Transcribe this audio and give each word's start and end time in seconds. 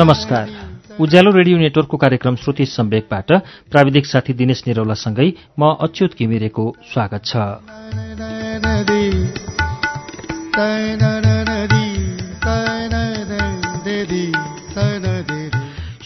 नमस्कार। 0.00 0.48
उज्यालो 1.00 1.30
रेडियो 1.30 1.56
नेटवर्कको 1.58 1.96
कार्यक्रम 1.96 2.36
श्रुति 2.36 2.64
सम्वेकबाट 2.66 3.32
प्राविधिक 3.70 4.06
साथी 4.06 4.32
दिनेश 4.32 4.62
निरौलासँगै 4.66 5.26
म 5.60 5.76
अच्युत 5.80 6.14
घिमिरेको 6.16 6.64
स्वागत 6.92 7.24
छ। 7.24 7.36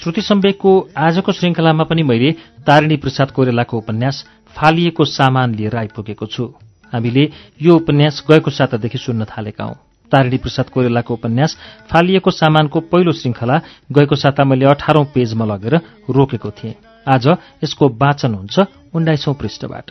श्रुति 0.03 0.23
सम्वेकको 0.23 0.73
आजको 0.99 1.33
श्रृङ्खलामा 1.33 1.85
पनि 1.85 2.03
मैले 2.03 2.33
तारिणी 2.67 2.97
प्रसाद 2.97 3.31
कोइरालाको 3.31 3.79
उपन्यास 3.79 4.25
फालिएको 4.57 5.05
सामान 5.15 5.55
लिएर 5.55 5.77
आइपुगेको 5.77 6.27
छु। 6.27 6.53
हामीले 6.93 7.31
यो 7.63 7.77
उपन्यास 7.77 8.25
गएको 8.31 8.51
सातादेखि 8.51 8.99
सुन्न 8.99 9.25
थालेका 9.25 9.65
हौं। 9.65 9.94
तारिणी 10.13 10.37
प्रसाद 10.37 10.67
कोइरालाको 10.69 11.15
उपन्यास 11.15 11.57
फालिएको 11.91 12.31
सामानको 12.31 12.81
पहिलो 12.93 13.13
श्रृङ्खला 13.13 13.57
गएको 13.93 14.17
साता 14.17 14.45
मैले 14.45 14.67
अठारौं 14.67 15.05
पेजमा 15.15 15.45
लगेर 15.45 15.75
रोकेको 16.11 16.51
थिएँ। 16.51 16.75
आज 17.09 17.27
यसको 17.65 17.89
वाचन 17.89 18.35
हुन्छ 18.35 18.57
उन्नाइसौं 18.95 19.35
पृष्ठबाट। 19.35 19.91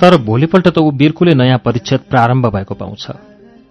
तर 0.00 0.16
भोलिपल्ट 0.16 0.68
त 0.68 0.78
ऊ 0.78 0.90
बिर्कुले 0.90 1.34
नयाँ 1.34 1.58
परिच्छेद 1.58 2.00
प्रारम्भ 2.00 2.46
भएको 2.46 2.74
पाउँछ। 2.74 3.06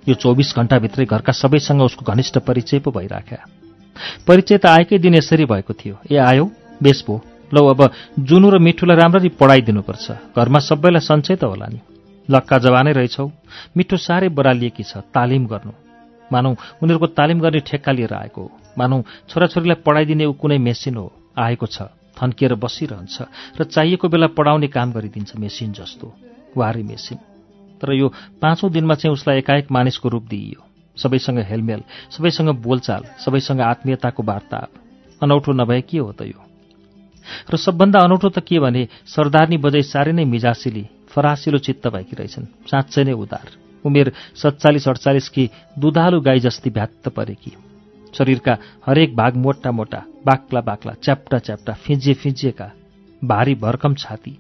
यो 0.10 0.16
चौबिस 0.16 0.54
घण्टाभित्रै 0.56 1.06
घरका 1.06 1.32
सबैसँग 1.32 1.82
उसको 1.82 2.12
घनिष्ठ 2.12 2.38
परिचय 2.38 2.80
पो 2.80 2.92
भइराख्या। 2.92 3.46
परिचय 4.28 4.58
त 4.58 4.66
आएकै 4.66 4.98
दिन 4.98 5.16
यसरी 5.16 5.46
भएको 5.46 5.74
थियो। 5.74 5.96
ए 6.12 6.18
आयो 6.18 6.52
बेस 6.84 7.04
भो 7.08 7.22
लौ 7.54 7.66
अब 7.66 7.92
जुनु 8.20 8.50
र 8.50 8.60
मिठुलाई 8.60 8.98
राम्ररी 8.98 9.30
पढाइदिनुपर्छ 9.30 10.12
घरमा 10.38 10.60
सबैलाई 10.60 11.00
सन्चै 11.00 11.36
त 11.36 11.44
होला 11.44 11.66
नि। 11.66 11.80
लक्का 12.30 12.58
जवानै 12.58 12.92
रहेछौ। 12.92 13.32
मिठो 13.78 13.98
साह्रै 13.98 14.30
बरालिएकी 14.30 14.84
छ। 14.84 14.98
तालिम 14.98 15.46
गर्नु। 15.48 15.72
मानौ 16.34 16.50
उनीहरूको 16.84 17.08
तालिम 17.08 17.40
गर्ने 17.40 17.60
ठेक्का 17.60 17.92
लिएर 17.92 18.14
आएको 18.14 18.42
हो। 18.42 18.52
मानौ 18.80 18.98
छोराछोरीलाई 19.30 19.84
पढाइदिने 19.84 20.26
ऊ 20.26 20.34
कुनै 20.34 20.58
मेसिन 20.58 20.96
हो। 20.96 21.08
आएको 21.38 21.66
छ। 21.66 21.92
थन्किएर 22.18 22.54
बसिरहन्छ 22.56 23.16
र 23.60 23.64
चाहिएको 23.66 24.08
बेला 24.08 24.28
पढाउने 24.36 24.68
काम 24.68 24.92
गरिदिन्छ 24.92 25.36
मेसिन 25.36 25.72
जस्तो। 25.72 26.08
वारी 26.58 26.84
मेसिन। 26.84 27.18
तर 27.80 27.94
यो 27.94 28.08
पाँचौं 28.42 28.72
दिनमा 28.72 28.96
चाहिँ 29.00 29.14
उसलाई 29.14 29.38
एकाएक 29.40 29.72
मानिसको 29.72 30.08
रूप 30.10 30.24
दिइयो। 30.28 30.62
सबैसँग 30.98 31.40
हेलमेल 31.48 31.82
सबैसँग 32.12 32.50
बोलचाल 32.60 33.04
सबैसँग 33.24 33.62
आत्मीयताको 33.62 34.24
वार्ताप 34.24 34.70
अनौठो 35.22 35.52
नभए 35.54 35.82
के 35.88 35.98
हो 35.98 36.12
त 36.12 36.28
यो? 36.28 36.40
र 37.48 37.56
सबभन्दा 37.56 38.00
अनौठो 38.00 38.30
त 38.30 38.44
के 38.44 38.60
भने 38.60 38.88
सरदारनी 39.08 39.58
बजै 39.64 39.82
साह्रै 39.88 40.12
नै 40.12 40.26
मिजासिली 40.26 40.84
फरासिलो 41.08 41.58
चित्त 41.58 41.88
भएकी 41.88 42.16
रहेछन्। 42.20 42.52
साँच्चै 42.68 43.04
नै 43.04 43.16
उदार। 43.16 43.48
उमेर 43.86 44.12
सत्तालिस 44.36 44.88
अडचालिस 44.88 45.30
कि 45.30 45.50
दुधालु 45.80 46.20
गाई 46.20 46.40
जस्ती 46.40 46.70
भ्यात्त 46.70 47.08
परेकी। 47.16 47.69
शरीरका 48.18 48.58
हरेक 48.86 49.16
भाग 49.16 49.36
मोटा 49.36 49.72
मोटा 49.72 50.04
बाक्ला 50.26 50.62
बाक्ला 50.62 50.94
च्याप्टा 51.04 51.38
च्याप्टा 51.40 51.74
फिजिए 51.84 52.14
फिजिएका 52.14 52.72
भारी 53.22 53.56
भरकम 53.56 53.94
छाती। 53.96 54.38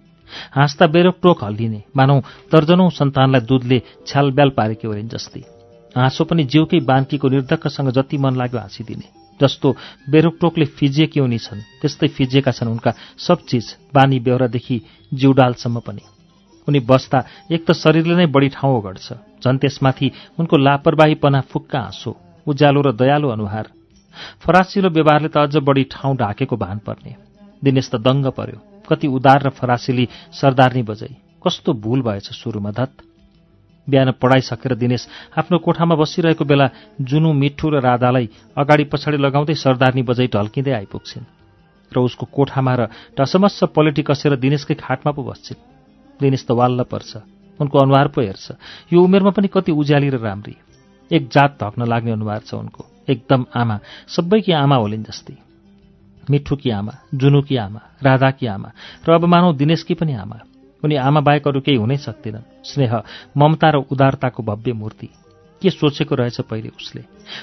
हाँस्दा 0.55 0.87
बेरोकटोक 0.87 1.43
हल्लिने 1.43 1.81
मानौ 1.97 2.19
दर्जनौं 2.51 2.89
सन्तानलाई 2.89 3.41
दुधले 3.41 3.81
छ्यालब्याल 4.07 4.49
पारेकी 4.49 4.87
ओरिन् 4.87 5.09
जस्तै। 5.09 5.41
हाँसो 5.95 6.23
पनि 6.25 6.43
जिउकै 6.45 6.79
बान्कीको 6.85 7.29
निर्धक्कसँग 7.29 7.89
जति 7.91 8.17
मन 8.17 8.35
लाग्यो 8.35 8.59
हाँसिदिने। 8.59 9.07
जस्तो 9.39 9.75
बेरोकटोकले 10.09 10.65
फिजिएकी 10.77 11.19
उनी 11.19 11.37
छन् 11.39 11.65
त्यस्तै 11.81 12.07
फिजिएका 12.07 12.51
छन् 12.51 12.69
उनका 12.69 12.93
सब 13.17 13.45
चिज 13.49 13.75
बानी 13.93 14.19
बेहोरादेखि 14.19 14.81
जिउडालसम्म 15.11 15.79
पनि। 15.79 16.03
उनी 16.67 16.79
बस्दा 16.79 17.19
एक 17.51 17.65
त 17.65 17.73
शरीरले 17.73 18.15
नै 18.15 18.25
बढी 18.27 18.49
ठाउँ 18.53 18.77
ओगड्छ 18.77 19.13
झन् 19.43 19.57
त्यसमाथि 19.57 20.11
उनको 20.39 20.57
लापरवाहीपना 20.57 21.41
फुक्का 21.41 21.79
हाँसो। 21.79 22.11
उज्यालो 22.47 22.81
र 22.81 22.91
दयालु 22.91 23.27
अनुहार। 23.29 23.65
फरासिलो 24.41 24.89
व्यवहारले 24.89 25.27
त 25.27 25.37
अझ 25.37 25.55
बढी 25.57 25.83
ठाउँ 25.91 26.15
ढाकेको 26.17 26.55
भान 26.55 26.77
पर्ने। 26.85 27.15
दिनेश 27.63 27.89
त 27.89 27.95
दङ्ग 27.97 28.27
पर्यो। 28.31 28.59
कति 28.89 29.07
उदार 29.07 29.39
र 29.43 29.49
फरासिली 29.49 30.07
सरदारनी 30.31 30.83
बजाई 30.83 31.15
कस्तो 31.43 31.73
भूल 31.73 32.01
भएछ 32.01 32.31
सुरुमा 32.33 32.71
धत 32.71 32.91
बिहान 33.87 34.11
पढाइसकेर 34.21 34.75
दिनेश 34.75 35.07
आफ्नो 35.37 35.57
कोठामा 35.57 35.95
बसिरहेको 35.95 36.45
बेला 36.45 36.69
जुनु 37.01 37.33
मिठु 37.33 37.69
र 37.69 37.81
राधालाई 37.81 38.29
अगाडि 38.57 38.83
पछाडि 38.83 39.17
लगाउँदै 39.17 39.55
सरदारनी 39.55 40.03
बजाई 40.03 40.27
ढल्किँदै 40.27 40.71
आइपुग्छिन्। 40.71 41.25
र 41.91 41.97
उसको 41.97 42.25
कोठामा 42.25 42.73
र 42.75 42.81
टसमस्स 43.17 43.73
पलेटी 43.73 44.01
कसेर 44.05 44.35
दिनेशकै 44.37 44.75
खाटमा 44.75 45.11
पो 45.11 45.21
बस्छिन्। 45.23 45.63
दिनेश 46.21 46.45
त 46.45 46.51
वाल्ल 46.53 46.83
पर्छ। 46.85 47.11
उनको 47.59 47.75
अनुहार 47.79 48.07
पो 48.13 48.21
हेर्छ। 48.21 48.45
यो 48.93 48.97
उमेरमा 49.01 49.31
पनि 49.33 49.47
कति 49.47 49.71
उज्याली 49.71 50.09
र 50.09 50.17
राम्री। 50.21 50.55
एक 51.11 51.29
जात 51.29 51.57
धक्न 51.63 51.87
लाग्ने 51.87 52.11
अनुहार 52.11 52.41
छ 52.45 52.53
उनको। 52.53 52.85
एकदम 53.09 53.45
आमा। 53.55 53.79
सबैकी 54.07 54.51
आमा 54.51 54.75
होलिन् 54.75 55.03
जस्तै। 55.03 55.37
मिठुकी 56.29 56.69
आमा 56.69 56.93
जुनुकी 57.13 57.55
आमा 57.57 57.81
राधाकी 58.03 58.45
आमा 58.45 58.69
र 59.07 59.11
अब 59.11 59.25
मानौ 59.25 59.53
दिनेशकी 59.53 59.93
पनि 59.93 60.13
आमा। 60.13 60.37
उनी 60.83 60.95
आमा 60.95 61.19
बाहेक 61.19 61.47
अरू 61.47 61.59
केही 61.61 61.77
हुनै 61.77 61.97
सक्दिनन्। 61.97 62.45
स्नेह 62.63 62.93
ममता 63.37 63.69
र 63.69 63.75
उदारताको 63.89 64.43
भव्य 64.43 64.73
मूर्ति। 64.73 65.09
के 65.61 65.69
सोचेको 65.69 66.15
रहेछ 66.15 66.41
पहिले 66.41 66.69
उसले? 66.69 67.01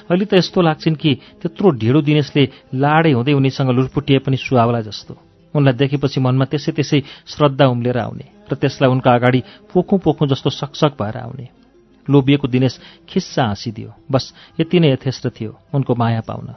अहिले 0.09 0.25
त 0.25 0.35
यस्तो 0.35 0.61
लाग्छन् 0.63 0.97
कि 0.97 1.11
त्यत्रो 1.43 1.71
ढिँडो 1.71 2.01
दिनेशले 2.01 2.43
लाडै 2.75 3.13
हुँदै 3.13 3.33
उनीसँग 3.33 3.71
लुटपुटिए 3.71 4.19
पनि 4.25 4.37
सुहावला 4.37 4.81
जस्तो। 4.81 5.15
उनलाई 5.55 5.75
देखेपछि 5.75 6.21
मनमा 6.21 6.45
त्यसै 6.45 6.73
त्यसै 6.73 6.99
श्रद्धा 7.27 7.67
उम्लेर 7.67 7.99
आउने 7.99 8.27
र 8.49 8.55
त्यसलाई 8.55 8.91
उनका 8.91 9.11
अगाडि 9.15 9.41
पोखौँ 9.73 9.99
पोखौँ 9.99 10.29
जस्तो 10.29 10.51
सकसक 10.51 10.97
भएर 10.97 11.17
आउने। 11.17 11.47
लोभिएको 12.11 12.49
दिनेश 12.49 12.79
खिस्सा 13.09 13.43
हाँसिदियो। 13.45 13.95
बस 14.11 14.33
यति 14.61 14.81
नै 14.81 14.93
यथेष्ट 14.93 15.29
थियो 15.31 15.53
उनको 15.75 15.95
माया 15.95 16.21
पाउन। 16.21 16.49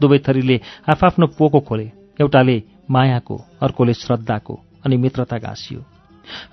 दुवै 0.00 0.18
थरीले 0.18 0.60
आफआफ्नो 0.88 1.26
पोको 1.38 1.60
खोले 1.60 1.86
एउटाले 2.20 2.62
मायाको 2.90 3.36
अर्कोले 3.62 3.94
श्रद्धाको 3.94 4.54
अनि 4.86 4.96
मित्रता 4.96 5.38
गाँसियो 5.38 5.80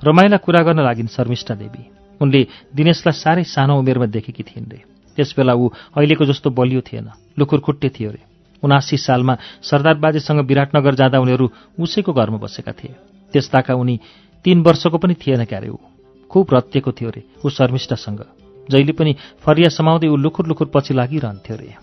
रमाइला 0.03 0.37
कुरा 0.37 0.61
गर्न 0.63 0.79
लागिन् 0.79 1.07
शर्मिष्ठा 1.07 1.55
देवी। 1.55 1.83
उनले 2.21 2.41
दिनेशलाई 2.75 3.13
साह्रै 3.13 3.43
सानो 3.45 3.79
उमेरमा 3.79 4.05
देखेकी 4.07 4.43
थिइन् 4.45 4.71
रे। 4.71 4.79
त्यसबेला 5.17 5.53
ऊ 5.53 5.67
अहिलेको 5.95 6.25
जस्तो 6.25 6.49
बलियो 6.49 6.81
थिएन 6.81 7.09
लुखुरखुट्टे 7.39 7.89
थियो 7.89 8.11
रे। 8.11 8.21
उनासी 8.63 8.97
सालमा 8.97 9.37
सरदार 9.61 9.95
बाजेसँग 9.99 10.39
विराटनगर 10.41 10.95
जाँदा 10.95 11.19
उनीहरू 11.19 11.45
उसैको 11.75 12.13
घरमा 12.13 12.37
बसेका 12.37 12.71
थिए। 12.71 12.95
त्यसताका 13.33 13.73
उनी 13.75 13.99
तीन 14.45 14.61
वर्षको 14.63 14.97
पनि 14.97 15.13
थिएन 15.15 15.43
क्यारे 15.45 15.69
ऊ। 15.69 15.77
खुब 16.31 16.47
रत्तिएको 16.53 16.91
थियो 16.91 17.09
रे 17.09 17.23
ऊ 17.45 17.49
शर्मिष्ठासँग। 17.49 18.44
जहिले 18.71 18.93
पनि 18.93 19.15
फरिया 19.45 19.69
समाउँदै 19.69 20.07
ऊ 20.07 20.15
लुखुर 20.17 20.47
लुखुर 20.47 20.67
पछि 20.73 20.93
लागिरहन्थ्यो 20.93 21.55
रे। 21.57 21.73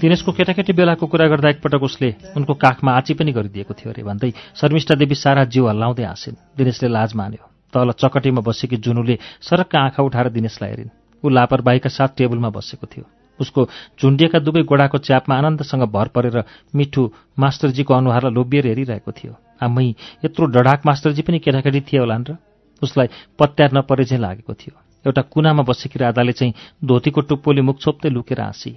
दिनेशको 0.00 0.32
केटाकेटी 0.36 0.72
बेलाको 0.76 1.06
कुरा 1.06 1.26
गर्दा 1.32 1.48
एकपटक 1.48 1.82
उसले 1.82 2.36
उनको 2.36 2.54
काखमा 2.60 2.92
आची 2.92 3.14
पनि 3.16 3.32
गरिदिएको 3.32 3.72
थियो 3.72 3.88
अरे 3.88 4.02
भन्दै 4.04 4.30
शर्मिष्ठा 4.60 4.94
देवी 5.00 5.16
सारा 5.16 5.44
जिउ 5.48 5.64
हल्लाउँदै 5.64 6.04
हाँसिन्। 6.04 6.36
दिनेशले 6.60 6.88
लाज 6.92 7.16
मान्यो। 7.16 7.53
तल 7.74 7.92
चकटीमा 7.98 8.40
बसेकी 8.40 8.76
जुनुले 8.78 9.18
सरक्का 9.42 9.78
आँखा 9.80 10.02
उठाएर 10.02 10.28
दिनेशलाई 10.30 10.70
हेरिन्। 10.70 10.94
ऊ 11.24 11.28
लापरवाहीका 11.28 11.90
साथ 11.90 12.08
टेबलमा 12.16 12.50
बसेको 12.50 12.86
थियो। 12.86 13.04
उसको 13.40 13.60
झुन्डिएका 13.98 14.38
दुवै 14.38 14.62
गोडाको 14.62 14.98
च्यापमा 14.98 15.34
आनन्दसँग 15.34 15.84
भर 15.90 16.08
परेर 16.14 16.44
मिठु 16.70 17.02
मास्टरजीको 17.38 17.94
अनुहारलाई 17.94 18.32
लोभिएर 18.32 18.66
हेरिरहेको 18.66 19.12
थियो। 19.12 19.32
आमै 19.58 19.86
यत्रो 20.24 20.46
डढाक 20.54 20.86
मास्टरजी 20.86 21.22
पनि 21.26 21.38
केटाकेटी 21.42 21.80
थिए 21.90 21.98
होलान् 21.98 22.26
र? 22.30 22.36
उसलाई 22.82 23.08
पत्यार 23.34 23.70
नपरे 23.74 24.04
चाहिँ 24.04 24.22
लागेको 24.22 24.54
थियो। 24.54 24.74
एउटा 25.04 25.22
कुनामा 25.34 25.62
बसेकी 25.66 25.98
राधाले 25.98 26.32
चाहिँ 26.32 26.54
धोतीको 26.78 27.20
टुप्पोले 27.26 27.62
मुख 27.66 27.76
छोप्दै 27.82 28.10
लुकेर 28.14 28.40
हाँसी। 28.40 28.70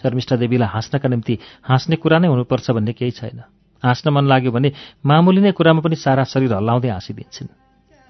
शर्मिष्ठा 0.00 0.36
देवीलाई 0.36 0.68
हाँस्नका 0.68 1.08
निम्ति 1.08 1.38
हाँस्ने 1.60 1.96
कुरा 2.00 2.18
नै 2.18 2.28
हुनुपर्छ 2.28 2.70
भन्ने 2.70 2.92
केही 2.96 3.10
छैन। 3.10 3.44
हाँस्न 3.82 4.10
मन 4.10 4.24
लाग्यो 4.24 4.50
भने 4.52 4.72
मामुली 5.04 5.40
नै 5.40 5.52
कुरामा 5.52 5.80
पनि 5.84 5.96
सारा 5.96 6.24
शरीर 6.24 6.56
हल्लाउँदै 6.56 6.88
हाँसिदिन्छन्। 6.88 7.59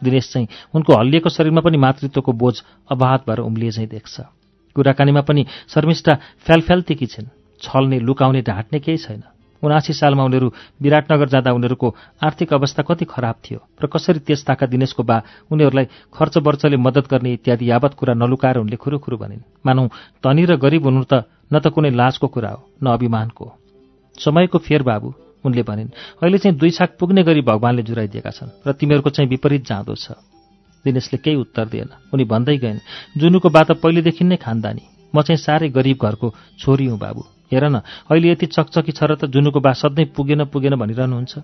दिनेश 0.03 0.33
चाहिँ 0.33 0.49
उनको 0.75 0.91
हल्लिएको 0.95 1.29
शरीरमा 1.31 1.61
पनि 1.61 1.77
मातृत्वको 1.79 2.33
बोझ 2.33 2.55
अबाध 2.91 3.21
भएर 3.29 3.41
उम्लिए 3.41 3.71
चाहिँ 3.71 3.89
देख्छ। 3.89 4.21
कुराकानीमा 4.77 5.21
पनि 5.21 5.47
शर्मिष्ठा 5.69 6.15
फ्यालफ्याल्तीकी 6.47 7.07
छिन्। 7.07 7.33
छल्ने 7.61 7.99
लुकाउने 8.01 8.43
ढाँट्ने 8.43 8.79
केही 8.81 8.99
छैन। 8.99 9.23
उनासी 9.63 9.93
सालमा 9.93 10.25
उनीहरू 10.25 10.49
विराटनगर 10.81 11.29
जाँदा 11.29 11.53
उनीहरूको 11.53 11.89
आर्थिक 12.25 12.53
अवस्था 12.55 12.83
कति 12.83 13.05
खराब 13.05 13.37
थियो 13.45 13.61
र 13.77 13.87
कसरी 13.93 14.19
त्यस 14.25 14.45
ताका 14.47 14.67
दिनेशको 14.67 15.03
बा 15.05 15.21
उनीहरूलाई 15.53 15.85
खर्च 16.15 16.39
वर्चले 16.39 16.77
मद्दत 16.77 17.11
गर्ने 17.11 17.33
इत्यादि 17.33 17.71
यावत 17.71 17.95
कुरा 17.95 18.15
नलुकाएर 18.15 18.59
उनले 18.59 18.77
खुरुखुरु 18.77 19.17
भनिन्। 19.17 19.45
मानौ 19.61 19.87
धनी 20.25 20.45
र 20.49 20.57
गरिब 20.57 20.85
हुनु 20.85 21.05
त 21.05 21.29
न 21.53 21.61
त 21.61 21.69
कुनै 21.69 21.91
लाजको 21.93 22.27
कुरा 22.27 22.51
हो 22.51 22.61
न 22.83 22.87
अभिमानको। 22.89 23.45
समयको 24.17 24.59
फेर 24.59 24.83
बाबु 24.83 25.13
उनले 25.45 25.63
भनिन् 25.63 25.89
अहिले 26.23 26.39
चाहिँ 26.39 26.57
दुई 26.59 26.71
छाक 26.71 26.97
पुग्ने 27.01 27.23
गरी 27.23 27.41
भगवान्ले 27.41 27.83
जुराइदिएका 27.83 28.31
छन् 28.31 28.51
र 28.67 28.73
तिमीहरूको 28.73 29.11
चाहिँ 29.11 29.29
विपरीत 29.29 29.65
जाँदो 29.67 29.95
छ। 29.95 30.13
दिनेशले 30.85 31.19
केही 31.19 31.37
उत्तर 31.37 31.67
दिएन। 31.69 31.89
उनी 32.15 32.25
भन्दै 32.25 32.57
गइन् 32.57 32.79
जुनुको 33.17 33.49
बात 33.49 33.71
पहिलेदेखि 33.81 34.25
नै 34.25 34.37
खानदानी। 34.37 35.13
म 35.15 35.23
चाहिँ 35.23 35.37
साह्रै 35.37 35.69
गरिब 35.69 35.99
घरको 36.01 36.35
छोरी 36.59 36.87
हुँ 36.87 36.99
बाबु। 36.99 37.23
हेर 37.53 37.65
न 37.65 37.81
अहिले 38.09 38.31
यति 38.31 38.47
चकचकी 38.47 38.93
छ 38.93 39.03
र 39.05 39.15
त 39.17 39.25
जुनुको 39.27 39.61
बा 39.61 39.73
सधैँ 39.73 40.13
पुगेन 40.17 40.45
पुगेन 40.49 40.75
भनिरहनुहुन्छ। 40.77 41.35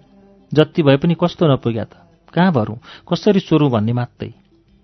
जति 0.52 0.82
भए 0.82 0.96
पनि 0.96 1.14
कस्तो 1.20 1.44
नपुग्या 1.52 1.84
त? 1.84 1.92
कहाँ 2.32 2.52
भरौँ? 2.52 2.78
कसरी 3.04 3.40
सोरौँ 3.40 3.70
भन्ने 3.70 3.92
मात्रै? 3.92 4.32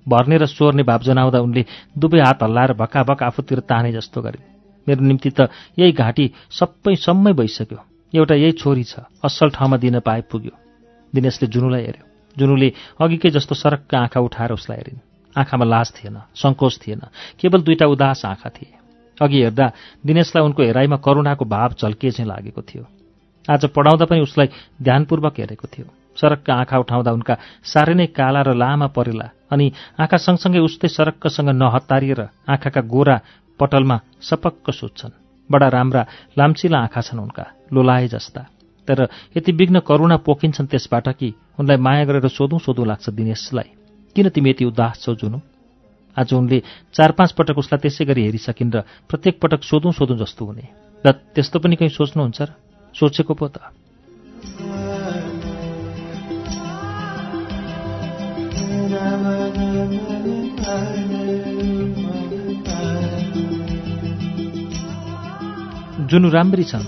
भर्ने 0.07 0.37
र 0.37 0.47
सोर्ने 0.47 0.83
भाव 0.83 1.01
जनाउँदा 1.07 1.39
उनले 1.41 1.65
दुवै 1.95 2.21
हात 2.21 2.43
हल्लाएर 2.43 2.73
भक्काभक 2.73 3.23
आफूतिर 3.23 3.61
ताने 3.71 3.93
जस्तो 3.93 4.23
गरे। 4.23 4.39
मेरो 4.89 5.01
निम्ति 5.01 5.31
त 5.31 5.49
यही 5.79 5.93
घाँटी 5.93 6.25
सबै 6.51 6.95
सम्मै 6.97 7.33
भइसक्यो। 7.33 7.79
एउटा 8.13 8.35
यही 8.35 8.53
छोरी 8.53 8.85
छ 8.85 9.09
असल 9.25 9.49
ठाउँमा 9.51 9.77
दिन 9.77 9.99
पाए 10.01 10.21
पुग्यो। 10.31 10.55
दिनेशले 11.13 11.47
जुनुलाई 11.49 11.83
हेऱ्यो। 11.83 12.05
जुनुले 12.37 12.69
अघिकै 13.01 13.31
जस्तो 13.31 13.55
सरक्क 13.55 13.95
आँखा 13.95 14.21
उठाएर 14.21 14.53
उसलाई 14.53 14.79
हेरिन्। 14.79 15.01
आँखामा 15.37 15.65
लाज 15.65 15.89
थिएन 15.97 16.17
सङ्कोच 16.35 16.75
थिएन 16.83 17.01
केवल 17.41 17.61
दुईटा 17.63 17.87
उदास 17.87 18.25
आँखा 18.27 18.51
थिए। 18.51 18.73
अघि 19.19 19.39
हेर्दा 19.43 19.67
दिनेशलाई 20.07 20.45
उनको 20.45 20.63
हेराइमा 20.63 20.97
करुणाको 20.97 21.45
भाव 21.45 21.75
झल्किए 21.81 22.11
चाहिँ 22.11 22.29
लागेको 22.29 22.63
थियो। 22.63 22.85
आज 23.49 23.65
पढाउँदा 23.73 24.05
पनि 24.05 24.21
उसलाई 24.21 24.49
ध्यानपूर्वक 24.83 25.39
हेरेको 25.39 25.69
थियो। 25.69 25.87
सरक्क 26.17 26.51
आँखा 26.51 26.79
उठाउँदा 26.79 27.13
उनका 27.13 27.35
साह्रै 27.65 27.95
नै 27.95 28.07
काला 28.13 28.43
र 28.43 28.53
लामा 28.53 28.87
परेला 28.93 29.29
अनि 29.53 29.73
आँखा 30.01 30.17
सँगसँगै 30.17 30.61
उस्तै 30.61 30.89
सरक्कसँग 30.89 31.49
नहतारिएर 31.49 32.21
आँखाका 32.49 32.81
गोरा 32.85 33.17
पटलमा 33.61 33.97
सपक्क 34.21 34.71
सुत्छन्। 34.71 35.22
बडा 35.51 35.69
राम्रा 35.69 36.07
लाम्चिला 36.39 36.79
आँखा 36.79 37.01
छन् 37.01 37.21
उनका 37.21 37.47
लोलाए 37.73 38.09
जस्ता। 38.09 38.41
तर 38.89 39.09
यति 39.37 39.53
विघ्न 39.53 39.79
करुणा 39.81 40.17
पोखिन्छन् 40.17 40.67
त्यसबाट 40.67 41.09
कि 41.09 41.35
उनलाई 41.61 41.77
माया 41.77 42.05
गरेर 42.05 42.29
सोधौँ 42.29 42.59
सोधौँ 42.59 42.87
लाग्छ 42.87 43.11
दिनेशलाई। 43.11 43.71
किन 44.17 44.29
तिमी 44.29 44.51
यति 44.51 44.65
उदास 44.65 45.03
छौ 45.03 45.15
जुनु? 45.15 45.39
आज 46.17 46.35
उनले 46.35 46.63
चार 46.95 47.13
पाँच 47.13 47.33
पटक 47.33 47.59
उसलाई 47.59 47.81
त्यसै 47.81 48.05
गरी 48.05 48.23
हेरिसकिन् 48.23 48.73
र 48.73 48.81
प्रत्येक 49.09 49.41
पटक 49.41 49.63
सोधौँ 49.63 49.93
सोधौँ 49.93 50.19
जस्तो 50.19 50.45
हुने। 50.45 50.69
र 51.07 51.13
त्यस्तो 51.13 51.59
पनि 51.59 51.77
कहीँ 51.77 51.89
सोच्नुहुन्छ 51.89 52.43
र? 52.43 52.49
सोचेको 52.95 53.35
पो 53.35 53.49
त। 53.49 53.57
जुनु 66.13 66.29
राम्री 66.29 66.65
छन्। 66.65 66.85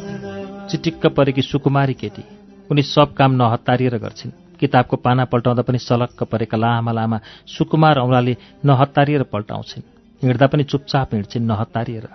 चिटिक्क 0.69 1.07
परेकी 1.07 1.43
सुकुमारी 1.43 1.95
केटी। 1.95 2.23
उनी 2.71 2.83
सब 2.83 3.15
काम 3.15 3.33
नहत्तारिएर 3.33 3.97
गर्छिन्। 3.99 4.33
किताबको 4.61 4.97
पाना 4.97 5.25
पल्टाउँदा 5.25 5.63
पनि 5.63 5.79
सलक्क 5.79 6.23
परेका 6.23 6.57
लामा 6.57 6.93
लामा 6.93 7.19
सुकुमार 7.49 7.99
औँलाले 7.99 8.37
नहत्तारिएर 8.65 9.23
पल्टाउँछिन्। 9.23 9.85
हिँड्दा 10.23 10.47
पनि 10.47 10.65
चुपचाप 10.65 11.15
हिँड्छिन् 11.15 11.47
नहत्तारिएर। 11.47 12.09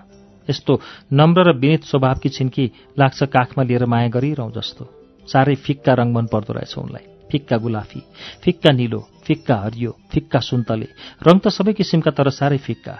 यस्तो 0.49 0.79
नम्र 1.13 1.49
र 1.49 1.55
विनित 1.57 1.83
स्वभावकी 1.83 2.29
छिन् 2.29 2.49
कि 2.49 2.69
लाग्छ 2.99 3.23
काखमा 3.23 3.63
लिएर 3.63 3.85
माया 3.85 4.07
गरिरहँ 4.07 4.51
जस्तो। 4.51 4.85
साह्रै 5.27 5.55
फिक्का 5.65 5.93
रङ 5.93 6.13
मन 6.13 6.25
पर्दो 6.25 6.53
रहेछ 6.53 6.77
उनलाई। 6.77 7.05
फिक्का 7.31 7.57
गुलाफी 7.57 8.01
फिक्का 8.43 8.71
निलो 8.71 8.99
फिक्का 9.25 9.55
हरियो 9.55 9.97
फिक्का 10.13 10.39
सुन्तले। 10.39 10.87
रङ 11.25 11.37
त 11.39 11.47
सबै 11.49 11.73
किसिमका 11.73 12.11
तर 12.11 12.29
साह्रै 12.29 12.57
फिक्का। 12.57 12.95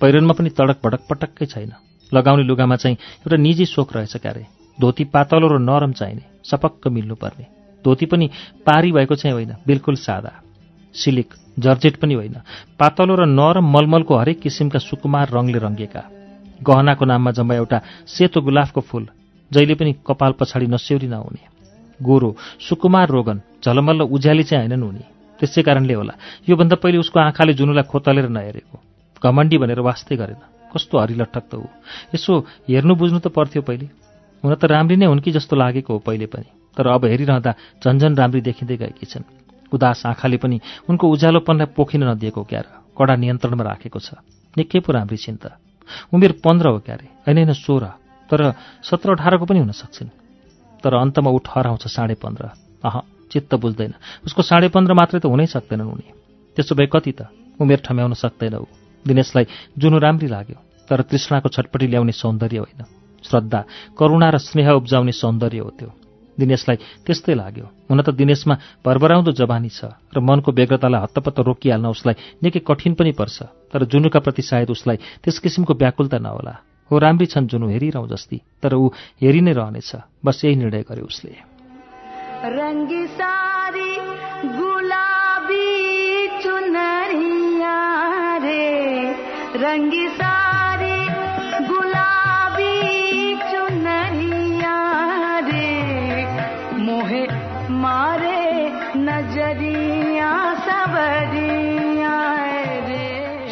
पहिरनमा 0.00 0.34
पनि 0.36 0.50
तडक 0.50 0.84
भडक 0.84 1.02
पटक्कै 1.10 1.46
छैन। 1.46 1.72
लगाउने 2.12 2.42
लुगामा 2.42 2.76
चाहिँ 2.76 2.96
एउटा 2.96 3.36
निजी 3.36 3.66
सोख 3.66 3.96
रहेछ 3.96 4.16
क्यारे। 4.16 4.46
धोती 4.78 5.04
पातलो 5.04 5.46
र 5.48 5.58
नरम 5.58 5.92
चाहिने 5.92 6.22
सपक्क 6.44 6.88
मिल्नुपर्ने। 6.88 7.46
धोती 7.84 8.06
पनि 8.06 8.30
पारी 8.66 8.92
भएको 8.92 9.14
चाहिँ 9.14 9.34
होइन 9.34 9.54
बिल्कुल 9.66 9.94
सादा। 9.96 10.32
सिलिक 10.94 11.34
जर्जेट 11.58 11.96
पनि 11.96 12.14
होइन। 12.14 12.36
पातलो 12.78 13.14
र 13.14 13.26
नरम 13.26 13.66
मलमलको 13.70 14.16
हरेक 14.16 14.40
किसिमका 14.40 14.78
सुकुमार 14.78 15.28
रङले 15.28 15.58
रङ्गिएका। 15.58 16.02
गहनाको 16.62 17.04
नाममा 17.04 17.30
जम्मा 17.30 17.54
एउटा 17.54 17.78
सेतो 18.06 18.40
गुलाफको 18.40 18.80
फूल 18.80 19.08
जहिले 19.50 19.74
पनि 19.74 19.92
कपाल 20.06 20.32
पछाडि 20.32 20.66
नस्यौरी 20.66 21.06
नहुने। 21.06 21.42
गोरो 22.00 22.36
सुकुमार 22.60 23.08
रोगन 23.08 23.40
झलमल्ल 23.64 24.00
उज्याली 24.00 24.44
चाहिँ 24.44 24.66
होइनन् 24.66 24.82
उनी 24.82 25.04
त्यसै 25.40 25.62
कारणले 25.62 25.94
होला 25.94 26.14
योभन्दा 26.48 26.76
पहिले 26.76 26.98
उसको 26.98 27.20
आँखाले 27.20 27.52
जुनुलाई 27.54 27.82
खोतलेर 27.82 28.28
नहेरेको। 28.28 28.76
घमण्डी 29.22 29.58
भनेर 29.58 29.80
वास्तै 29.80 30.16
गरेन। 30.16 30.53
कस्तो 30.74 30.98
हरिलट्ठक 30.98 31.44
त 31.50 31.54
हो। 31.54 31.70
यसो 32.14 32.38
हेर्नु 32.68 32.94
बुझ्नु 32.94 33.18
त 33.18 33.28
पर्थ्यो 33.28 33.62
पहिले। 33.62 33.86
हुन 34.44 34.54
त 34.54 34.64
राम्री 34.64 34.96
नै 34.96 35.06
हुन् 35.06 35.20
कि 35.20 35.30
जस्तो 35.30 35.56
लागेको 35.56 35.92
हो 35.92 35.98
पहिले 35.98 36.26
पनि। 36.26 36.50
तर 36.76 36.86
अब 36.86 37.04
हेरिरहँदा 37.04 37.54
झन्झन 37.84 38.14
राम्री 38.14 38.40
देखिँदै 38.40 38.76
गएकी 38.76 39.06
छन्। 39.06 39.24
उदास 39.72 40.06
आँखाले 40.06 40.36
पनि 40.36 40.60
उनको 40.88 41.08
उज्यालोपनलाई 41.08 41.66
पोखिन 41.66 42.04
नदिएको 42.04 42.42
क्यार 42.42 42.66
कडा 42.98 43.14
नियन्त्रणमा 43.16 43.64
राखेको 43.64 43.98
छ। 43.98 44.14
निकै 44.56 44.80
पो 44.80 44.92
राम्री 44.92 45.16
छिन् 45.16 45.36
त। 45.36 45.56
उमेर 46.14 46.32
पन्ध्र 46.44 46.68
हो 46.68 46.78
क्यारे 46.78 47.06
होइन 47.26 47.38
होइन 47.38 47.52
सोह्र। 47.52 47.84
तर 48.30 48.52
सत्र 48.82 49.10
अठारको 49.10 49.44
पनि 49.44 49.58
हुन 49.58 49.72
सक्छन्। 49.72 50.08
तर 50.84 50.94
अन्तमा 50.94 51.30
ऊ 51.30 51.38
ठहराउँछ 51.38 51.86
साढे 51.86 52.14
पन्ध्र। 52.14 52.44
अह 52.84 53.00
चित्त 53.30 53.54
बुझ्दैन। 53.54 53.94
उसको 54.26 54.42
साढे 54.42 54.68
पन्ध्र 54.68 54.92
मात्रै 54.94 55.20
त 55.20 55.26
हुनै 55.26 55.46
सक्दैनन् 55.46 55.88
उनी। 55.88 56.06
त्यसो 56.56 56.74
भए 56.74 56.86
कति 56.86 57.12
त? 57.12 57.20
उमेर 57.60 57.80
ठम्याउन 57.84 58.14
सक्दैन 58.14 58.54
ऊ। 58.54 58.83
दिनेशलाई 59.06 59.46
जुनु 59.78 59.98
राम्री 59.98 60.26
लाग्यो। 60.26 60.58
तर 60.88 61.00
तृष्णाको 61.02 61.48
छटपटी 61.48 61.86
ल्याउने 61.86 62.12
सौन्दर्य 62.12 62.58
होइन। 62.58 62.84
श्रद्धा 63.24 63.64
करुणा 63.98 64.30
र 64.30 64.38
स्नेह 64.38 64.70
उब्जाउने 64.70 65.12
सौन्दर्य 65.12 65.58
हो 65.58 65.70
त्यो। 65.70 65.90
दिनेशलाई 66.38 66.76
त्यस्तै 66.76 67.34
लाग्यो। 67.34 67.64
हुन 67.90 68.02
त 68.02 68.10
दिनेशमा 68.10 68.58
भरभराउँदो 68.86 69.32
जवानी 69.32 69.68
छ 69.68 69.84
र 69.84 70.20
मनको 70.20 70.52
व्यग्रतालाई 70.52 71.00
हत्तपत्त 71.00 71.40
रोकिहाल्न 71.40 71.86
उसलाई 71.86 72.14
निकै 72.42 72.60
कठिन 72.60 72.94
पनि 72.94 73.12
पर्छ। 73.12 73.42
तर 73.72 73.84
जुनुका 73.84 74.20
प्रति 74.20 74.42
सायद 74.42 74.70
उसलाई 74.70 74.96
त्यस 74.96 75.38
किसिमको 75.38 75.74
व्याकुलता 75.74 76.18
नहोला। 76.18 76.54
हो 76.90 76.98
राम्री 76.98 77.26
छन् 77.26 77.46
जुनु 77.46 77.68
हेरिरहँ 77.68 78.08
जस्ती 78.08 78.40
तर 78.62 78.74
ऊ 78.74 78.90
हेरि 79.22 79.40
नै 79.40 79.52
रहनेछ। 79.52 79.92
बस 80.24 80.44
यही 80.44 80.56
निर्णय 80.56 80.82
गर्यो 80.82 81.06
उसले। 81.06 81.54
रङ्गी 89.74 90.06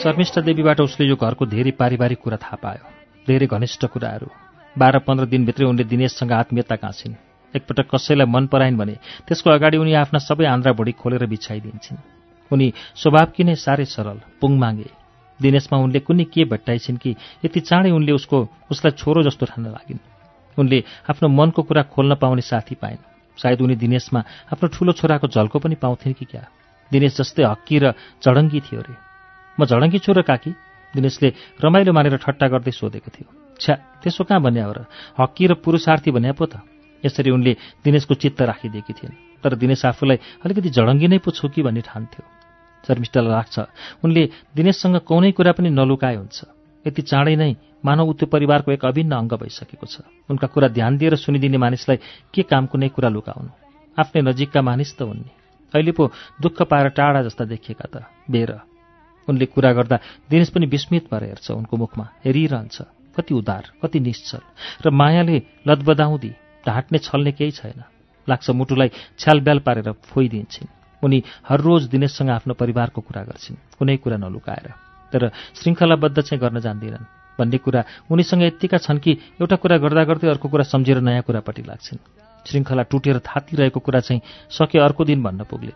शर्मिष्ठा 0.02 0.41
देवीबाट 0.41 0.81
उसले 0.81 1.07
यो 1.07 1.17
घरको 1.17 1.47
धेरै 1.47 1.71
पारिवारिक 1.71 2.19
कुरा 2.19 2.37
थाहा 2.37 2.57
पायो 2.62 2.85
धेरै 3.29 3.47
घनिष्ठ 3.47 3.85
कुराहरू। 3.85 4.26
बाह्र 4.79 4.99
पन्ध्र 4.99 5.26
दिनभित्रै 5.26 5.67
उनले 5.67 5.85
दिनेशसँग 5.85 6.33
आत्मीयता 6.33 6.76
काँछिन् 6.76 7.14
एकपटक 7.57 7.95
कसैलाई 7.95 8.26
मन 8.26 8.47
पराइन् 8.47 8.79
भने 8.79 8.97
त्यसको 9.29 9.50
अगाडि 9.50 9.76
उनी 9.76 9.93
आफ्ना 9.95 10.19
सबै 10.19 10.47
आन्द्रा 10.47 10.73
भुँडी 10.73 10.93
खोलेर 10.93 11.26
बिछाइदिन्छन्। 11.26 11.99
उनी 12.52 12.73
स्वभाव 12.97 13.45
नै 13.45 13.55
साह्रै 13.55 13.85
सरल 13.85 14.19
पुङ 14.41 14.59
मागे। 14.59 15.02
दिनेशमा 15.41 15.79
उनले 15.79 16.01
कुनै 16.01 16.25
के 16.25 16.45
भट्टाइछिन् 16.45 16.97
कि 16.97 17.17
यति 17.45 17.61
चाँडै 17.61 17.91
उनले 17.91 18.12
उसको 18.12 18.39
उसलाई 18.71 18.93
छोरो 19.01 19.23
जस्तो 19.23 19.47
ठान्न 19.47 19.67
लागिन्। 19.73 19.99
उनले 20.59 20.79
आफ्नो 21.11 21.29
मनको 21.29 21.62
कुरा 21.62 21.83
खोल्न 21.89 22.15
पाउने 22.21 22.43
साथी 22.43 22.75
पाइन् 22.75 23.01
सायद 23.39 23.61
उनी 23.61 23.77
दिनेशमा 23.77 24.21
आफ्नो 24.53 24.69
ठुलो 24.69 24.93
छोराको 24.93 25.27
झल्को 25.29 25.59
पनि 25.59 25.75
पाउँथिन् 25.81 26.15
कि 26.15 26.25
क्या? 26.25 26.45
दिनेश 26.93 27.17
जस्तै 27.17 27.43
हक्की 27.43 27.79
र 27.79 27.85
चडङ्गी 28.21 28.61
थियो 28.61 28.81
अरे। 28.81 28.95
म 29.59 29.65
झडङ्गी 29.65 29.99
छु 29.99 30.12
र 30.12 30.23
काकी 30.23 30.53
दिनेशले 30.95 31.29
रमाइलो 31.65 31.93
मानेर 31.93 32.17
ठट्टा 32.21 32.47
गर्दै 32.53 32.71
सोधेको 32.71 33.09
थियो। 33.09 33.29
छ्या 33.57 33.75
त्यसो 34.05 34.25
कहाँ 34.29 34.43
भन्या 34.45 34.65
हो 34.69 34.73
र? 34.73 34.81
हक्की 35.17 35.45
र 35.47 35.53
पुरुषार्थी 35.65 36.11
भन्या 36.12 36.33
पो 36.37 36.45
त। 36.47 36.61
यसरी 37.01 37.31
उनले 37.33 37.53
दिनेशको 37.81 38.15
चित्त 38.15 38.43
राखिदिएकी 38.43 38.93
थिइन्। 38.93 39.41
तर 39.41 39.57
दिनेश 39.57 39.85
आफूलाई 39.89 40.19
अलिकति 40.45 40.69
झडङ्गी 40.71 41.09
नै 41.09 41.19
पो 41.25 41.31
छु 41.33 41.49
कि 41.49 41.62
भन्ने 41.65 41.81
ठान्थ्यो 41.81 42.42
शर्मिष्ठालाई 42.87 43.33
लाग्छ 43.33 43.57
उनले 44.05 44.23
दिनेशसँग 44.57 44.97
कुनै 45.07 45.31
कुरा 45.33 45.53
पनि 45.53 45.71
नलुकाए 45.71 46.17
हुन्छ। 46.17 46.39
यति 46.87 47.03
चाँडै 47.03 47.37
नै 47.37 47.51
मानव 47.85 48.09
ऊ 48.09 48.12
त्यो 48.12 48.27
परिवारको 48.27 48.73
एक 48.73 48.85
अभिन्न 48.85 49.12
अङ्ग 49.12 49.33
भइसकेको 49.39 49.87
छ। 49.87 50.07
उनका 50.31 50.47
कुरा 50.47 50.69
ध्यान 50.69 50.99
दिएर 50.99 51.15
सुनिदिने 51.17 51.59
मानिसलाई 51.59 51.99
के 52.35 52.43
काम 52.43 52.67
कुनै 52.67 52.89
कुरा 52.89 53.09
लुकाउनु? 53.09 53.51
आफ्नै 53.99 54.21
नजिकका 54.23 54.61
मानिस 54.62 54.91
त 54.99 55.03
हुन् 55.03 55.23
अहिले 55.75 55.93
पो 55.93 56.11
दुःख 56.43 56.62
पाएर 56.62 56.89
टाढा 56.89 57.23
जस्ता 57.23 57.45
देखिएका 57.45 57.87
त। 57.91 58.07
बेर। 58.31 58.51
उनले 59.29 59.47
कुरा 59.47 59.73
गर्दा 59.73 59.97
दिनेश 60.31 60.51
पनि 60.51 60.67
विस्मित 60.67 61.07
भएर 61.11 61.25
हेर्छ 61.25 61.51
उनको 61.51 61.75
मुखमा। 61.77 62.07
हेरिरहन्छ। 62.25 62.77
कति 63.17 63.35
उदार 63.35 63.65
कति 63.83 64.01
निश्चल। 64.01 64.43
र 64.87 64.91
मायाले 64.91 65.37
लदबदाउँदी 65.67 66.31
ढाँट्ने 66.67 66.99
छल्ने 66.99 67.33
केही 67.33 67.51
छैन। 67.51 67.83
लाग्छ 68.29 68.51
मुटुलाई 68.51 68.89
छ्यालब्याल 69.19 69.59
पारेर 69.59 69.93
फोइदिन्छन्। 70.11 70.82
उनी 71.03 71.23
हर 71.49 71.61
रोज 71.61 71.83
दिनेशसँग 71.85 72.31
आफ्नो 72.31 72.55
परिवारको 72.55 73.01
कुरा 73.01 73.23
गर्छिन्। 73.23 73.57
कुनै 73.79 73.97
कुरा 73.97 74.17
नलुकाएर। 74.17 74.69
तर 75.13 75.31
श्रृङ्खलाबद्ध 75.55 76.21
चाहिँ 76.21 76.41
गर्न 76.41 76.61
जान्दिनन्। 76.61 77.05
भन्ने 77.39 77.59
कुरा 77.59 77.85
उनीसँग 78.11 78.43
यत्तिका 78.43 78.79
छन् 78.79 78.99
कि 78.99 79.13
एउटा 79.41 79.57
कुरा 79.57 79.77
गर्दा 79.79 80.05
गर्दै 80.05 80.29
अर्को 80.29 80.49
कुरा 80.49 80.65
सम्झेर 80.65 81.01
नयाँ 81.01 81.23
कुरापट्टि 81.23 81.63
लाग्छन्। 81.63 81.99
श्रृङ्खला 82.47 82.83
टुटेर 82.83 83.19
थातिरहेको 83.19 83.81
कुरा 83.81 84.01
चाहिँ 84.01 84.21
सके 84.51 84.79
अर्को 84.79 85.05
दिन 85.05 85.23
भन्न 85.23 85.45
पुग्ले। 85.45 85.73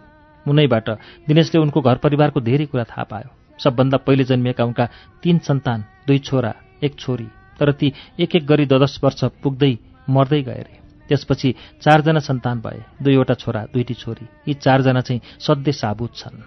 मुनैबाट 0.48 0.90
दिनेशले 1.26 1.60
उनको 1.60 1.80
घर 1.80 1.96
परिवारको 1.96 2.40
धेरै 2.40 2.66
कुरा 2.66 2.84
थाहा 2.84 3.04
पायो। 3.04 3.30
सबभन्दा 3.58 3.96
पहिले 3.96 4.24
जन्मिएका 4.24 4.64
उनका 4.64 4.88
तीन 5.22 5.38
सन्तान 5.38 5.84
दुई 6.06 6.18
छोरा 6.18 6.54
एक 6.84 6.98
छोरी। 6.98 7.28
तर 7.58 7.72
ती 7.72 7.92
एक 8.20 8.36
एक 8.36 8.46
गरी 8.46 8.66
ददस 8.66 9.00
वर्ष 9.04 9.24
पुग्दै 9.24 9.78
मर्दै 10.10 10.42
गए 10.42 10.60
रे। 10.60 10.85
त्यसपछि 11.08 11.54
चारजना 11.82 12.20
सन्तान 12.20 12.60
भए। 12.60 12.82
दुईवटा 13.02 13.34
छोरा 13.34 13.64
दुईटी 13.72 13.94
छोरी। 13.94 14.26
यी 14.48 14.54
चारजना 14.54 15.00
चाहिँ 15.00 15.20
सधैँ 15.40 15.72
साबुत 15.72 16.16
छन्। 16.16 16.42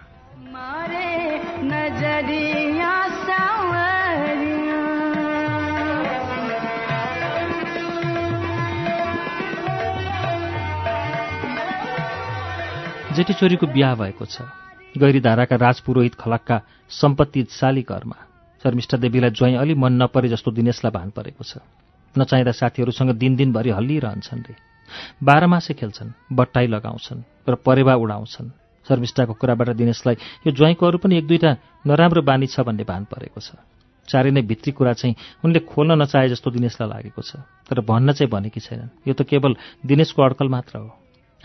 जेठी 13.16 13.34
छोरीको 13.34 13.68
बिहा 13.68 13.96
भएको 13.96 14.26
छ। 14.26 14.42
गैरीधाराका 14.98 15.56
राजपुरोहित 15.56 16.16
खलकका 16.16 16.62
सम्पत्तिशाली 16.90 17.82
घरमा। 17.82 18.16
शर्मिष्ठा 18.64 18.98
देवीलाई 18.98 19.30
ज्वाइँ 19.30 19.56
अलि 19.56 19.74
मन 19.74 19.94
नपरे 20.04 20.30
जस्तो 20.30 20.52
दिनेशलाई 20.52 20.92
भान 20.92 21.10
परेको 21.10 21.44
छ। 21.44 21.58
नचाहिँदा 22.18 22.52
साथीहरूसँग 22.52 23.12
दिन 23.18 23.36
दिनभरि 23.36 23.70
हल्लिरहन्छन् 23.70 24.44
रे। 24.48 24.56
बाह्र 25.24 25.48
मासे 25.48 25.74
खेल्छन् 25.74 26.12
बट्टाई 26.34 26.68
लगाउँछन् 26.68 27.50
र 27.50 27.56
परेवा 27.62 27.94
उडाउँछन्। 27.96 28.50
शर्मिष्ठाको 28.86 29.34
कुराबाट 29.34 29.70
दिनेशलाई 29.78 30.16
यो 30.48 30.52
ज्वाइँको 30.52 30.86
अरू 30.86 30.98
पनि 30.98 31.18
एक 31.18 31.28
दुईवटा 31.28 31.52
नराम्रो 31.86 32.22
बानी 32.22 32.48
छ 32.48 32.66
भन्ने 32.66 32.84
भान 32.84 33.06
परेको 33.06 33.40
छ। 33.40 33.54
चारै 34.08 34.32
नै 34.34 34.42
भित्री 34.42 34.72
कुरा 34.74 34.94
चाहिँ 34.98 35.16
उनले 35.46 35.60
खोल्न 35.70 36.02
नचाहे 36.02 36.30
जस्तो 36.34 36.50
दिनेशलाई 36.50 36.90
लागेको 36.90 37.22
छ 37.22 37.46
तर 37.70 37.86
भन्न 37.86 38.18
चाहिँ 38.18 38.30
भनेकी 38.30 38.60
छैनन्। 38.60 39.06
यो 39.06 39.14
त 39.14 39.22
केवल 39.30 39.54
दिनेशको 39.86 40.22
अड्कल 40.24 40.50
मात्र 40.50 40.78
हो। 40.82 40.90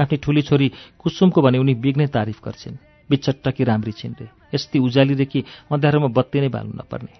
आफ्नी 0.00 0.16
ठुली 0.16 0.42
छोरी 0.42 0.68
कुसुमको 0.96 1.42
भने 1.44 1.58
उनी 1.60 1.74
बिग्नै 1.76 2.06
तारिफ 2.08 2.40
गर्छिन्। 2.40 2.80
बिचट्टकी 3.10 3.64
राम्री 3.68 3.92
छिन् 3.92 4.16
रे। 4.16 4.26
यस्ती 4.56 4.78
उज्याली 4.80 5.14
रे 5.14 5.24
कि 5.28 5.44
अँध्यारोमा 5.68 6.08
बत्ती 6.16 6.40
नै 6.40 6.48
बाल्नु 6.48 6.72
नपर्ने। 6.80 7.12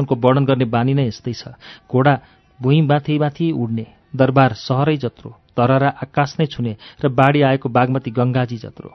उनको 0.00 0.14
वर्णन 0.16 0.44
गर्ने 0.48 0.64
बानी 0.64 0.94
नै 0.96 1.04
यस्तै 1.12 1.32
छ। 1.36 1.52
घोडा 1.84 2.14
भुइँ 2.60 2.82
माथि 2.82 3.18
माथि 3.18 3.50
उड्ने 3.52 3.86
दरबार 4.16 4.52
सहरै 4.58 4.96
जत्रो 4.96 5.30
तररा 5.56 5.88
आकाश 6.02 6.36
नै 6.40 6.46
छुने 6.46 6.76
र 7.02 7.08
बाढी 7.08 7.40
आएको 7.42 7.68
बागमती 7.68 8.10
गङ्गाजी 8.10 8.56
जत्रो। 8.58 8.90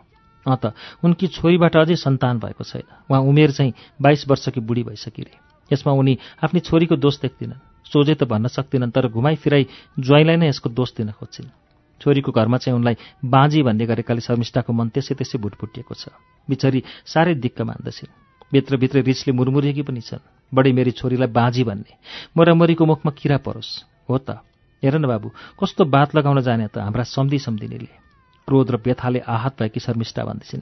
अँ 0.45 0.57
त 0.57 0.73
उनकी 1.03 1.27
छोरीबाट 1.27 1.75
अझै 1.75 1.95
सन्तान 1.95 2.39
भएको 2.39 2.63
छैन। 2.63 2.87
उहाँ 3.09 3.21
उमेर 3.21 3.51
चाहिँ 3.51 3.73
बाइस 4.01 4.27
वर्षकी 4.27 4.59
बुढी 4.59 4.83
भइसकिरे 4.83 5.33
यसमा 5.71 5.91
उनी 5.93 6.17
आफ्नी 6.43 6.59
छोरीको 6.59 6.95
दोष 6.95 7.19
देख्दिनन्। 7.21 7.63
सोझै 7.87 8.15
त 8.15 8.23
भन्न 8.23 8.47
सक्दिनन् 8.47 8.91
तर 8.91 9.07
घुमाइ 9.07 9.35
फिराई 9.39 9.63
ज्वाइँलाई 9.99 10.37
नै 10.37 10.47
यसको 10.47 10.69
दोष 10.69 10.89
दिन 10.97 11.11
खोज्छिन्। 11.15 11.51
छोरीको 12.01 12.31
घरमा 12.31 12.57
चाहिँ 12.57 12.75
उनलाई 12.75 12.95
बाँझी 13.23 13.61
भन्ने 13.63 13.85
गरेकाले 13.85 14.21
शर्मिष्ठाको 14.21 14.71
मन 14.73 14.87
त्यसै 14.91 15.15
त्यसै 15.15 15.37
भुटभुटिएको 15.39 15.93
छ। 15.95 16.11
बिचरी 16.47 16.83
साह्रै 17.05 17.35
दिक्क 17.39 17.61
मान्दछिन्। 17.61 18.22
भित्रभित्र 18.53 19.01
रिसले 19.01 19.33
मुरमुरिएकी 19.33 19.81
पनि 19.81 20.01
छन्। 20.01 20.21
बढी 20.53 20.71
मेरी 20.71 20.91
छोरीलाई 20.91 21.27
बाँझी 21.27 21.63
भन्ने। 21.63 21.93
मोरामरीको 22.37 22.85
मुखमा 22.85 23.11
किरा 23.11 23.37
परोस्। 23.37 23.71
हो 24.09 24.17
त। 24.17 24.39
हेर 24.83 24.97
न 24.97 25.07
बाबु 25.07 25.29
कस्तो 25.57 25.85
बात 25.85 26.15
लगाउन 26.15 26.41
जाने 26.41 26.67
त 26.67 26.77
हाम्रा 26.77 27.03
सम्धि 27.03 27.39
सम्धिनीले 27.39 27.89
क्रोध 28.47 28.71
र 28.71 28.75
व्यथाले 28.77 29.19
आहत 29.19 29.53
भएकी 29.59 29.79
शर्मिष्ठा 29.79 30.23
भन्दछिन्। 30.23 30.61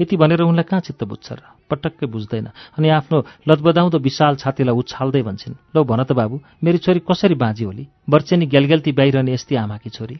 यति 0.00 0.16
भनेर 0.16 0.40
उनलाई 0.42 0.64
कहाँ 0.64 0.80
चित्त 0.80 1.04
बुझ्छ 1.04 1.32
र? 1.32 1.42
पटक्कै 1.70 2.06
बुझ्दैन। 2.06 2.48
अनि 2.78 2.88
आफ्नो 2.88 3.18
लतबदाउँदो 3.48 3.98
विशाल 3.98 4.36
छातीलाई 4.36 4.74
उछाल्दै 4.74 5.22
भन्छन् 5.22 5.60
लौ 5.76 5.84
भन 5.84 6.00
त 6.04 6.12
बाबु 6.12 6.40
मेरी 6.64 6.78
छोरी 6.78 7.00
कसरी 7.04 7.34
बाँझी 7.34 7.64
होली? 7.64 7.84
वर्चेनी 8.08 8.46
ग्यालग्याल्ती 8.46 8.92
बाहिरने 8.92 9.32
यस्तै 9.34 9.56
आमाकी 9.56 9.90
छोरी? 9.90 10.16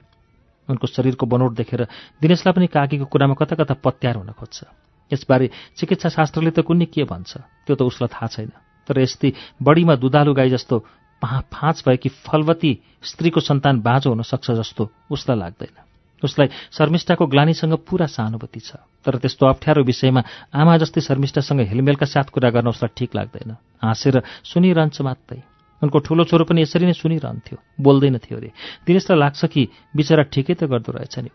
उनको 0.68 0.86
शरीरको 0.86 1.26
बनोट 1.26 1.52
देखेर 1.56 1.86
दिनेशलाई 2.20 2.52
पनि 2.52 2.66
काकीको 2.66 3.04
कुरामा 3.08 3.34
कता 3.34 3.56
कता 3.56 3.74
पत्यार 3.80 4.16
हुन 4.20 4.30
खोज्छ। 4.36 4.87
यसबारे 5.12 5.50
चिकित्सा 5.76 6.08
शास्त्रले 6.08 6.50
त 6.50 6.60
कुनै 6.60 6.86
के 6.86 7.04
भन्छ? 7.04 7.36
त्यो 7.66 7.74
त 7.76 7.82
उसलाई 7.82 8.08
थाहा 8.08 8.26
छैन। 8.26 8.52
तर 8.88 8.98
यस्तै 9.00 9.32
बढीमा 9.62 9.94
दुधालु 9.96 10.32
गाई 10.34 10.50
जस्तो 10.50 10.76
फाँच 11.22 11.82
भएकी 11.86 12.08
फलवती 12.08 12.72
स्त्रीको 13.02 13.40
सन्तान 13.40 13.80
बाँझो 13.80 14.10
हुन 14.10 14.22
सक्छ 14.22 14.50
जस्तो 14.50 14.82
उसलाई 15.10 15.38
लाग्दैन। 15.38 15.76
उसलाई 16.22 16.48
शर्मिष्ठाको 16.72 17.26
ग्लानीसँग 17.26 17.74
पुरा 17.86 18.06
सहानुभूति 18.06 18.60
छ। 18.60 18.70
तर 19.04 19.18
त्यस्तो 19.18 19.46
अप्ठ्यारो 19.46 19.82
विषयमा 19.82 20.22
आमा 20.54 20.76
जस्तै 20.78 21.00
शर्मिष्ठासँग 21.00 21.60
हेलमेलका 21.60 22.06
साथ 22.06 22.34
कुरा 22.34 22.50
गर्न 22.50 22.68
उसलाई 22.68 22.90
ठिक 22.96 23.10
लाग्दैन। 23.14 23.50
हाँसेर 23.82 24.22
सुनिरहन्छ 24.44 25.00
मात्रै। 25.00 25.42
उनको 25.82 25.98
ठुलो 25.98 26.24
छोरो 26.26 26.44
पनि 26.44 26.62
यसरी 26.62 26.86
नै 26.86 26.94
सुनिरहन्थ्यो। 26.98 27.58
बोल्दैन 27.80 28.18
थियो 28.18 28.38
अरे। 28.38 28.50
दिनेशलाई 28.86 29.18
लाग्छ 29.18 29.44
कि 29.46 29.62
बिचरा 29.94 30.22
ठिकै 30.26 30.54
त 30.54 30.64
गर्दो 30.66 30.90
रहेछ 30.92 31.18
नि 31.22 31.30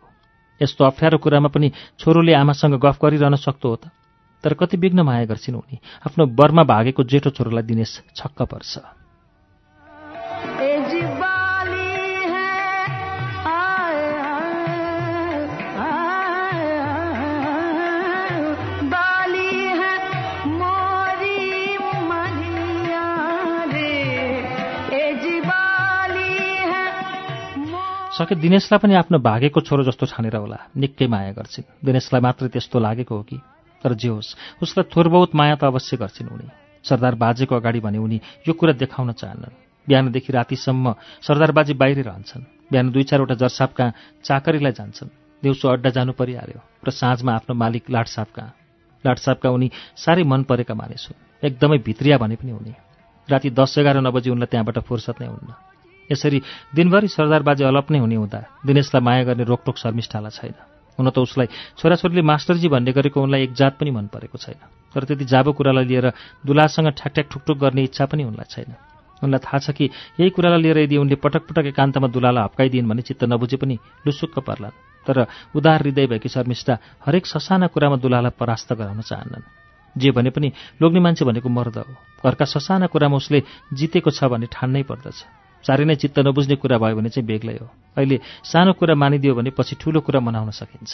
यस्तो 0.64 0.86
अप्ठ्यारो 0.86 1.18
कुरामा 1.18 1.48
पनि 1.48 1.72
छोरोले 2.00 2.34
आमासँग 2.34 2.80
गफ 2.80 2.98
गरिरहन 3.04 3.36
सक्दो 3.36 3.70
हो 3.70 3.76
त। 3.76 3.92
तर 4.44 4.54
कति 4.54 4.78
विघ्न 4.78 5.00
माया 5.00 5.26
गर्छिन् 5.26 5.56
उनी। 5.56 5.78
आफ्नो 6.08 6.26
बर्मा 6.26 6.64
भागेको 6.64 7.04
जेठो 7.04 7.30
छोरोलाई 7.30 7.64
दिनेश 7.64 8.02
छक्क 8.16 8.42
पर्छ। 8.42 9.03
सके 28.14 28.36
दिनेशलाई 28.36 28.80
पनि 28.80 28.94
आफ्नो 28.94 29.18
भागेको 29.20 29.60
छोरो 29.62 29.84
जस्तो 29.84 30.06
छानेर 30.06 30.36
होला। 30.36 30.58
निकै 30.78 31.08
माया 31.08 31.32
गर्छिन्। 31.34 31.66
दिनेशलाई 31.82 32.22
मात्रै 32.22 32.50
त्यस्तो 32.54 32.78
लागेको 32.80 33.14
हो 33.16 33.24
कि? 33.26 33.38
तर 33.82 33.94
जे 33.94 34.10
होस् 34.14 34.62
उसलाई 34.62 34.86
थोर 34.94 35.08
बहुत 35.10 35.36
माया 35.36 35.56
त 35.58 35.64
अवश्य 35.66 35.98
गर्छिन् 35.98 36.30
उनी। 36.30 36.48
सरदार 36.86 37.16
बाजेको 37.16 37.56
अगाडि 37.56 37.80
भने 37.82 37.98
उनी 37.98 38.18
यो 38.48 38.54
कुरा 38.54 38.74
देखाउन 38.78 39.12
चाहन्नन्। 39.18 39.58
बिहानदेखि 39.88 40.32
रातिसम्म 40.34 40.94
सरदार 41.26 41.52
बाजे 41.58 41.74
बाहिरै 41.74 42.04
रहन्छन्। 42.06 42.70
बिहान 42.70 42.92
दुई 42.94 43.04
चारवटा 43.04 43.36
जर्साप 43.36 43.72
कहाँ 43.74 43.94
चाकरीलाई 44.24 44.72
जान्छन्। 44.72 45.10
दिउँसो 45.44 45.66
अड्डा 45.68 45.90
जानु 45.90 46.14
परिहाल्यो 46.14 46.60
र 46.86 46.90
साँझमा 46.94 47.32
आफ्नो 47.34 47.54
मालिक 47.56 47.90
लाटसाप 47.90 48.30
कहाँ 48.30 48.54
लाटसापका 49.04 49.50
उनी 49.50 49.68
साह्रै 49.98 50.24
मन 50.24 50.44
परेका 50.46 50.74
मानिस 50.74 51.04
हुन्। 51.10 51.20
एकदमै 51.44 51.78
भित्रिया 51.82 52.18
भने 52.18 52.36
पनि 52.38 52.52
उनी। 52.52 52.74
राति 53.28 53.50
दस 53.50 53.76
एघार 53.78 53.98
नबजी 54.00 54.30
उनलाई 54.30 54.48
त्यहाँबाट 54.48 54.78
फुर्सद 54.80 55.18
नै 55.20 55.28
हुन्न। 55.28 55.73
यसरी 56.12 56.40
दिनभरि 56.76 57.08
सरदार 57.08 57.42
बाजे 57.44 57.64
अलप 57.64 57.92
नै 57.92 58.00
हुने 58.00 58.16
हुँदा 58.16 58.40
दिनेशलाई 58.66 59.04
माया 59.04 59.24
गर्ने 59.24 59.44
रोकटोक 59.44 59.78
शर्मिष्ठालाई 59.78 60.32
छैन। 60.32 60.56
हुन 61.00 61.10
त 61.10 61.18
उसलाई 61.18 61.48
छोराछोरीले 61.80 62.22
मास्टरजी 62.22 62.68
भन्ने 62.70 62.92
गरेको 62.94 63.18
उनलाई 63.18 63.44
एक 63.50 63.54
जात 63.54 63.74
पनि 63.82 63.92
मन 63.92 64.08
परेको 64.14 64.38
छैन। 64.38 64.62
तर 64.94 65.04
त्यति 65.10 65.26
जाबो 65.26 65.52
कुरालाई 65.58 65.86
लिएर 65.86 66.08
दुलासँग 66.46 66.88
ठ्याकठ्याक 66.94 67.28
ठुकठुक 67.32 67.58
गर्ने 67.58 67.84
इच्छा 67.90 68.06
पनि 68.06 68.24
उनलाई 68.30 68.46
छैन। 68.46 68.72
उनलाई 69.24 69.40
थाहा 69.42 69.58
छ 69.58 69.72
कि 69.74 69.90
यही 70.20 70.30
कुरालाई 70.30 70.62
लिएर 70.62 70.78
यदि 70.86 70.98
उनले 70.98 71.16
पटक 71.18 71.50
पटक 71.50 71.66
एकान्तमा 71.74 72.08
दुलालाई 72.14 72.44
हप्काइदिन् 72.44 72.90
भने 72.90 73.02
चित्त 73.02 73.24
नबुझे 73.26 73.58
पनि 73.58 73.76
लुसुक्क 74.06 74.40
पर्लान्। 74.46 74.78
तर 75.08 75.18
उदार 75.56 75.82
हृदय 75.82 76.06
भएकी 76.08 76.30
शर्मिष्ठा 76.30 76.78
हरेक 77.08 77.26
ससाना 77.26 77.68
कुरामा 77.74 77.98
दुलालाई 77.98 78.38
परास्त 78.38 78.74
गराउन 78.74 79.02
चाहन्नन्। 79.02 79.98
जे 79.98 80.12
भने 80.12 80.30
पनि 80.30 80.52
लोग्ने 80.82 81.00
मान्छे 81.00 81.26
भनेको 81.26 81.50
मर्द 81.50 81.78
हो। 81.78 81.94
घरका 82.22 82.46
ससाना 82.46 82.88
कुरामा 82.88 83.18
उसले 83.18 83.44
जितेको 83.74 84.12
छ 84.12 84.30
भने 84.30 84.46
ठान्नै 84.52 84.84
पर्दछ। 84.84 85.43
साह्रै 85.64 85.86
नै 85.86 85.96
चित्त 85.96 86.20
नबुझ्ने 86.20 86.56
कुरा 86.56 86.78
भयो 86.78 86.96
भने 86.96 87.10
चाहिँ 87.10 87.28
बेग्लै 87.28 87.56
हो। 87.62 87.68
अहिले 87.98 88.18
सानो 88.44 88.74
कुरा 88.80 88.96
मानिदियो 88.96 89.34
भने 89.36 89.50
पछि 89.56 89.76
ठुलो 89.80 90.00
कुरा 90.02 90.20
मनाउन 90.20 90.52
सकिन्छ। 90.52 90.94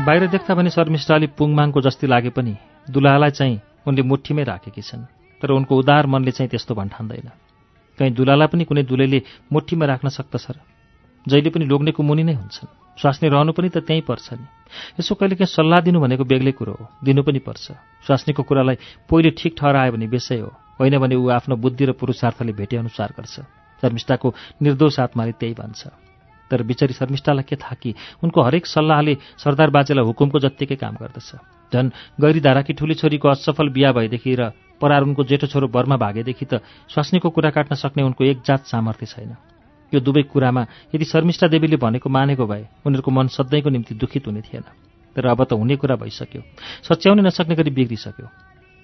बाहिर 0.00 0.26
देख्दा 0.32 0.54
पनि 0.56 0.70
शर्मिष्ठा 0.72 1.14
अलि 1.14 1.26
पुङमाङको 1.38 1.80
जस्तै 1.86 2.06
लागे 2.08 2.30
पनि 2.32 2.56
दुलालाई 2.90 3.30
चाहिँ 3.30 3.60
उनले 3.86 4.02
मुठीमै 4.02 4.42
राखेकी 4.42 4.82
छन् 4.82 5.04
तर 5.42 5.52
उनको 5.52 5.76
उदार 5.76 6.06
मनले 6.08 6.32
चाहिँ 6.32 6.50
त्यस्तो 6.50 6.74
भन्ठान्दैन। 6.74 7.49
कहीँ 8.00 8.16
दुलालाई 8.16 8.48
पनि 8.48 8.64
कुनै 8.64 8.82
दुलैले 8.88 9.22
मुठीमा 9.52 9.84
राख्न 9.84 10.08
सक्दछ 10.08 10.46
र। 10.50 10.58
जहिले 11.28 11.50
पनि 11.52 11.64
लोग्नेको 11.68 12.00
मुनि 12.00 12.24
नै 12.24 12.32
हुन्छन्। 12.32 12.96
स्वास्नी 12.96 13.28
रहनु 13.28 13.52
पनि 13.52 13.68
त 13.68 13.84
त्यहीँ 13.84 14.08
पर्छ 14.08 14.40
नि। 14.40 14.46
यसो 15.00 15.14
कहिले 15.20 15.36
काहीँ 15.36 15.52
सल्लाह 15.52 15.80
दिनु 15.84 16.00
भनेको 16.00 16.24
बेग्लै 16.24 16.52
कुरो 16.56 16.72
हो। 16.80 16.84
दिनु 17.04 17.20
पनि 17.20 17.44
पर्छ। 17.44 17.76
स्वास्नीको 18.08 18.42
कुरालाई 18.42 18.76
पहिले 19.04 19.30
ठिक 19.36 19.52
ठहरायो 19.52 19.92
भने 19.92 20.06
बेसै 20.08 20.40
हो। 20.40 20.48
होइन 20.80 20.96
भने 20.96 21.14
ऊ 21.20 21.28
आफ्नो 21.28 21.56
बुद्धि 21.60 21.84
र 21.84 21.92
पुरुषार्थले 21.92 22.52
भेटेअनुसार 22.56 23.12
गर्छ। 23.20 23.44
शर्मिष्ठाको 23.84 24.28
निर्दोष 24.64 25.00
आत्माले 25.00 25.32
त्यही 25.36 25.54
भन्छ। 25.60 25.80
तर 26.50 26.62
बिचरी 26.64 26.92
शर्मिष्ठालाई 26.96 27.44
के 27.44 27.56
थाहा 27.56 27.76
कि 27.76 27.94
उनको 28.24 28.38
हरेक 28.42 28.66
सल्लाहले 28.66 29.14
सरदार 29.38 29.70
बाजेलाई 29.70 30.04
हुकुमको 30.04 30.38
जत्तिकै 30.40 30.76
काम 30.80 30.96
गर्दछ। 30.96 31.30
झन् 31.72 31.92
गैरीधाराकी 32.20 32.72
ठुली 32.72 32.94
छोरीको 32.96 33.28
असफल 33.28 33.68
बिहा 33.68 33.92
भएदेखि 33.92 34.34
र 34.34 34.50
परार 34.80 35.02
उनको 35.02 35.24
जेठो 35.24 35.46
छोरो 35.46 35.68
बर्मा 35.68 35.96
भागेदेखि 35.96 36.44
त 36.44 36.60
स्वास्नीको 36.88 37.30
कुरा 37.30 37.50
काट्न 37.50 37.74
सक्ने 37.76 38.02
उनको 38.02 38.24
एक 38.24 38.42
जात 38.42 38.64
सामर्थ्य 38.66 39.06
छैन। 39.06 39.36
यो 39.92 40.00
दुवै 40.00 40.22
कुरामा 40.32 40.62
यदि 40.94 41.04
शर्मिष्ठा 41.04 41.46
देवीले 41.48 41.76
भनेको 41.76 42.08
मानेको 42.08 42.46
भए 42.46 42.64
उनीहरूको 42.86 43.10
मन 43.10 43.26
सधैँको 43.28 43.70
निम्ति 43.70 43.94
दुखित 43.94 44.26
हुने 44.26 44.40
थिएन। 44.42 44.64
तर 45.16 45.26
अब 45.26 45.42
त 45.44 45.52
हुने 45.52 45.76
कुरा 45.76 45.96
भइसक्यो। 45.96 46.42
सच्याउनै 46.86 47.22
नसक्ने 47.22 47.54
गरी 47.54 47.70
बिग्रिसक्यो। 47.70 48.26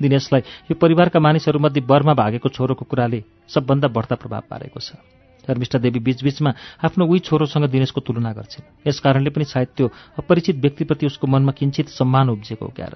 दिनेशलाई 0.00 0.42
यो 0.68 0.74
परिवारका 0.74 1.18
मानिसहरूमध्ये 1.18 1.82
बर्मा 1.82 2.14
भागेको 2.14 2.48
छोरोको 2.50 2.84
कुराले 2.84 3.22
सबभन्दा 3.48 3.88
बढ्ता 3.88 4.14
प्रभाव 4.18 4.42
पारेको 4.50 4.80
छ। 4.82 4.98
शर्मिष्ठा 5.46 5.78
देवी 5.78 6.02
बीचबीचमा 6.02 6.50
आफ्नो 6.82 7.06
उही 7.06 7.18
छोरोसँग 7.22 7.70
दिनेशको 7.70 8.00
तुलना 8.02 8.32
गर्छिन्। 8.34 8.90
यसकारणले 8.90 9.30
पनि 9.30 9.44
सायद 9.46 9.68
त्यो 9.78 9.86
अपरिचित 10.18 10.56
व्यक्तिप्रति 10.58 11.06
उसको 11.06 11.26
मनमा 11.30 11.52
किञ्चित 11.54 11.94
सम्मान 11.94 12.34
उब्जेको 12.34 12.66
क्यार। 12.66 12.94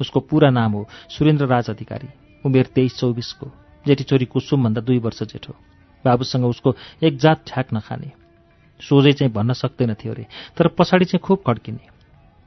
उसको 0.00 0.20
पूरा 0.20 0.50
नाम 0.52 0.72
हो 0.72 0.84
सुरेन्द्र 1.08 1.46
राज 1.48 1.70
अधिकारी। 1.70 2.27
उमेर 2.44 2.66
तेइस 2.74 2.98
चौबिसको 2.98 3.46
जेठी 3.86 4.04
छोरी 4.04 4.24
कुसुमभन्दा 4.24 4.80
दुई 4.80 4.98
वर्ष 4.98 5.22
जेठो। 5.24 5.52
बाबुसँग 6.04 6.44
उसको 6.44 6.74
एक 7.02 7.16
जात 7.18 7.38
ठ्याक 7.46 7.74
नखाने 7.74 8.10
सोझै 8.80 9.12
चाहिँ 9.12 9.32
भन्न 9.32 9.52
सक्दैनथ्यो 9.52 10.12
अरे 10.12 10.24
तर 10.56 10.68
पछाडि 10.78 11.04
चाहिँ 11.04 11.22
खुब 11.22 11.38
खड्किने। 11.46 11.84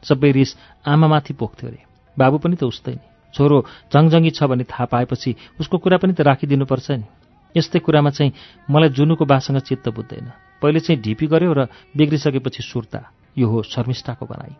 सबै 0.03 0.31
रिस 0.31 0.55
आमामाथि 0.85 1.33
पोख्थ्यो 1.33 1.69
अरे। 1.69 1.79
बाबु 2.17 2.37
पनि 2.37 2.55
त 2.55 2.63
उस्तै 2.63 2.95
नि। 2.95 3.05
छोरो 3.33 3.57
जङजङ्गी 3.91 4.31
छ 4.31 4.43
भन्ने 4.47 4.63
थाहा 4.63 4.85
पाएपछि 4.87 5.59
उसको 5.59 5.77
कुरा 5.77 5.97
पनि 5.99 6.13
त 6.13 6.21
राखिदिनुपर्छ 6.23 6.87
नि। 6.91 7.07
यस्तै 7.55 7.79
कुरामा 7.79 8.09
चाहिँ 8.15 8.31
मलाई 8.71 8.89
जुनुको 8.95 9.25
बासँग 9.27 9.59
चित्त 9.67 9.89
बुझ्दैन। 9.91 10.31
पहिले 10.61 10.79
चाहिँ 10.79 11.01
ढिपी 11.01 11.25
गर्यो 11.27 11.51
र 11.51 11.67
बिग्रिसकेपछि 11.95 12.63
सुर्ता। 12.63 13.01
यो 13.37 13.47
हो 13.47 13.63
शर्मिष्ठाको 13.63 14.25
बनाई 14.25 14.55